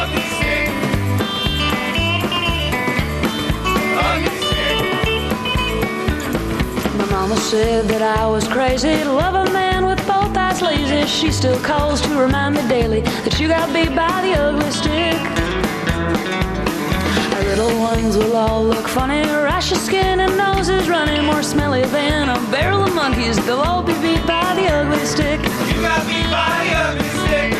Ugly 0.00 0.26
stick. 0.36 0.68
Ugly 4.08 4.38
stick. 4.48 4.76
My 6.98 7.06
mama 7.16 7.36
said 7.36 7.88
that 7.88 8.02
I 8.02 8.26
was 8.26 8.44
crazy 8.48 8.94
to 9.06 9.12
love 9.12 9.34
a 10.72 10.78
man 10.78 10.88
with 10.88 10.98
both 10.98 11.02
eyes 11.02 11.02
lazy. 11.02 11.06
She 11.06 11.32
still 11.32 11.58
calls 11.60 12.00
to 12.02 12.08
remind 12.20 12.54
me 12.56 12.68
daily 12.68 13.00
that 13.00 13.40
you 13.40 13.48
got 13.48 13.72
beat 13.72 13.94
by 13.94 14.22
the 14.22 14.34
ugly 14.34 14.70
stick. 14.70 15.20
Our 17.34 17.44
little 17.44 17.78
ones 17.80 18.16
will 18.16 18.36
all 18.36 18.64
look 18.64 18.88
funny, 18.88 19.22
rash 19.22 19.72
of 19.72 19.78
skin 19.78 20.20
and 20.20 20.36
noses 20.36 20.88
running 20.88 21.24
more 21.24 21.42
smelly 21.42 21.84
than 21.84 22.28
a 22.28 22.38
barrel 22.50 22.84
of 22.84 22.94
monkeys. 22.94 23.36
They'll 23.44 23.60
all 23.60 23.82
be 23.82 23.94
beat 24.00 24.26
by 24.26 24.54
the 24.54 24.66
ugly 24.68 25.04
stick. 25.04 25.40
You 25.40 25.82
got 25.82 26.06
beat 26.06 26.28
by 26.30 26.64
the 26.64 26.74
ugly 26.86 27.08
stick. 27.24 27.52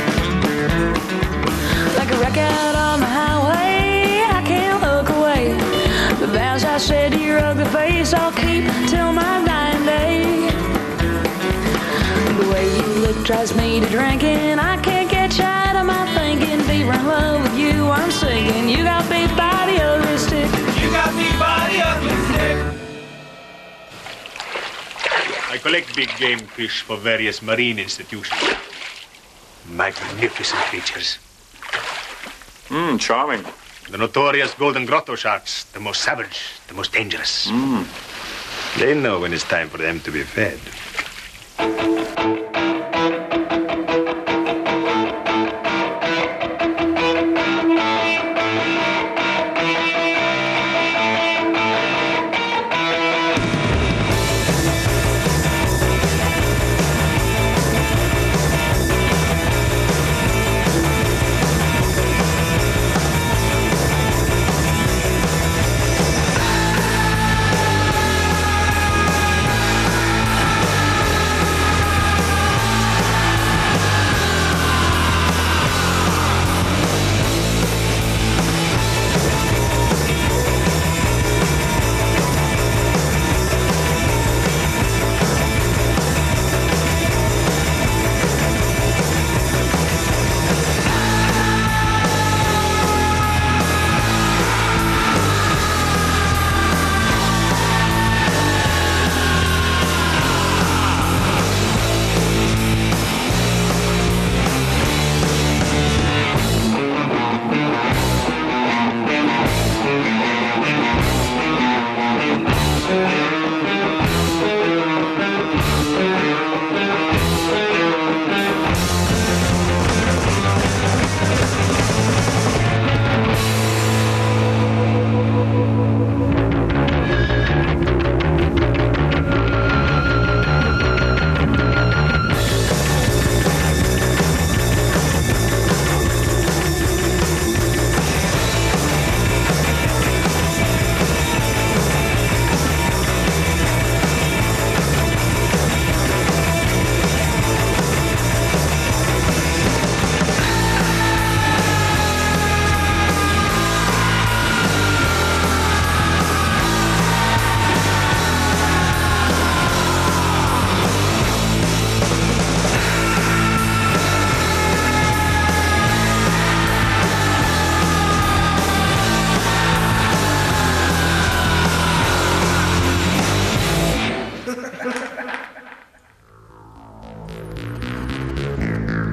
Like 1.96 2.10
a 2.10 2.16
wreck 2.20 2.38
out 2.38 2.74
on 2.74 3.00
the 3.00 3.06
highway, 3.06 4.22
I 4.28 4.42
can't 4.46 4.80
look 4.82 5.08
away. 5.10 5.54
The 6.20 6.26
vows 6.26 6.64
I 6.64 6.78
said 6.78 7.12
to 7.12 7.18
your 7.18 7.38
ugly 7.38 7.64
face, 7.66 8.12
I'll 8.14 8.32
keep 8.32 8.64
till 8.88 9.12
my 9.12 9.44
dying 9.44 9.61
drives 13.24 13.54
me 13.54 13.78
to 13.78 13.86
drinking. 13.86 14.58
I 14.58 14.76
can't 14.82 15.08
get 15.10 15.38
you 15.38 15.44
out 15.44 15.76
of 15.76 15.86
my 15.86 16.04
thinking. 16.14 16.58
Deeper 16.66 16.92
in 16.92 17.06
love 17.06 17.42
with 17.42 17.56
you, 17.58 17.88
I'm 17.90 18.10
sinking. 18.10 18.68
You 18.68 18.84
got 18.84 19.08
beat 19.08 19.30
by 19.36 19.66
the 19.70 19.80
ugly 19.82 20.18
stick. 20.18 20.50
You 20.82 20.90
got 20.90 21.10
beat 21.14 21.38
by 21.38 21.68
the 21.70 21.80
ugly 21.90 22.16
stick. 22.28 22.56
I 25.50 25.58
collect 25.58 25.94
big 25.94 26.10
game 26.16 26.40
fish 26.40 26.82
for 26.82 26.96
various 26.96 27.42
marine 27.42 27.78
institutions. 27.78 28.40
Magnificent 29.70 30.60
creatures. 30.62 31.18
Mmm, 32.68 32.98
charming. 32.98 33.44
The 33.90 33.98
notorious 33.98 34.54
golden 34.54 34.84
grotto 34.86 35.14
sharks, 35.14 35.64
the 35.64 35.80
most 35.80 36.00
savage, 36.00 36.40
the 36.66 36.74
most 36.74 36.92
dangerous. 36.92 37.46
Mmm. 37.48 37.86
They 38.78 38.94
know 38.98 39.20
when 39.20 39.32
it's 39.32 39.44
time 39.44 39.68
for 39.68 39.78
them 39.78 40.00
to 40.00 40.10
be 40.10 40.22
fed. 40.22 40.58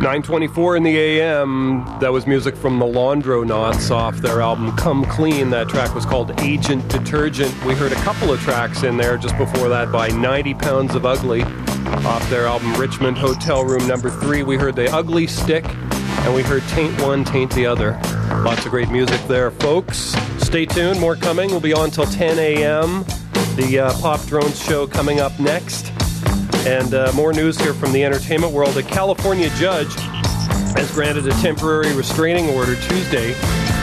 924 0.09 0.77
in 0.77 0.81
the 0.81 0.97
AM. 0.97 1.85
That 1.99 2.11
was 2.11 2.25
music 2.25 2.55
from 2.55 2.79
the 2.79 2.85
Laundronauts 2.85 3.91
off 3.91 4.17
their 4.17 4.41
album 4.41 4.75
Come 4.75 5.05
Clean. 5.05 5.51
That 5.51 5.69
track 5.69 5.93
was 5.93 6.03
called 6.03 6.31
Agent 6.41 6.87
Detergent. 6.89 7.53
We 7.63 7.75
heard 7.75 7.91
a 7.91 8.01
couple 8.01 8.33
of 8.33 8.41
tracks 8.41 8.81
in 8.81 8.97
there 8.97 9.19
just 9.19 9.37
before 9.37 9.69
that 9.69 9.91
by 9.91 10.07
90 10.07 10.55
Pounds 10.55 10.95
of 10.95 11.05
Ugly 11.05 11.43
off 11.43 12.27
their 12.31 12.47
album 12.47 12.73
Richmond 12.73 13.19
Hotel 13.19 13.63
Room 13.63 13.87
number 13.87 14.09
three. 14.09 14.41
We 14.41 14.57
heard 14.57 14.75
The 14.75 14.91
Ugly 14.91 15.27
Stick 15.27 15.65
and 15.67 16.33
we 16.33 16.41
heard 16.41 16.63
Taint 16.69 16.99
One, 17.03 17.23
Taint 17.23 17.53
the 17.53 17.67
Other. 17.67 17.91
Lots 18.43 18.65
of 18.65 18.71
great 18.71 18.89
music 18.89 19.21
there, 19.27 19.51
folks. 19.51 20.15
Stay 20.39 20.65
tuned. 20.65 20.99
More 20.99 21.17
coming. 21.17 21.51
We'll 21.51 21.59
be 21.59 21.73
on 21.73 21.91
till 21.91 22.07
10 22.07 22.39
a.m. 22.39 23.05
The 23.55 23.81
uh, 23.85 24.01
Pop 24.01 24.25
Drones 24.25 24.59
show 24.59 24.87
coming 24.87 25.19
up 25.19 25.39
next. 25.39 25.91
And 26.67 26.93
uh, 26.93 27.11
more 27.15 27.33
news 27.33 27.59
here 27.59 27.73
from 27.73 27.91
the 27.91 28.03
entertainment 28.03 28.53
world. 28.53 28.77
A 28.77 28.83
California 28.83 29.49
judge 29.55 29.93
has 30.75 30.91
granted 30.91 31.27
a 31.27 31.31
temporary 31.41 31.95
restraining 31.95 32.49
order 32.49 32.75
Tuesday, 32.75 33.33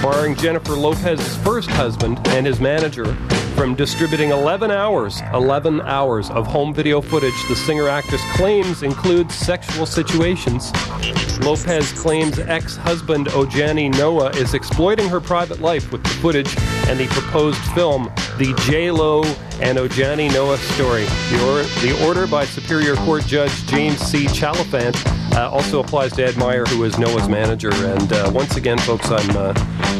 barring 0.03 0.35
Jennifer 0.37 0.73
Lopez's 0.73 1.37
first 1.39 1.71
husband 1.71 2.19
and 2.29 2.47
his 2.47 2.61
manager 2.61 3.17
from 3.57 3.75
distributing 3.75 4.31
11 4.31 4.71
hours, 4.71 5.23
11 5.33 5.81
hours 5.81 6.29
of 6.29 6.47
home 6.47 6.75
video 6.75 7.01
footage 7.01 7.35
the 7.49 7.57
singer 7.57 7.89
actress 7.89 8.21
claims 8.35 8.83
includes 8.83 9.35
sexual 9.35 9.87
situations. 9.87 10.71
Lopez 11.41 11.91
claims 11.93 12.39
ex 12.39 12.77
husband 12.77 13.29
Ojani 13.29 13.91
Noa 13.97 14.29
is 14.37 14.53
exploiting 14.53 15.09
her 15.09 15.21
private 15.21 15.61
life 15.61 15.91
with 15.91 16.03
the 16.03 16.11
footage 16.11 16.55
and 16.89 17.01
the 17.01 17.07
proposed 17.07 17.61
film, 17.73 18.13
The 18.39 18.53
J 18.67 18.91
Lo 18.91 19.23
and 19.61 19.79
Ojani 19.79 20.31
Noa 20.33 20.59
Story. 20.59 21.05
The, 21.31 21.39
or- 21.49 21.63
the 21.81 22.07
order 22.07 22.27
by 22.27 22.45
Superior 22.45 22.95
Court 22.97 23.25
Judge 23.25 23.67
James 23.67 23.99
C. 23.99 24.27
Chalfant 24.27 24.95
uh, 25.35 25.49
also 25.51 25.81
applies 25.81 26.13
to 26.15 26.25
Ed 26.27 26.37
Meyer, 26.37 26.67
who 26.67 26.85
is 26.85 26.99
Noa's 26.99 27.29
manager. 27.29 27.73
And 27.73 28.13
uh, 28.13 28.31
once 28.35 28.57
again, 28.57 28.77
folks, 28.79 29.11
I'm 29.11 29.31
uh, 29.37 29.55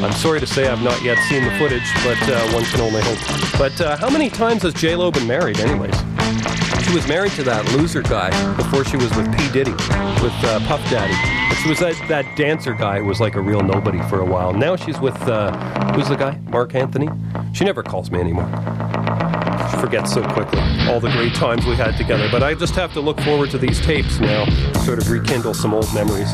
I'm 0.05 0.13
sorry 0.13 0.41
to 0.41 0.47
say 0.47 0.69
I've 0.69 0.83
not 0.83 1.03
yet 1.03 1.17
seen 1.31 1.45
the 1.45 1.51
footage, 1.53 1.89
but 2.05 2.19
uh, 2.29 2.53
one 2.53 2.65
can 2.65 2.81
only 2.83 3.01
hope. 3.01 3.59
But 3.59 3.81
uh, 3.81 3.97
how 3.97 4.11
many 4.11 4.29
times 4.29 4.63
has 4.63 4.75
J 4.75 4.95
Lo 4.97 5.11
been 5.11 5.27
married, 5.27 5.59
anyways? 5.59 5.97
She 6.85 6.95
was 6.95 7.09
married 7.09 7.33
to 7.33 7.43
that 7.45 7.65
loser 7.73 8.03
guy 8.03 8.31
before 8.57 8.85
she 8.85 8.97
was 8.97 9.15
with 9.17 9.27
P 9.37 9.51
Diddy, 9.51 9.73
with 10.23 10.35
uh, 10.45 10.61
Puff 10.69 10.83
Daddy. 10.91 11.46
She 11.67 11.71
was 11.71 11.81
that, 11.81 12.09
that 12.09 12.37
dancer 12.37 12.75
guy 12.75 13.01
was 13.01 13.19
like 13.19 13.35
a 13.35 13.41
real 13.41 13.61
nobody 13.61 14.01
for 14.03 14.21
a 14.21 14.25
while. 14.25 14.53
Now 14.53 14.77
she's 14.77 15.01
with 15.01 15.21
uh, 15.23 15.51
who's 15.95 16.09
the 16.09 16.15
guy? 16.15 16.39
Marc 16.49 16.77
Anthony. 16.77 17.09
She 17.55 17.65
never 17.65 17.83
calls 17.83 18.09
me 18.09 18.21
anymore. 18.21 18.47
She 19.73 19.77
forgets 19.79 20.15
so 20.15 20.23
quickly 20.29 20.61
all 20.87 21.01
the 21.01 21.11
great 21.11 21.35
times 21.35 21.67
we 21.67 21.75
had 21.75 21.97
together. 21.97 22.29
But 22.31 22.45
I 22.45 22.55
just 22.55 22.77
have 22.77 22.93
to 22.93 23.01
look 23.01 23.21
forward 23.23 23.51
to 23.51 23.59
these 23.59 23.81
tapes 23.81 24.21
now, 24.21 24.45
sort 24.85 25.01
of 25.01 25.11
rekindle 25.11 25.55
some 25.55 25.75
old 25.75 25.93
memories. 25.93 26.31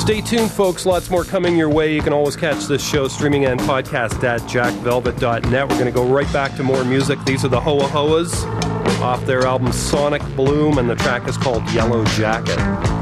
Stay 0.00 0.22
tuned, 0.22 0.50
folks. 0.50 0.86
Lots 0.86 1.10
more 1.10 1.24
coming 1.24 1.58
your 1.58 1.68
way. 1.68 1.94
You 1.94 2.00
can 2.00 2.14
always 2.14 2.34
catch 2.34 2.64
this 2.64 2.82
show 2.82 3.06
streaming 3.06 3.44
and 3.44 3.60
podcast 3.60 4.24
at 4.24 4.40
jackvelvet.net. 4.48 5.68
We're 5.68 5.78
going 5.78 5.84
to 5.84 5.92
go 5.92 6.06
right 6.06 6.32
back 6.32 6.56
to 6.56 6.62
more 6.62 6.86
music. 6.86 7.22
These 7.26 7.44
are 7.44 7.48
the 7.48 7.60
Hoa 7.60 7.86
Hoas 7.88 8.46
off 9.02 9.26
their 9.26 9.42
album 9.42 9.72
Sonic 9.72 10.22
Bloom, 10.34 10.78
and 10.78 10.88
the 10.88 10.96
track 10.96 11.28
is 11.28 11.36
called 11.36 11.70
Yellow 11.72 12.02
Jacket. 12.06 12.93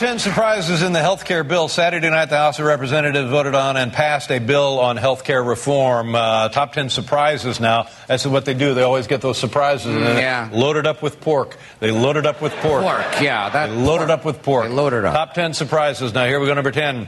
Top 0.00 0.08
10 0.08 0.18
surprises 0.18 0.80
in 0.80 0.94
the 0.94 0.98
health 1.00 1.26
care 1.26 1.44
bill. 1.44 1.68
Saturday 1.68 2.08
night, 2.08 2.30
the 2.30 2.36
House 2.38 2.58
of 2.58 2.64
Representatives 2.64 3.28
voted 3.30 3.54
on 3.54 3.76
and 3.76 3.92
passed 3.92 4.30
a 4.30 4.38
bill 4.38 4.80
on 4.80 4.96
health 4.96 5.24
care 5.24 5.42
reform. 5.42 6.14
Uh, 6.14 6.48
top 6.48 6.72
10 6.72 6.88
surprises 6.88 7.60
now. 7.60 7.86
That's 8.06 8.24
what 8.24 8.46
they 8.46 8.54
do. 8.54 8.72
They 8.72 8.80
always 8.82 9.06
get 9.08 9.20
those 9.20 9.36
surprises. 9.36 9.94
and 9.94 10.02
then 10.02 10.16
Yeah. 10.16 10.48
Loaded 10.52 10.86
up 10.86 11.02
with 11.02 11.20
pork. 11.20 11.58
They 11.80 11.90
loaded 11.90 12.24
up 12.24 12.40
with 12.40 12.54
pork. 12.62 12.82
Pork, 12.82 13.20
yeah, 13.20 13.50
that- 13.50 13.66
They 13.68 13.76
loaded 13.76 14.08
up 14.08 14.24
with 14.24 14.42
pork. 14.42 14.70
loaded 14.70 15.04
up. 15.04 15.12
Top 15.14 15.34
10 15.34 15.52
surprises. 15.52 16.14
Now, 16.14 16.24
here 16.24 16.40
we 16.40 16.46
go, 16.46 16.54
number 16.54 16.70
10. 16.70 17.06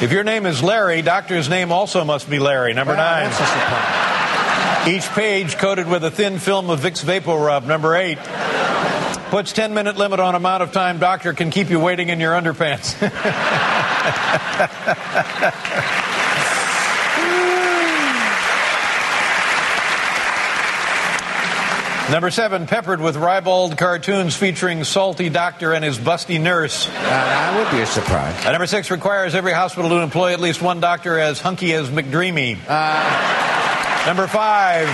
If 0.00 0.10
your 0.10 0.24
name 0.24 0.46
is 0.46 0.62
Larry, 0.62 1.02
doctor's 1.02 1.50
name 1.50 1.70
also 1.70 2.04
must 2.04 2.30
be 2.30 2.38
Larry. 2.38 2.72
Number 2.72 2.94
Well, 2.94 3.04
9. 3.04 3.24
that's 3.24 3.38
a 3.38 3.44
surprise. 3.44 4.88
Each 4.88 5.06
page 5.10 5.58
coated 5.58 5.86
with 5.88 6.02
a 6.04 6.10
thin 6.10 6.38
film 6.38 6.70
of 6.70 6.80
Vicks 6.80 7.04
VapoRub. 7.04 7.64
Number 7.66 7.94
8. 7.94 8.16
Puts 9.30 9.52
10 9.52 9.74
minute 9.74 9.96
limit 9.96 10.18
on 10.18 10.34
amount 10.34 10.64
of 10.64 10.72
time 10.72 10.98
doctor 10.98 11.32
can 11.32 11.52
keep 11.52 11.70
you 11.70 11.78
waiting 11.78 12.08
in 12.08 12.18
your 12.18 12.32
underpants. 12.32 13.00
Number 22.10 22.32
seven, 22.32 22.66
peppered 22.66 23.00
with 23.00 23.14
ribald 23.14 23.78
cartoons 23.78 24.34
featuring 24.34 24.82
Salty 24.82 25.28
Doctor 25.28 25.74
and 25.74 25.84
his 25.84 25.96
busty 25.96 26.40
nurse. 26.40 26.88
Uh, 26.88 26.92
that 26.92 27.56
would 27.56 27.70
be 27.70 27.80
a 27.80 27.86
surprise. 27.86 28.44
Uh, 28.44 28.50
number 28.50 28.66
six, 28.66 28.90
requires 28.90 29.36
every 29.36 29.52
hospital 29.52 29.90
to 29.90 30.00
employ 30.00 30.32
at 30.32 30.40
least 30.40 30.60
one 30.60 30.80
doctor 30.80 31.20
as 31.20 31.40
hunky 31.40 31.72
as 31.72 31.88
McDreamy. 31.88 32.58
Uh, 32.66 34.06
number 34.06 34.26
five, 34.26 34.88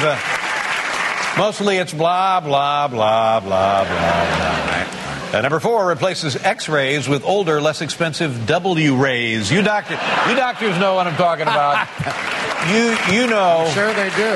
mostly 1.37 1.77
it's 1.79 1.93
blah, 1.93 2.41
blah, 2.41 2.89
blah, 2.89 3.41
blah, 3.41 3.85
blah, 3.85 3.85
blah. 3.85 5.39
Uh, 5.39 5.41
number 5.43 5.59
four 5.61 5.87
replaces 5.87 6.37
X-rays 6.37 7.09
with 7.09 7.25
older, 7.25 7.61
less 7.61 7.83
expensive 7.83 8.47
W-rays. 8.47 9.51
You 9.51 9.61
doctor, 9.63 9.95
you 10.29 10.37
doctors 10.37 10.79
know 10.79 10.95
what 10.95 11.07
I'm 11.07 11.17
talking 11.17 11.43
about. 11.43 11.89
you 12.71 12.97
you 13.15 13.27
know. 13.27 13.69
Sure 13.75 13.93
they 13.93 14.09
do. 14.11 14.33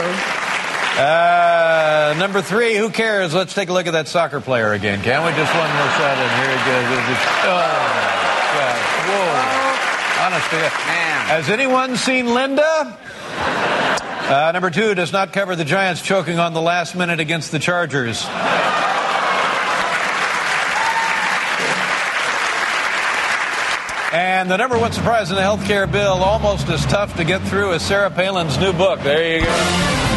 Uh, 1.00 2.14
number 2.18 2.42
three, 2.42 2.76
who 2.76 2.90
cares? 2.90 3.32
Let's 3.32 3.54
take 3.54 3.68
a 3.68 3.72
look 3.72 3.86
at 3.86 3.92
that 3.92 4.08
soccer 4.08 4.40
player 4.40 4.72
again. 4.72 5.00
Can 5.02 5.24
we? 5.24 5.30
Just 5.32 5.54
one 5.54 5.70
more 5.72 5.90
shot 5.96 6.18
in 6.18 6.30
here. 6.42 6.56
Just- 6.66 7.08
just- 7.08 7.28
Oh, 7.46 8.10
God. 8.58 8.80
Whoa. 9.08 10.26
Honest 10.26 10.50
to 10.50 10.56
God. 10.56 10.70
Has 11.30 11.48
anyone 11.48 11.96
seen 11.96 12.34
Linda? 12.34 12.98
Uh, 14.30 14.52
number 14.52 14.70
two, 14.70 14.94
does 14.94 15.12
not 15.12 15.32
cover 15.32 15.56
the 15.56 15.64
Giants 15.64 16.00
choking 16.02 16.38
on 16.38 16.52
the 16.52 16.60
last 16.60 16.94
minute 16.94 17.18
against 17.18 17.50
the 17.50 17.58
Chargers. 17.58 18.24
And 24.12 24.48
the 24.48 24.56
number 24.56 24.78
one 24.78 24.92
surprise 24.92 25.30
in 25.30 25.34
the 25.34 25.42
health 25.42 25.64
care 25.64 25.88
bill, 25.88 26.22
almost 26.22 26.68
as 26.68 26.86
tough 26.86 27.16
to 27.16 27.24
get 27.24 27.42
through 27.42 27.72
as 27.72 27.84
Sarah 27.84 28.08
Palin's 28.08 28.56
new 28.56 28.72
book. 28.72 29.00
There 29.00 29.40
you 29.40 29.44
go. 29.44 30.09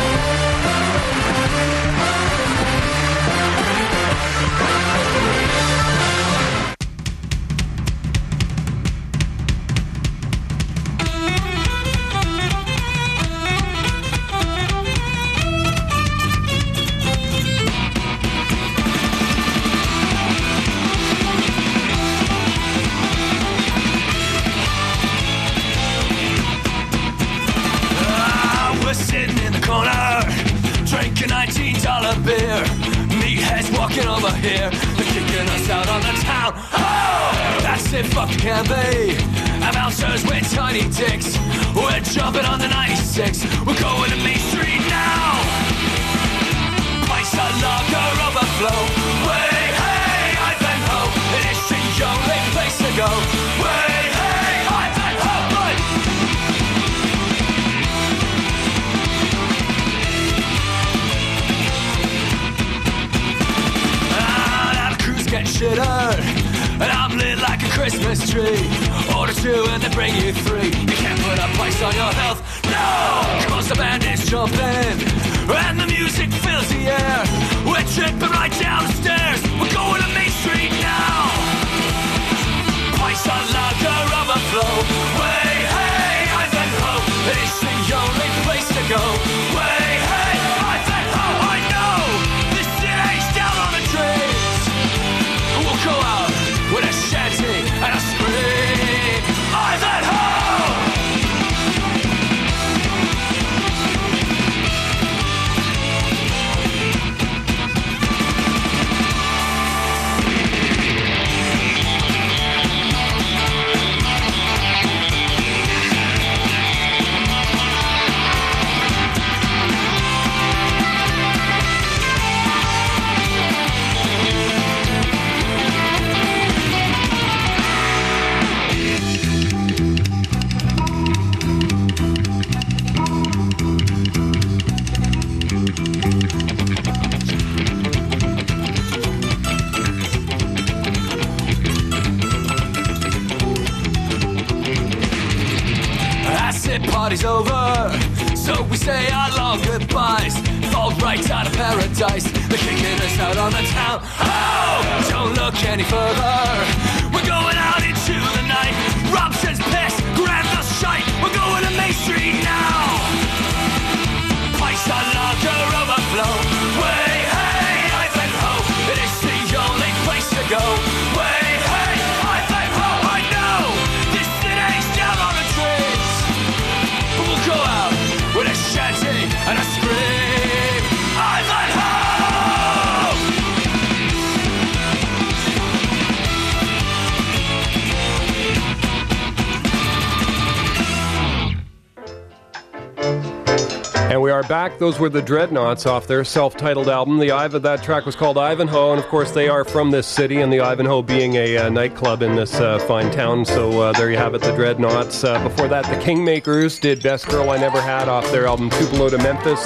Back. 194.74 194.80
Those 194.80 195.00
were 195.00 195.10
the 195.10 195.22
Dreadnoughts 195.22 195.86
off 195.86 196.08
their 196.08 196.24
self 196.24 196.58
titled 196.58 196.90
album. 196.90 197.18
The 197.18 197.36
Iva, 197.46 197.60
that 197.60 197.84
track 197.84 198.06
was 198.06 198.16
called 198.16 198.38
Ivanhoe, 198.38 198.92
and 198.92 199.00
of 199.00 199.08
course, 199.08 199.32
they 199.32 199.48
are 199.48 199.64
from 199.64 199.92
this 199.92 200.08
city, 200.08 200.42
and 200.42 200.52
the 200.52 200.62
Ivanhoe 200.62 201.02
being 201.02 201.36
a 201.36 201.58
uh, 201.58 201.70
nightclub 201.70 202.22
in 202.22 202.36
this 202.36 202.56
uh, 202.56 202.80
fine 202.80 203.12
town. 203.12 203.46
So 203.46 203.82
uh, 203.82 203.94
there 203.94 204.10
you 204.12 204.18
have 204.18 204.34
it, 204.36 204.42
the 204.42 204.56
Dreadnoughts. 204.56 205.24
Uh, 205.24 205.42
before 205.44 205.68
that, 205.68 205.86
the 205.86 206.04
Kingmakers 206.04 206.80
did 206.80 207.02
Best 207.04 207.28
Girl 207.28 207.50
I 207.50 207.58
Never 207.58 207.82
Had 207.82 208.08
off 208.08 208.30
their 208.32 208.48
album 208.48 208.70
Tupelo 208.72 209.10
to 209.10 209.18
Memphis. 209.18 209.66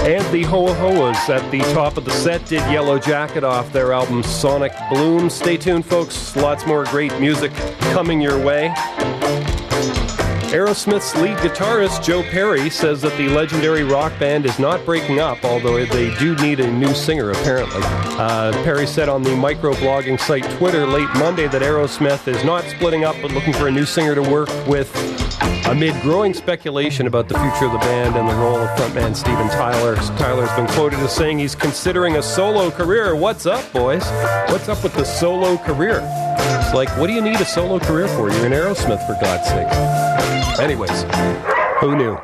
And 0.00 0.24
the 0.32 0.44
Hoa 0.44 0.74
Hoas 0.74 1.28
at 1.28 1.48
the 1.50 1.60
top 1.74 1.96
of 1.96 2.04
the 2.04 2.12
set 2.12 2.44
did 2.46 2.60
Yellow 2.70 2.98
Jacket 2.98 3.44
off 3.44 3.72
their 3.72 3.92
album 3.92 4.22
Sonic 4.22 4.72
Bloom. 4.90 5.28
Stay 5.30 5.56
tuned, 5.56 5.86
folks. 5.86 6.36
Lots 6.36 6.66
more 6.66 6.84
great 6.84 7.18
music 7.20 7.52
coming 7.92 8.20
your 8.20 8.42
way. 8.42 8.72
Aerosmith's 10.50 11.14
lead 11.14 11.38
guitarist 11.38 12.02
Joe 12.02 12.24
Perry 12.24 12.70
says 12.70 13.00
that 13.02 13.16
the 13.16 13.28
legendary 13.28 13.84
rock 13.84 14.12
band 14.18 14.44
is 14.44 14.58
not 14.58 14.84
breaking 14.84 15.20
up, 15.20 15.44
although 15.44 15.86
they 15.86 16.12
do 16.16 16.34
need 16.36 16.58
a 16.58 16.68
new 16.68 16.92
singer, 16.92 17.30
apparently. 17.30 17.80
Uh, 17.84 18.50
Perry 18.64 18.84
said 18.84 19.08
on 19.08 19.22
the 19.22 19.30
microblogging 19.30 20.18
site 20.18 20.42
Twitter 20.58 20.86
late 20.86 21.08
Monday 21.14 21.46
that 21.46 21.62
Aerosmith 21.62 22.26
is 22.26 22.42
not 22.42 22.64
splitting 22.64 23.04
up 23.04 23.14
but 23.22 23.30
looking 23.30 23.52
for 23.52 23.68
a 23.68 23.70
new 23.70 23.86
singer 23.86 24.16
to 24.16 24.22
work 24.22 24.48
with 24.66 24.92
amid 25.66 25.94
growing 26.02 26.34
speculation 26.34 27.06
about 27.06 27.28
the 27.28 27.38
future 27.38 27.66
of 27.66 27.72
the 27.72 27.78
band 27.78 28.16
and 28.16 28.28
the 28.28 28.34
role 28.34 28.58
of 28.58 28.68
frontman 28.76 29.14
Steven 29.14 29.48
Tyler. 29.50 29.94
Tyler's 30.18 30.50
been 30.56 30.66
quoted 30.74 30.98
as 30.98 31.14
saying 31.14 31.38
he's 31.38 31.54
considering 31.54 32.16
a 32.16 32.22
solo 32.22 32.72
career. 32.72 33.14
What's 33.14 33.46
up, 33.46 33.72
boys? 33.72 34.04
What's 34.50 34.68
up 34.68 34.82
with 34.82 34.94
the 34.94 35.04
solo 35.04 35.58
career? 35.58 36.00
It's 36.70 36.76
like, 36.76 36.96
what 36.98 37.08
do 37.08 37.12
you 37.12 37.20
need 37.20 37.40
a 37.40 37.44
solo 37.44 37.80
career 37.80 38.06
for? 38.06 38.30
You're 38.30 38.46
in 38.46 38.52
Aerosmith, 38.52 39.04
for 39.04 39.18
God's 39.20 39.48
sake. 39.48 39.66
Anyways, 40.60 41.02
who 41.80 41.96
knew? 41.96 42.16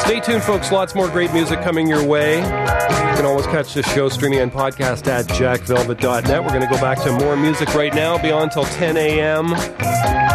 Stay 0.00 0.20
tuned, 0.20 0.42
folks. 0.42 0.72
Lots 0.72 0.94
more 0.94 1.06
great 1.08 1.34
music 1.34 1.60
coming 1.60 1.86
your 1.86 2.02
way. 2.02 2.38
You 2.38 3.14
can 3.14 3.26
always 3.26 3.44
catch 3.44 3.74
this 3.74 3.86
show 3.92 4.08
streaming 4.08 4.38
and 4.38 4.50
podcast 4.50 5.06
at 5.08 5.26
jackvelvet.net. 5.26 6.42
We're 6.42 6.48
going 6.48 6.62
to 6.62 6.66
go 6.66 6.80
back 6.80 7.02
to 7.02 7.12
more 7.12 7.36
music 7.36 7.74
right 7.74 7.94
now, 7.94 8.16
be 8.16 8.30
on 8.30 8.48
till 8.48 8.64
10 8.64 8.96
a.m. 8.96 9.48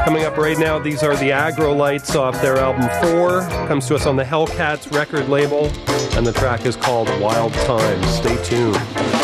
Coming 0.06 0.26
up 0.26 0.38
right 0.38 0.60
now, 0.60 0.78
these 0.78 1.02
are 1.02 1.16
the 1.16 1.32
Aggrolites 1.32 2.16
off 2.16 2.40
their 2.40 2.60
album 2.60 2.88
4. 3.02 3.42
Comes 3.68 3.88
to 3.88 3.96
us 3.96 4.06
on 4.06 4.16
the 4.16 4.24
Hellcats 4.24 4.96
record 4.96 5.28
label, 5.28 5.72
and 6.16 6.24
the 6.24 6.34
track 6.34 6.68
is 6.68 6.76
called 6.76 7.10
Wild 7.20 7.52
Times. 7.54 8.08
Stay 8.10 8.38
tuned. 8.44 9.23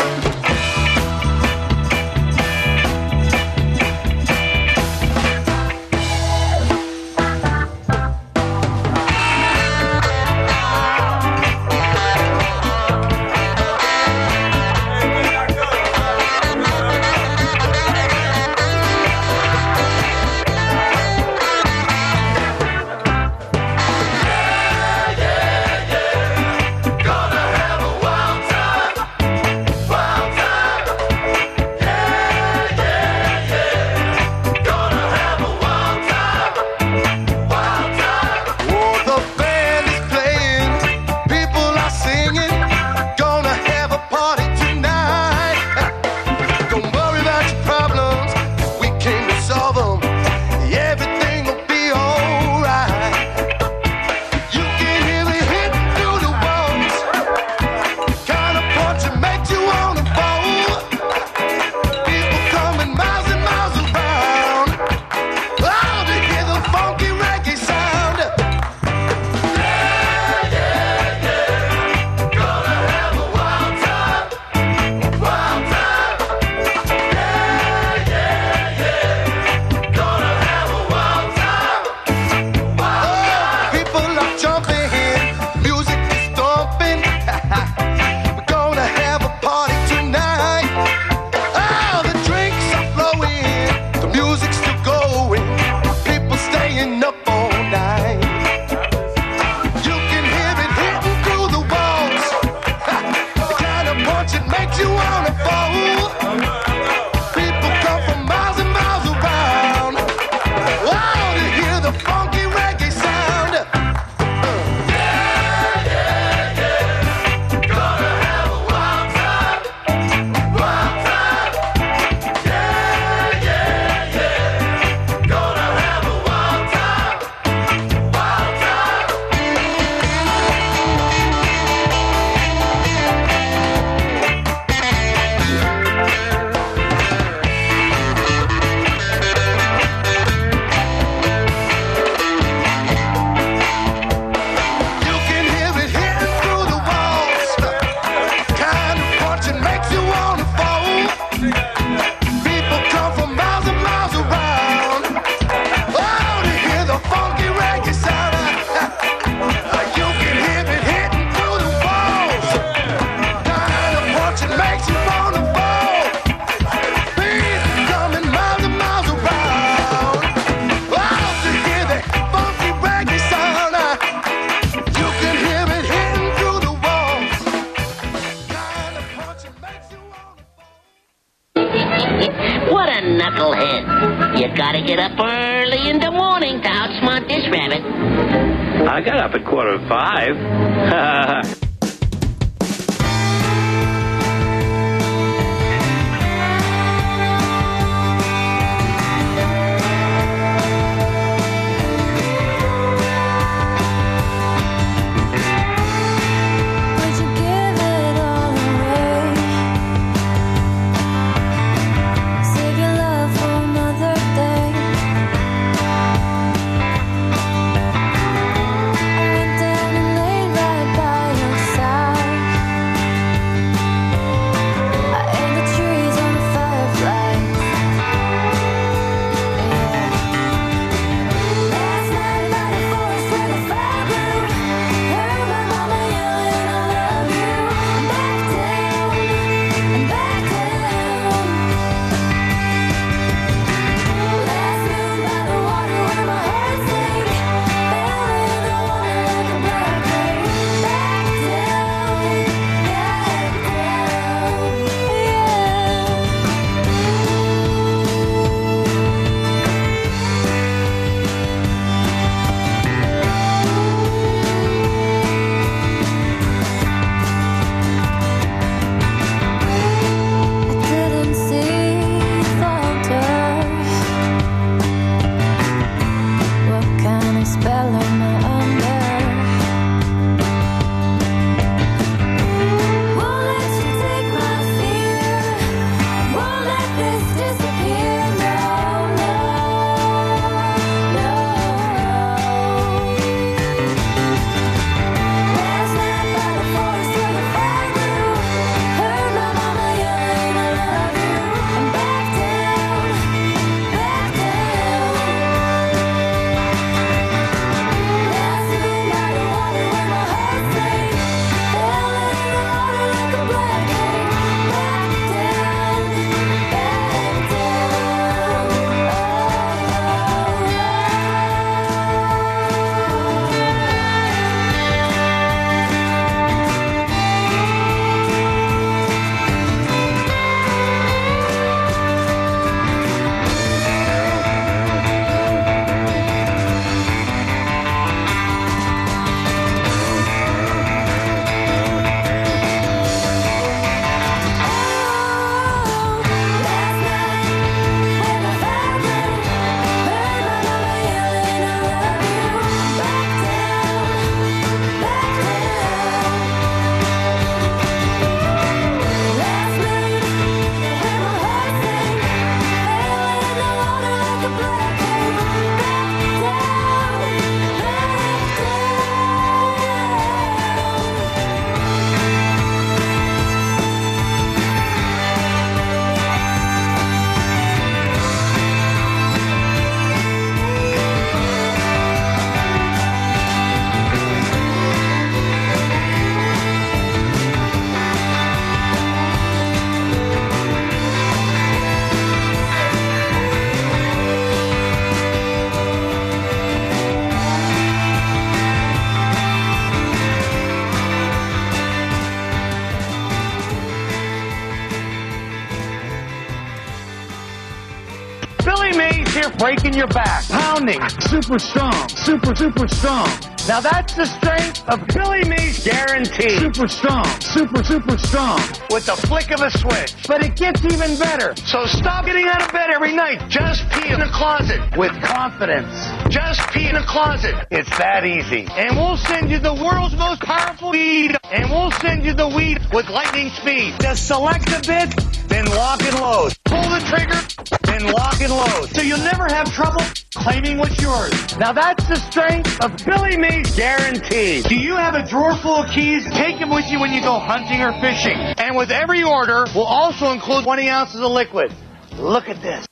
Breaking 409.90 409.98
your 409.98 410.22
back, 410.22 410.44
pounding, 410.48 411.00
super 411.18 411.58
strong, 411.58 412.08
super, 412.10 412.54
super 412.54 412.86
strong. 412.86 413.26
Now 413.66 413.80
that's 413.80 414.14
the 414.14 414.24
strength 414.24 414.88
of 414.88 415.04
Billy 415.08 415.42
Mays 415.48 415.84
guarantee. 415.84 416.58
Super 416.58 416.86
strong, 416.86 417.24
super, 417.40 417.82
super 417.82 418.16
strong. 418.16 418.60
With 418.90 419.06
the 419.06 419.16
flick 419.26 419.50
of 419.50 419.60
a 419.62 419.70
switch. 419.70 420.14
But 420.28 420.44
it 420.44 420.54
gets 420.54 420.84
even 420.84 421.18
better. 421.18 421.56
So 421.66 421.86
stop 421.86 422.24
getting 422.24 422.46
out 422.46 422.62
of 422.62 422.72
bed 422.72 422.90
every 422.90 423.14
night. 423.16 423.48
Just 423.48 423.88
pee 423.90 424.12
in 424.12 424.20
the 424.20 424.30
closet 424.32 424.80
with 424.96 425.10
confidence. 425.22 425.92
Just 426.32 426.60
pee 426.70 426.86
in 426.86 426.94
the 426.94 427.04
closet. 427.08 427.54
It's 427.72 427.90
that 427.98 428.24
easy. 428.24 428.68
And 428.70 428.96
we'll 428.96 429.16
send 429.16 429.50
you 429.50 429.58
the 429.58 429.74
world's 429.74 430.16
most 430.16 430.40
powerful 430.42 430.90
weed. 430.90 431.36
And 431.50 431.68
we'll 431.68 431.90
send 431.92 432.24
you 432.24 432.34
the 432.34 432.48
weed 432.48 432.78
with 432.92 433.08
lightning 433.08 433.50
speed. 433.50 433.94
Just 434.00 434.28
select 434.28 434.68
a 434.68 434.80
bit, 434.86 435.10
then 435.48 435.66
lock 435.66 436.00
and 436.02 436.14
load. 436.20 436.52
Pull 436.64 436.82
the 436.82 437.00
trigger, 437.10 437.59
then 438.00 438.12
lock 438.12 438.40
and 438.40 438.52
load. 438.52 438.90
So 438.94 439.02
you'll 439.02 439.18
never 439.18 439.46
have 439.46 439.72
trouble 439.72 440.02
claiming 440.34 440.78
what's 440.78 441.00
yours. 441.00 441.32
Now 441.58 441.72
that's 441.72 442.06
the 442.08 442.16
strength 442.16 442.82
of 442.82 442.96
Billy 443.04 443.36
Mays 443.36 443.74
guarantee. 443.76 444.62
Do 444.62 444.76
you 444.76 444.96
have 444.96 445.14
a 445.14 445.26
drawer 445.26 445.56
full 445.56 445.82
of 445.82 445.90
keys? 445.90 446.24
Take 446.32 446.58
them 446.58 446.70
with 446.70 446.90
you 446.90 447.00
when 447.00 447.12
you 447.12 447.20
go 447.20 447.38
hunting 447.38 447.80
or 447.80 447.92
fishing. 448.00 448.36
And 448.36 448.76
with 448.76 448.90
every 448.90 449.22
order, 449.22 449.66
we'll 449.74 449.84
also 449.84 450.32
include 450.32 450.64
20 450.64 450.88
ounces 450.88 451.20
of 451.20 451.30
liquid. 451.30 451.72
Look 452.16 452.48
at 452.48 452.62
this. 452.62 452.86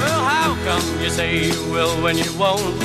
Well, 0.00 0.24
how 0.24 0.56
come 0.64 1.02
you 1.02 1.10
say 1.10 1.46
you 1.46 1.72
will 1.72 2.02
when 2.02 2.16
you 2.16 2.38
won't? 2.38 2.82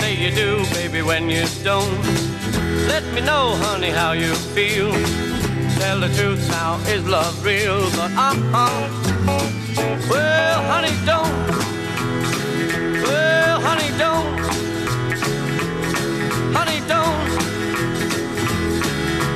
Say 0.00 0.16
you 0.16 0.30
do, 0.34 0.64
baby, 0.74 1.02
when 1.02 1.30
you 1.30 1.44
don't. 1.62 2.25
Let 2.88 3.04
me 3.14 3.20
know, 3.20 3.54
honey, 3.64 3.90
how 3.90 4.12
you 4.12 4.34
feel. 4.54 4.90
Tell 5.78 6.00
the 6.00 6.08
truth 6.16 6.48
now, 6.48 6.78
is 6.88 7.06
love 7.06 7.44
real? 7.44 7.80
But 7.90 8.10
uh-uh. 8.16 8.88
Well, 10.10 10.62
honey, 10.72 10.94
don't. 11.04 11.48
Well, 13.02 13.60
honey, 13.60 13.90
don't. 13.98 14.38
Honey, 16.56 16.80
don't. 16.92 17.28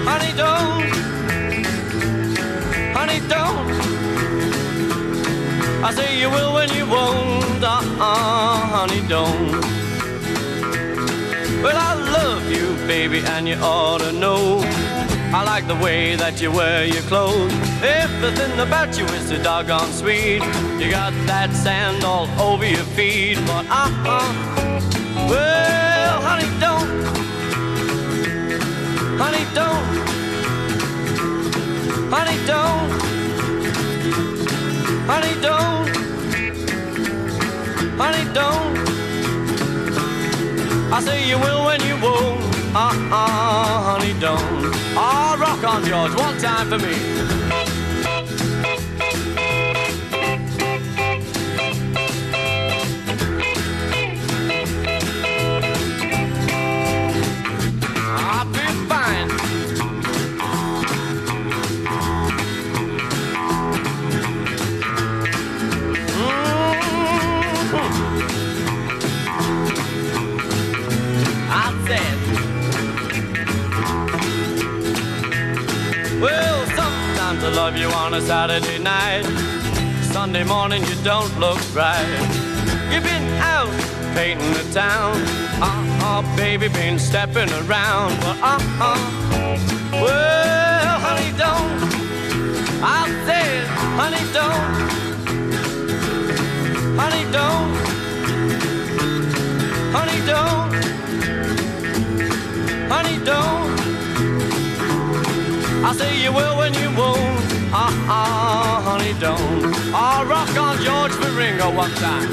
Honey, 0.08 0.32
don't. 0.42 0.82
Honey, 2.96 3.20
don't. 3.28 3.68
I 5.84 5.92
say 5.94 6.18
you 6.20 6.30
will 6.30 6.54
when 6.54 6.70
you 6.74 6.86
won't. 6.86 7.62
Uh-uh, 7.62 8.56
honey, 8.74 9.02
don't. 9.08 9.79
Well, 11.62 11.76
I 11.76 11.92
love 11.94 12.50
you, 12.50 12.74
baby, 12.86 13.20
and 13.24 13.46
you 13.46 13.56
ought 13.56 13.98
to 13.98 14.12
know. 14.12 14.62
I 15.32 15.44
like 15.44 15.66
the 15.68 15.76
way 15.76 16.16
that 16.16 16.40
you 16.40 16.50
wear 16.50 16.86
your 16.86 17.02
clothes. 17.02 17.52
Everything 17.82 18.58
about 18.58 18.98
you 18.98 19.04
is 19.04 19.28
so 19.28 19.42
doggone 19.42 19.92
sweet. 19.92 20.42
You 20.80 20.90
got 20.90 21.12
that 21.26 21.52
sand 21.52 22.02
all 22.02 22.28
over 22.40 22.66
your 22.66 22.86
feet, 22.96 23.36
but 23.46 23.66
uh-uh. 23.68 24.24
Well, 25.28 26.22
honey, 26.22 26.48
don't. 26.58 26.88
Honey, 29.20 29.44
don't. 29.54 29.84
Honey, 32.10 32.38
don't. 32.46 32.90
Honey, 35.06 35.34
don't. 35.42 35.88
Honey, 37.98 38.24
don't. 38.32 38.89
I 40.92 41.00
say 41.00 41.28
you 41.28 41.38
will 41.38 41.64
when 41.66 41.80
you 41.82 41.94
won't. 42.02 42.40
Uh-uh, 42.74 43.82
honey, 43.86 44.12
don't. 44.18 44.74
Ah, 44.96 45.36
rock 45.38 45.62
on, 45.62 45.84
George, 45.84 46.14
one 46.14 46.36
time 46.38 46.68
for 46.68 46.78
me. 46.78 47.19
Sunday 80.40 80.54
morning 80.54 80.82
you 80.84 80.94
don't 81.04 81.38
look 81.38 81.58
right. 81.74 82.06
You've 82.90 83.04
been 83.04 83.28
out 83.42 83.68
painting 84.14 84.54
the 84.54 84.64
town. 84.72 85.14
Uh-uh, 85.60 86.22
baby, 86.34 86.68
been 86.68 86.98
stepping 86.98 87.50
around. 87.50 88.18
But 88.20 88.38
uh-uh, 88.40 88.96
well, 89.92 90.98
honey, 90.98 91.32
don't. 91.36 91.82
I 92.82 93.06
said, 93.26 93.66
honey, 94.00 94.24
don't. 94.32 94.64
Honey, 96.96 97.24
don't. 97.30 97.76
Honey, 99.92 100.20
don't. 100.24 100.72
Honey, 102.88 103.18
don't. 103.26 103.78
I 105.84 105.92
say 105.92 106.22
you 106.22 106.32
will 106.32 106.56
when 106.56 106.72
you 106.72 106.90
won't. 106.96 107.59
Uh-uh, 107.72 108.82
honey, 108.82 109.14
don't. 109.20 109.94
I'll 109.94 110.26
rock 110.26 110.56
on 110.58 110.82
George 110.82 111.14
Ringo 111.36 111.70
one 111.72 111.92
time. 111.92 112.28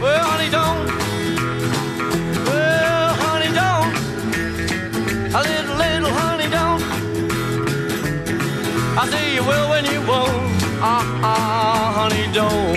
Well, 0.00 0.24
honey, 0.24 0.48
don't. 0.48 0.86
Well, 2.46 3.14
honey, 3.24 3.50
don't. 3.52 3.94
A 5.34 5.42
little, 5.42 5.74
little 5.74 6.12
honey, 6.12 6.48
don't. 6.50 6.82
I 8.96 9.08
say 9.10 9.34
you 9.34 9.42
will 9.42 9.68
when 9.70 9.84
you 9.86 10.00
won't. 10.06 10.55
Uh-uh, 10.80 11.92
honey, 11.92 12.32
don't. 12.32 12.76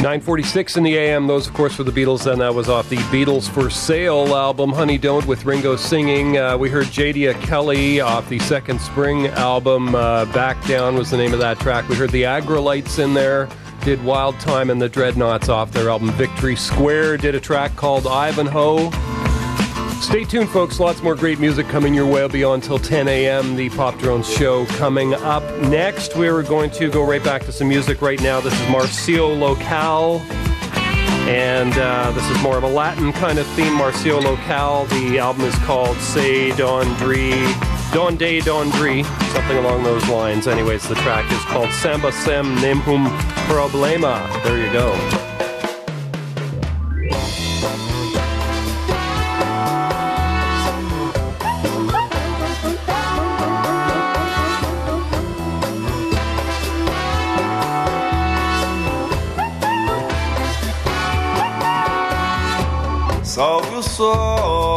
946 0.00 0.78
in 0.78 0.82
the 0.82 0.96
AM. 0.96 1.26
Those, 1.26 1.46
of 1.46 1.52
course, 1.52 1.76
were 1.76 1.84
the 1.84 1.92
Beatles. 1.92 2.24
Then 2.24 2.38
that 2.38 2.54
was 2.54 2.70
off 2.70 2.88
the 2.88 2.96
Beatles 2.96 3.50
for 3.50 3.68
Sale 3.68 4.34
album, 4.34 4.72
Honey 4.72 4.96
Don't, 4.96 5.26
with 5.26 5.44
Ringo 5.44 5.76
singing. 5.76 6.38
Uh, 6.38 6.56
we 6.56 6.70
heard 6.70 6.86
Jadea 6.86 7.38
Kelly 7.42 8.00
off 8.00 8.26
the 8.30 8.38
Second 8.38 8.80
Spring 8.80 9.26
album. 9.26 9.94
Uh, 9.94 10.24
Back 10.32 10.64
Down 10.66 10.94
was 10.94 11.10
the 11.10 11.18
name 11.18 11.34
of 11.34 11.38
that 11.40 11.60
track. 11.60 11.86
We 11.90 11.96
heard 11.96 12.12
the 12.12 12.22
Aggrolites 12.22 12.98
in 12.98 13.12
there. 13.12 13.46
Did 13.84 14.02
Wild 14.02 14.40
Time 14.40 14.70
and 14.70 14.80
the 14.80 14.88
Dreadnoughts 14.88 15.50
off 15.50 15.70
their 15.70 15.90
album 15.90 16.10
Victory 16.12 16.56
Square. 16.56 17.18
Did 17.18 17.34
a 17.34 17.40
track 17.40 17.76
called 17.76 18.06
Ivanhoe. 18.06 18.90
Stay 20.00 20.24
tuned, 20.24 20.48
folks. 20.48 20.80
Lots 20.80 21.02
more 21.02 21.14
great 21.14 21.38
music 21.38 21.68
coming 21.68 21.92
your 21.92 22.06
way. 22.06 22.24
It'll 22.24 22.30
be 22.30 22.42
on 22.42 22.54
until 22.54 22.78
10 22.78 23.06
a.m. 23.06 23.54
The 23.54 23.68
Pop 23.68 23.98
Drones 23.98 24.28
show 24.28 24.64
coming 24.66 25.12
up 25.12 25.42
next. 25.60 26.16
We're 26.16 26.42
going 26.42 26.70
to 26.72 26.90
go 26.90 27.04
right 27.04 27.22
back 27.22 27.44
to 27.44 27.52
some 27.52 27.68
music 27.68 28.00
right 28.00 28.20
now. 28.22 28.40
This 28.40 28.54
is 28.54 28.60
Marcio 28.60 29.38
Local. 29.38 30.20
And 31.28 31.74
uh, 31.76 32.12
this 32.12 32.28
is 32.30 32.42
more 32.42 32.56
of 32.56 32.62
a 32.62 32.68
Latin 32.68 33.12
kind 33.12 33.38
of 33.38 33.46
theme, 33.48 33.74
Marcio 33.74 34.22
Local. 34.22 34.86
The 34.86 35.18
album 35.18 35.42
is 35.42 35.54
called 35.60 35.98
Say 35.98 36.56
Don 36.56 36.86
Dre, 36.96 37.30
Don 37.92 38.16
Day 38.16 38.40
Don 38.40 38.70
Dre, 38.70 39.02
something 39.02 39.58
along 39.58 39.84
those 39.84 40.08
lines. 40.08 40.48
Anyways, 40.48 40.88
the 40.88 40.94
track 40.96 41.30
is 41.30 41.44
called 41.44 41.70
Samba 41.72 42.10
Sem 42.10 42.56
Nenhum 42.56 43.06
Problema. 43.46 44.42
There 44.44 44.58
you 44.58 44.72
go. 44.72 45.29
Salve 64.00 64.69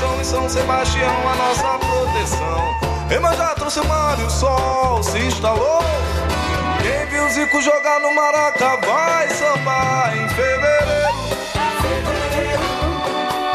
São 0.00 0.18
e 0.18 0.24
São 0.24 0.48
Sebastião 0.48 1.14
a 1.30 1.34
nossa 1.34 1.78
proteção. 1.78 3.14
Emanjá 3.14 3.54
trouxe 3.54 3.80
o 3.80 3.84
mário 3.84 4.24
o 4.24 4.30
sol 4.30 5.02
se 5.02 5.18
instalou. 5.18 5.82
Quem 6.80 7.04
viu 7.10 7.28
Zico 7.28 7.60
jogar 7.60 8.00
no 8.00 8.14
Maraca 8.14 8.78
vai 8.78 9.28
sambar 9.28 10.16
em 10.16 10.26
fevereiro. 10.30 11.12
fevereiro. 11.82 12.62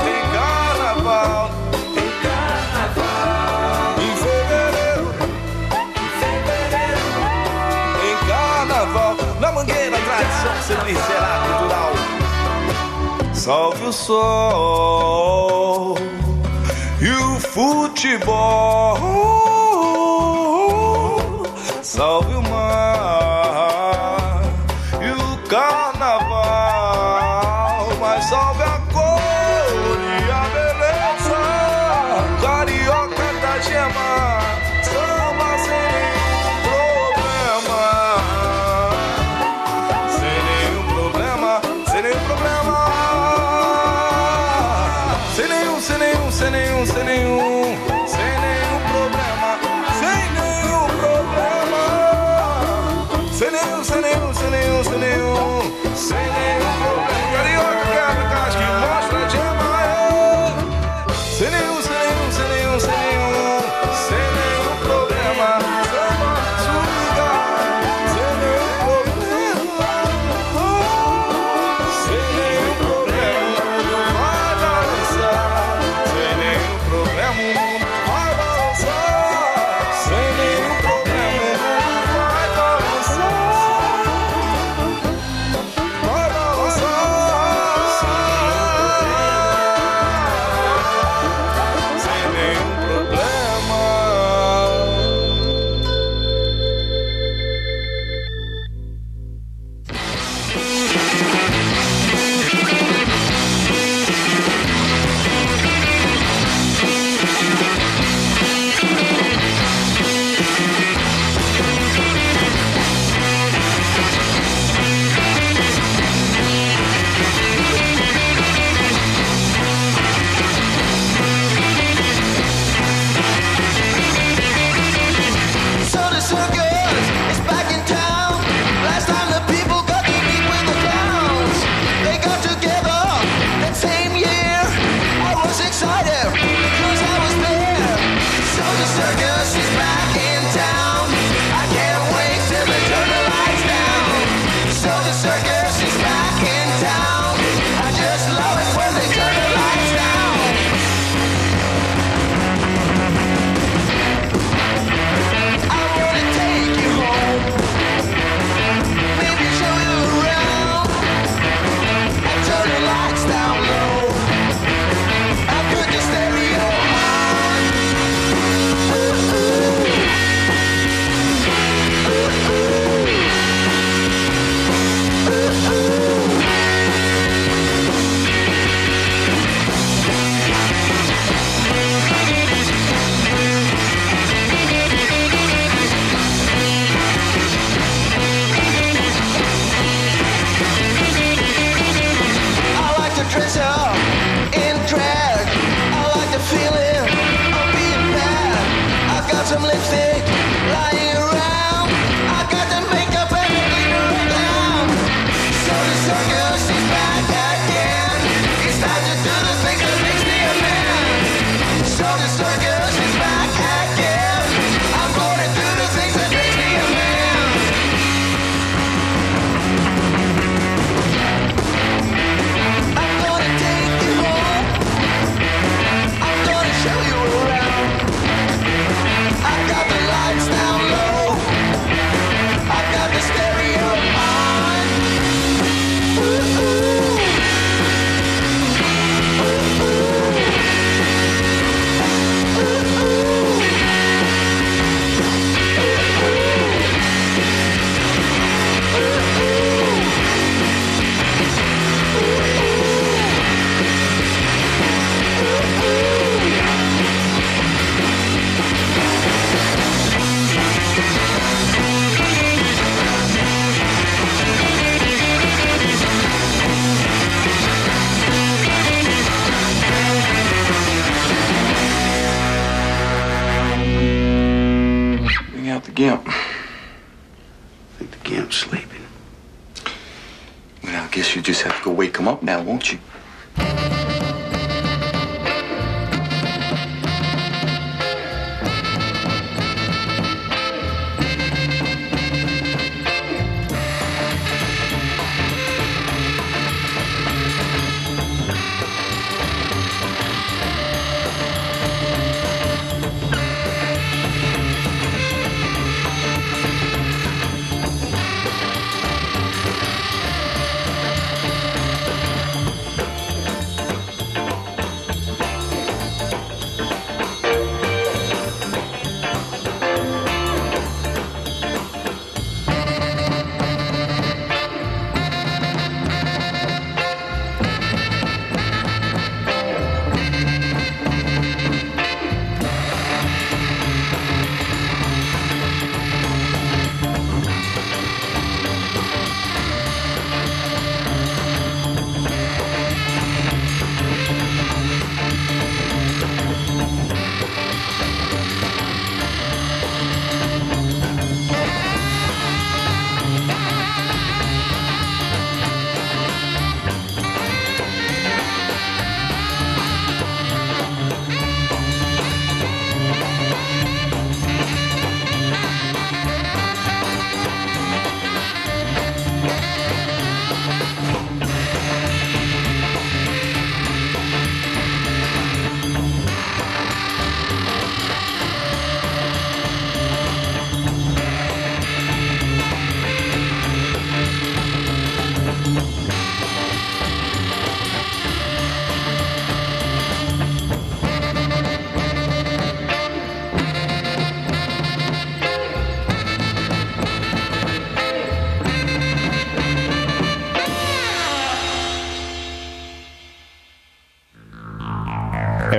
Tem 0.04 0.22
carnaval. 0.34 1.50
Tem 1.96 2.12
carnaval. 2.22 3.96
Em 4.04 4.16
fevereiro. 4.16 5.16
fevereiro. 6.20 7.10
Tem 8.02 8.18
carnaval. 8.28 9.16
Na 9.40 9.52
mangueira, 9.52 9.98
tradição, 9.98 10.62
sempre 10.62 10.96
será 10.96 11.40
natural. 11.48 11.92
Salve 13.34 13.86
o 13.86 13.92
sol. 13.92 15.65
Futebol, 17.56 18.98
uh, 18.98 20.60
uh, 20.60 21.44
uh, 21.44 21.48
salve 21.82 22.36
o 22.36 22.42
mar 22.42 24.42
e 25.02 25.10
o 25.10 25.38
carro. 25.48 25.85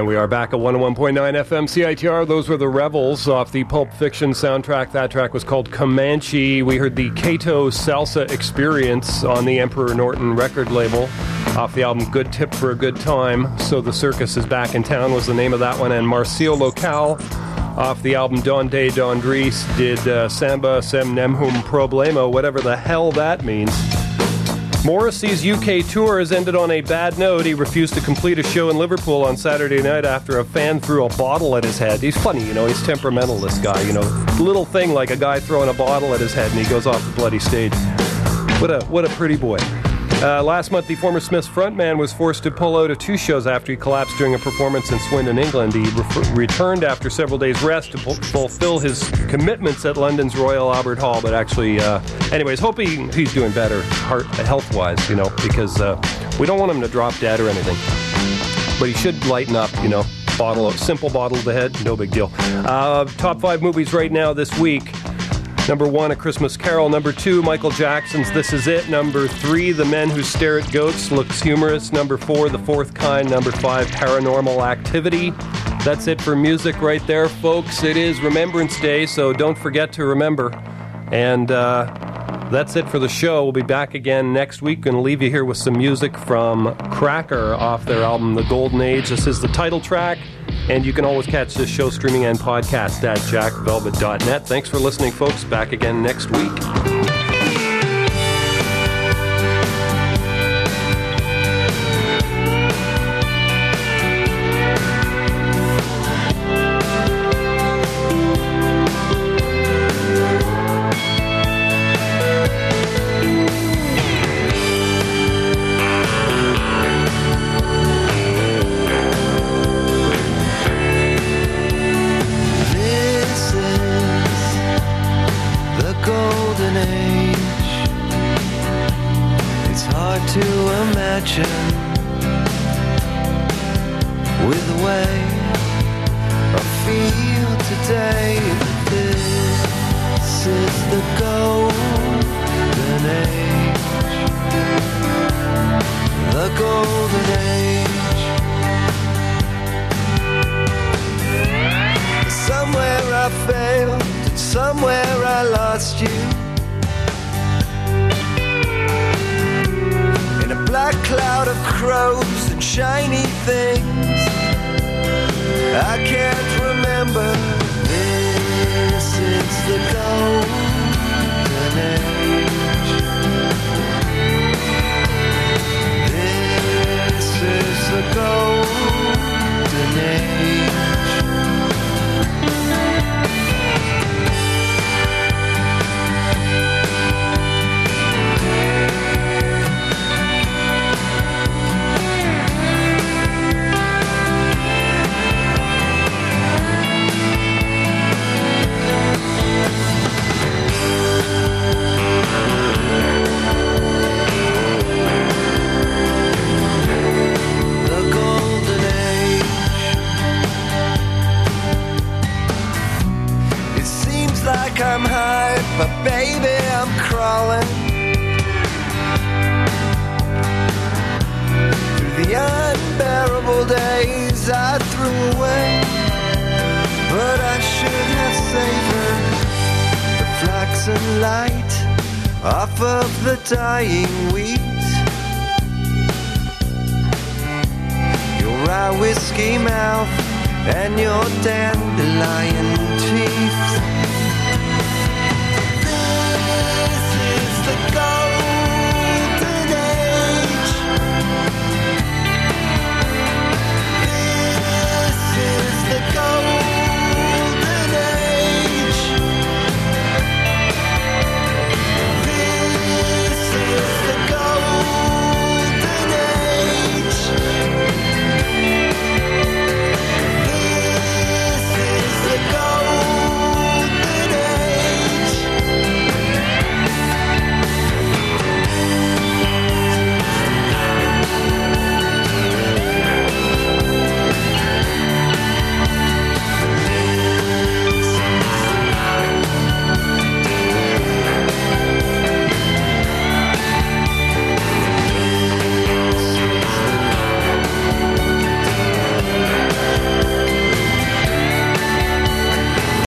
And 0.07 0.13
we 0.13 0.17
are 0.21 0.29
back 0.29 0.51
at 0.55 0.61
101.9 0.61 1.15
FM 1.17 1.65
CITR. 1.65 2.29
Those 2.29 2.49
were 2.49 2.57
the 2.57 2.69
Revels 2.69 3.27
off 3.27 3.51
the 3.51 3.65
Pulp 3.65 3.93
Fiction 3.93 4.31
soundtrack. 4.31 4.93
That 4.93 5.11
track 5.11 5.35
was 5.35 5.43
called 5.43 5.73
Comanche. 5.73 6.63
We 6.63 6.77
heard 6.77 6.95
the 6.95 7.11
Cato 7.11 7.71
Salsa 7.71 8.31
Experience 8.31 9.25
on 9.25 9.45
the 9.45 9.59
Emperor 9.59 9.97
Norton 9.97 10.37
record 10.37 10.71
label 10.71 11.09
off 11.59 11.75
the 11.75 11.83
album 11.83 12.09
Good 12.13 12.33
Tip 12.33 12.55
for 12.55 12.71
a 12.71 12.77
Good 12.77 12.95
Time. 12.95 13.59
So 13.59 13.81
the 13.81 13.93
Circus 13.93 14.37
is 14.37 14.47
Back 14.47 14.77
in 14.77 14.85
Town 14.85 15.13
was 15.13 15.27
the 15.27 15.35
name 15.35 15.53
of 15.53 15.59
that 15.59 15.77
one. 15.77 15.91
And 15.91 16.07
Marcio 16.07 16.57
Local 16.57 17.19
off 17.77 18.01
the 18.05 18.15
album 18.15 18.43
Don 18.43 18.69
Day 18.69 18.91
Don 18.91 19.19
Dries 19.19 19.65
did 19.77 19.99
uh, 20.07 20.29
Samba 20.29 20.83
Sem 20.83 21.17
Nenhum 21.17 21.51
Problema, 21.63 22.33
whatever 22.33 22.61
the 22.61 22.77
hell 22.77 23.11
that 23.11 23.45
means. 23.45 23.73
Morrissey's 24.87 25.45
UK 25.45 25.85
tour 25.91 26.21
has 26.21 26.31
ended 26.31 26.55
on 26.55 26.71
a 26.71 26.81
bad 26.81 27.19
note. 27.19 27.45
He 27.45 27.55
refused 27.55 27.95
to 27.95 28.01
complete 28.01 28.39
a 28.39 28.45
show 28.45 28.71
in 28.71 28.79
Liverpool 28.79 29.25
on 29.25 29.37
Saturday 29.37 29.83
night 29.83 30.05
after 30.05 30.39
a 30.39 30.45
fan 30.45 30.79
threw 30.79 31.05
a 31.05 31.09
bottle 31.17 31.57
at 31.57 31.65
his 31.65 31.77
head. 31.77 31.99
He's 31.99 32.17
funny, 32.17 32.45
you 32.47 32.55
know, 32.55 32.67
he's 32.67 32.81
temperamental, 32.85 33.39
this 33.39 33.59
guy, 33.59 33.81
you 33.81 33.93
know. 33.93 34.27
Little 34.39 34.65
thing 34.65 34.93
like 34.93 35.11
a 35.11 35.17
guy 35.17 35.41
throwing 35.41 35.71
a 35.71 35.75
bottle 35.75 36.15
at 36.15 36.21
his 36.21 36.33
head 36.33 36.53
and 36.53 36.61
he 36.61 36.71
goes 36.71 36.87
off 36.87 37.05
the 37.05 37.13
bloody 37.17 37.41
stage. 37.41 37.75
What 38.61 38.71
a 38.71 38.87
what 38.87 39.05
a 39.05 39.09
pretty 39.09 39.37
boy. 39.37 39.59
Uh, 40.23 40.43
last 40.43 40.73
month, 40.73 40.87
the 40.87 40.95
former 40.95 41.21
Smiths 41.21 41.47
frontman 41.47 41.99
was 41.99 42.11
forced 42.13 42.43
to 42.43 42.51
pull 42.51 42.77
out 42.79 42.91
of 42.91 42.99
two 42.99 43.19
shows 43.19 43.47
after 43.47 43.73
he 43.73 43.77
collapsed 43.77 44.17
during 44.17 44.35
a 44.35 44.39
performance 44.39 44.91
in 44.91 44.99
Swindon, 44.99 45.39
England. 45.39 45.75
He 45.75 45.85
re- 45.91 46.33
returned 46.33 46.85
after 46.85 47.11
several 47.11 47.39
days' 47.39 47.63
rest 47.63 47.93
to 47.93 47.99
fu- 47.99 48.15
fulfill 48.15 48.79
his 48.79 49.07
commitments 49.29 49.85
at 49.85 49.99
London's 49.99 50.35
Royal 50.35 50.75
Albert 50.75 50.99
Hall. 50.99 51.21
But 51.21 51.35
actually, 51.35 51.81
uh, 51.81 52.01
anyways, 52.33 52.59
hoping 52.59 53.13
he's 53.13 53.33
doing 53.35 53.53
better 53.53 53.83
heart 53.83 54.25
health 54.27 54.75
wise, 54.75 55.09
you 55.11 55.17
know, 55.17 55.31
because 55.43 55.81
uh, 55.83 56.01
we 56.41 56.47
don't 56.47 56.59
want 56.59 56.73
him 56.73 56.81
to 56.81 56.89
drop 56.89 57.17
dead 57.19 57.39
or 57.39 57.49
anything. 57.51 57.77
But 58.81 58.89
he 58.89 58.95
should 58.95 59.25
lighten 59.27 59.55
up, 59.55 59.71
you 59.83 59.89
know. 59.91 60.05
Bottle 60.39 60.67
of 60.67 60.79
simple 60.79 61.09
bottle 61.09 61.39
of 61.39 61.45
the 61.45 61.53
head, 61.53 61.83
no 61.85 61.97
big 61.97 62.11
deal. 62.11 62.31
Uh, 62.39 63.05
top 63.17 63.41
five 63.41 63.63
movies 63.63 63.95
right 63.95 64.13
now 64.13 64.33
this 64.35 64.59
week. 64.59 64.83
Number 65.69 65.89
one, 65.89 66.13
A 66.13 66.17
Christmas 66.17 66.57
Carol. 66.57 66.89
Number 66.89 67.11
two, 67.11 67.43
Michael 67.43 67.73
Jackson's 67.73 68.31
This 68.31 68.53
Is 68.53 68.69
It. 68.69 68.89
Number 68.89 69.27
three, 69.27 69.73
The 69.73 69.85
Men 69.85 70.09
Who 70.09 70.23
Stare 70.23 70.61
at 70.61 70.71
Goats 70.73 71.11
looks 71.11 71.43
humorous. 71.43 71.93
Number 71.93 72.17
four, 72.17 72.49
The 72.49 72.59
Fourth 72.61 72.95
Kind. 72.95 73.29
Number 73.29 73.51
five, 73.51 73.89
Paranormal 73.89 74.65
Activity. 74.65 75.33
That's 75.85 76.07
it 76.07 76.23
for 76.23 76.37
music 76.37 76.81
right 76.81 77.05
there, 77.09 77.29
folks. 77.29 77.83
It 77.83 77.97
is 77.97 78.21
Remembrance 78.21 78.81
Day, 78.81 79.07
so 79.07 79.33
don't 79.33 79.59
forget 79.59 79.93
to 79.95 80.05
remember. 80.05 80.53
And 81.11 81.51
uh, 81.51 82.06
that's 82.51 82.77
it 82.77 82.89
for 82.89 82.99
the 82.99 83.09
show. 83.09 83.43
We'll 83.43 83.53
be 83.53 83.63
back 83.63 83.95
again 83.95 84.33
next 84.33 84.63
week. 84.63 84.81
Going 84.81 84.95
to 84.95 85.01
leave 85.01 85.23
you 85.23 85.31
here 85.31 85.45
with 85.45 85.57
some 85.57 85.77
music 85.77 86.17
from 86.17 86.77
Cracker 86.91 87.55
off 87.55 87.85
their 87.85 88.03
album 88.03 88.35
The 88.35 88.45
Golden 88.45 88.81
Age. 88.81 89.09
This 89.09 89.27
is 89.27 89.41
the 89.41 89.49
title 89.49 89.81
track. 89.81 90.19
And 90.69 90.85
you 90.85 90.93
can 90.93 91.05
always 91.05 91.27
catch 91.27 91.55
this 91.55 91.69
show 91.71 91.91
streaming 91.91 92.25
and 92.25 92.39
podcast 92.39 93.05
at 93.05 93.19
jackvelvet.net. 93.19 94.47
Thanks 94.47 94.69
for 94.69 94.79
listening, 94.79 95.13
folks. 95.13 95.45
Back 95.45 95.73
again 95.73 96.03
next 96.03 96.31
week. 96.31 97.06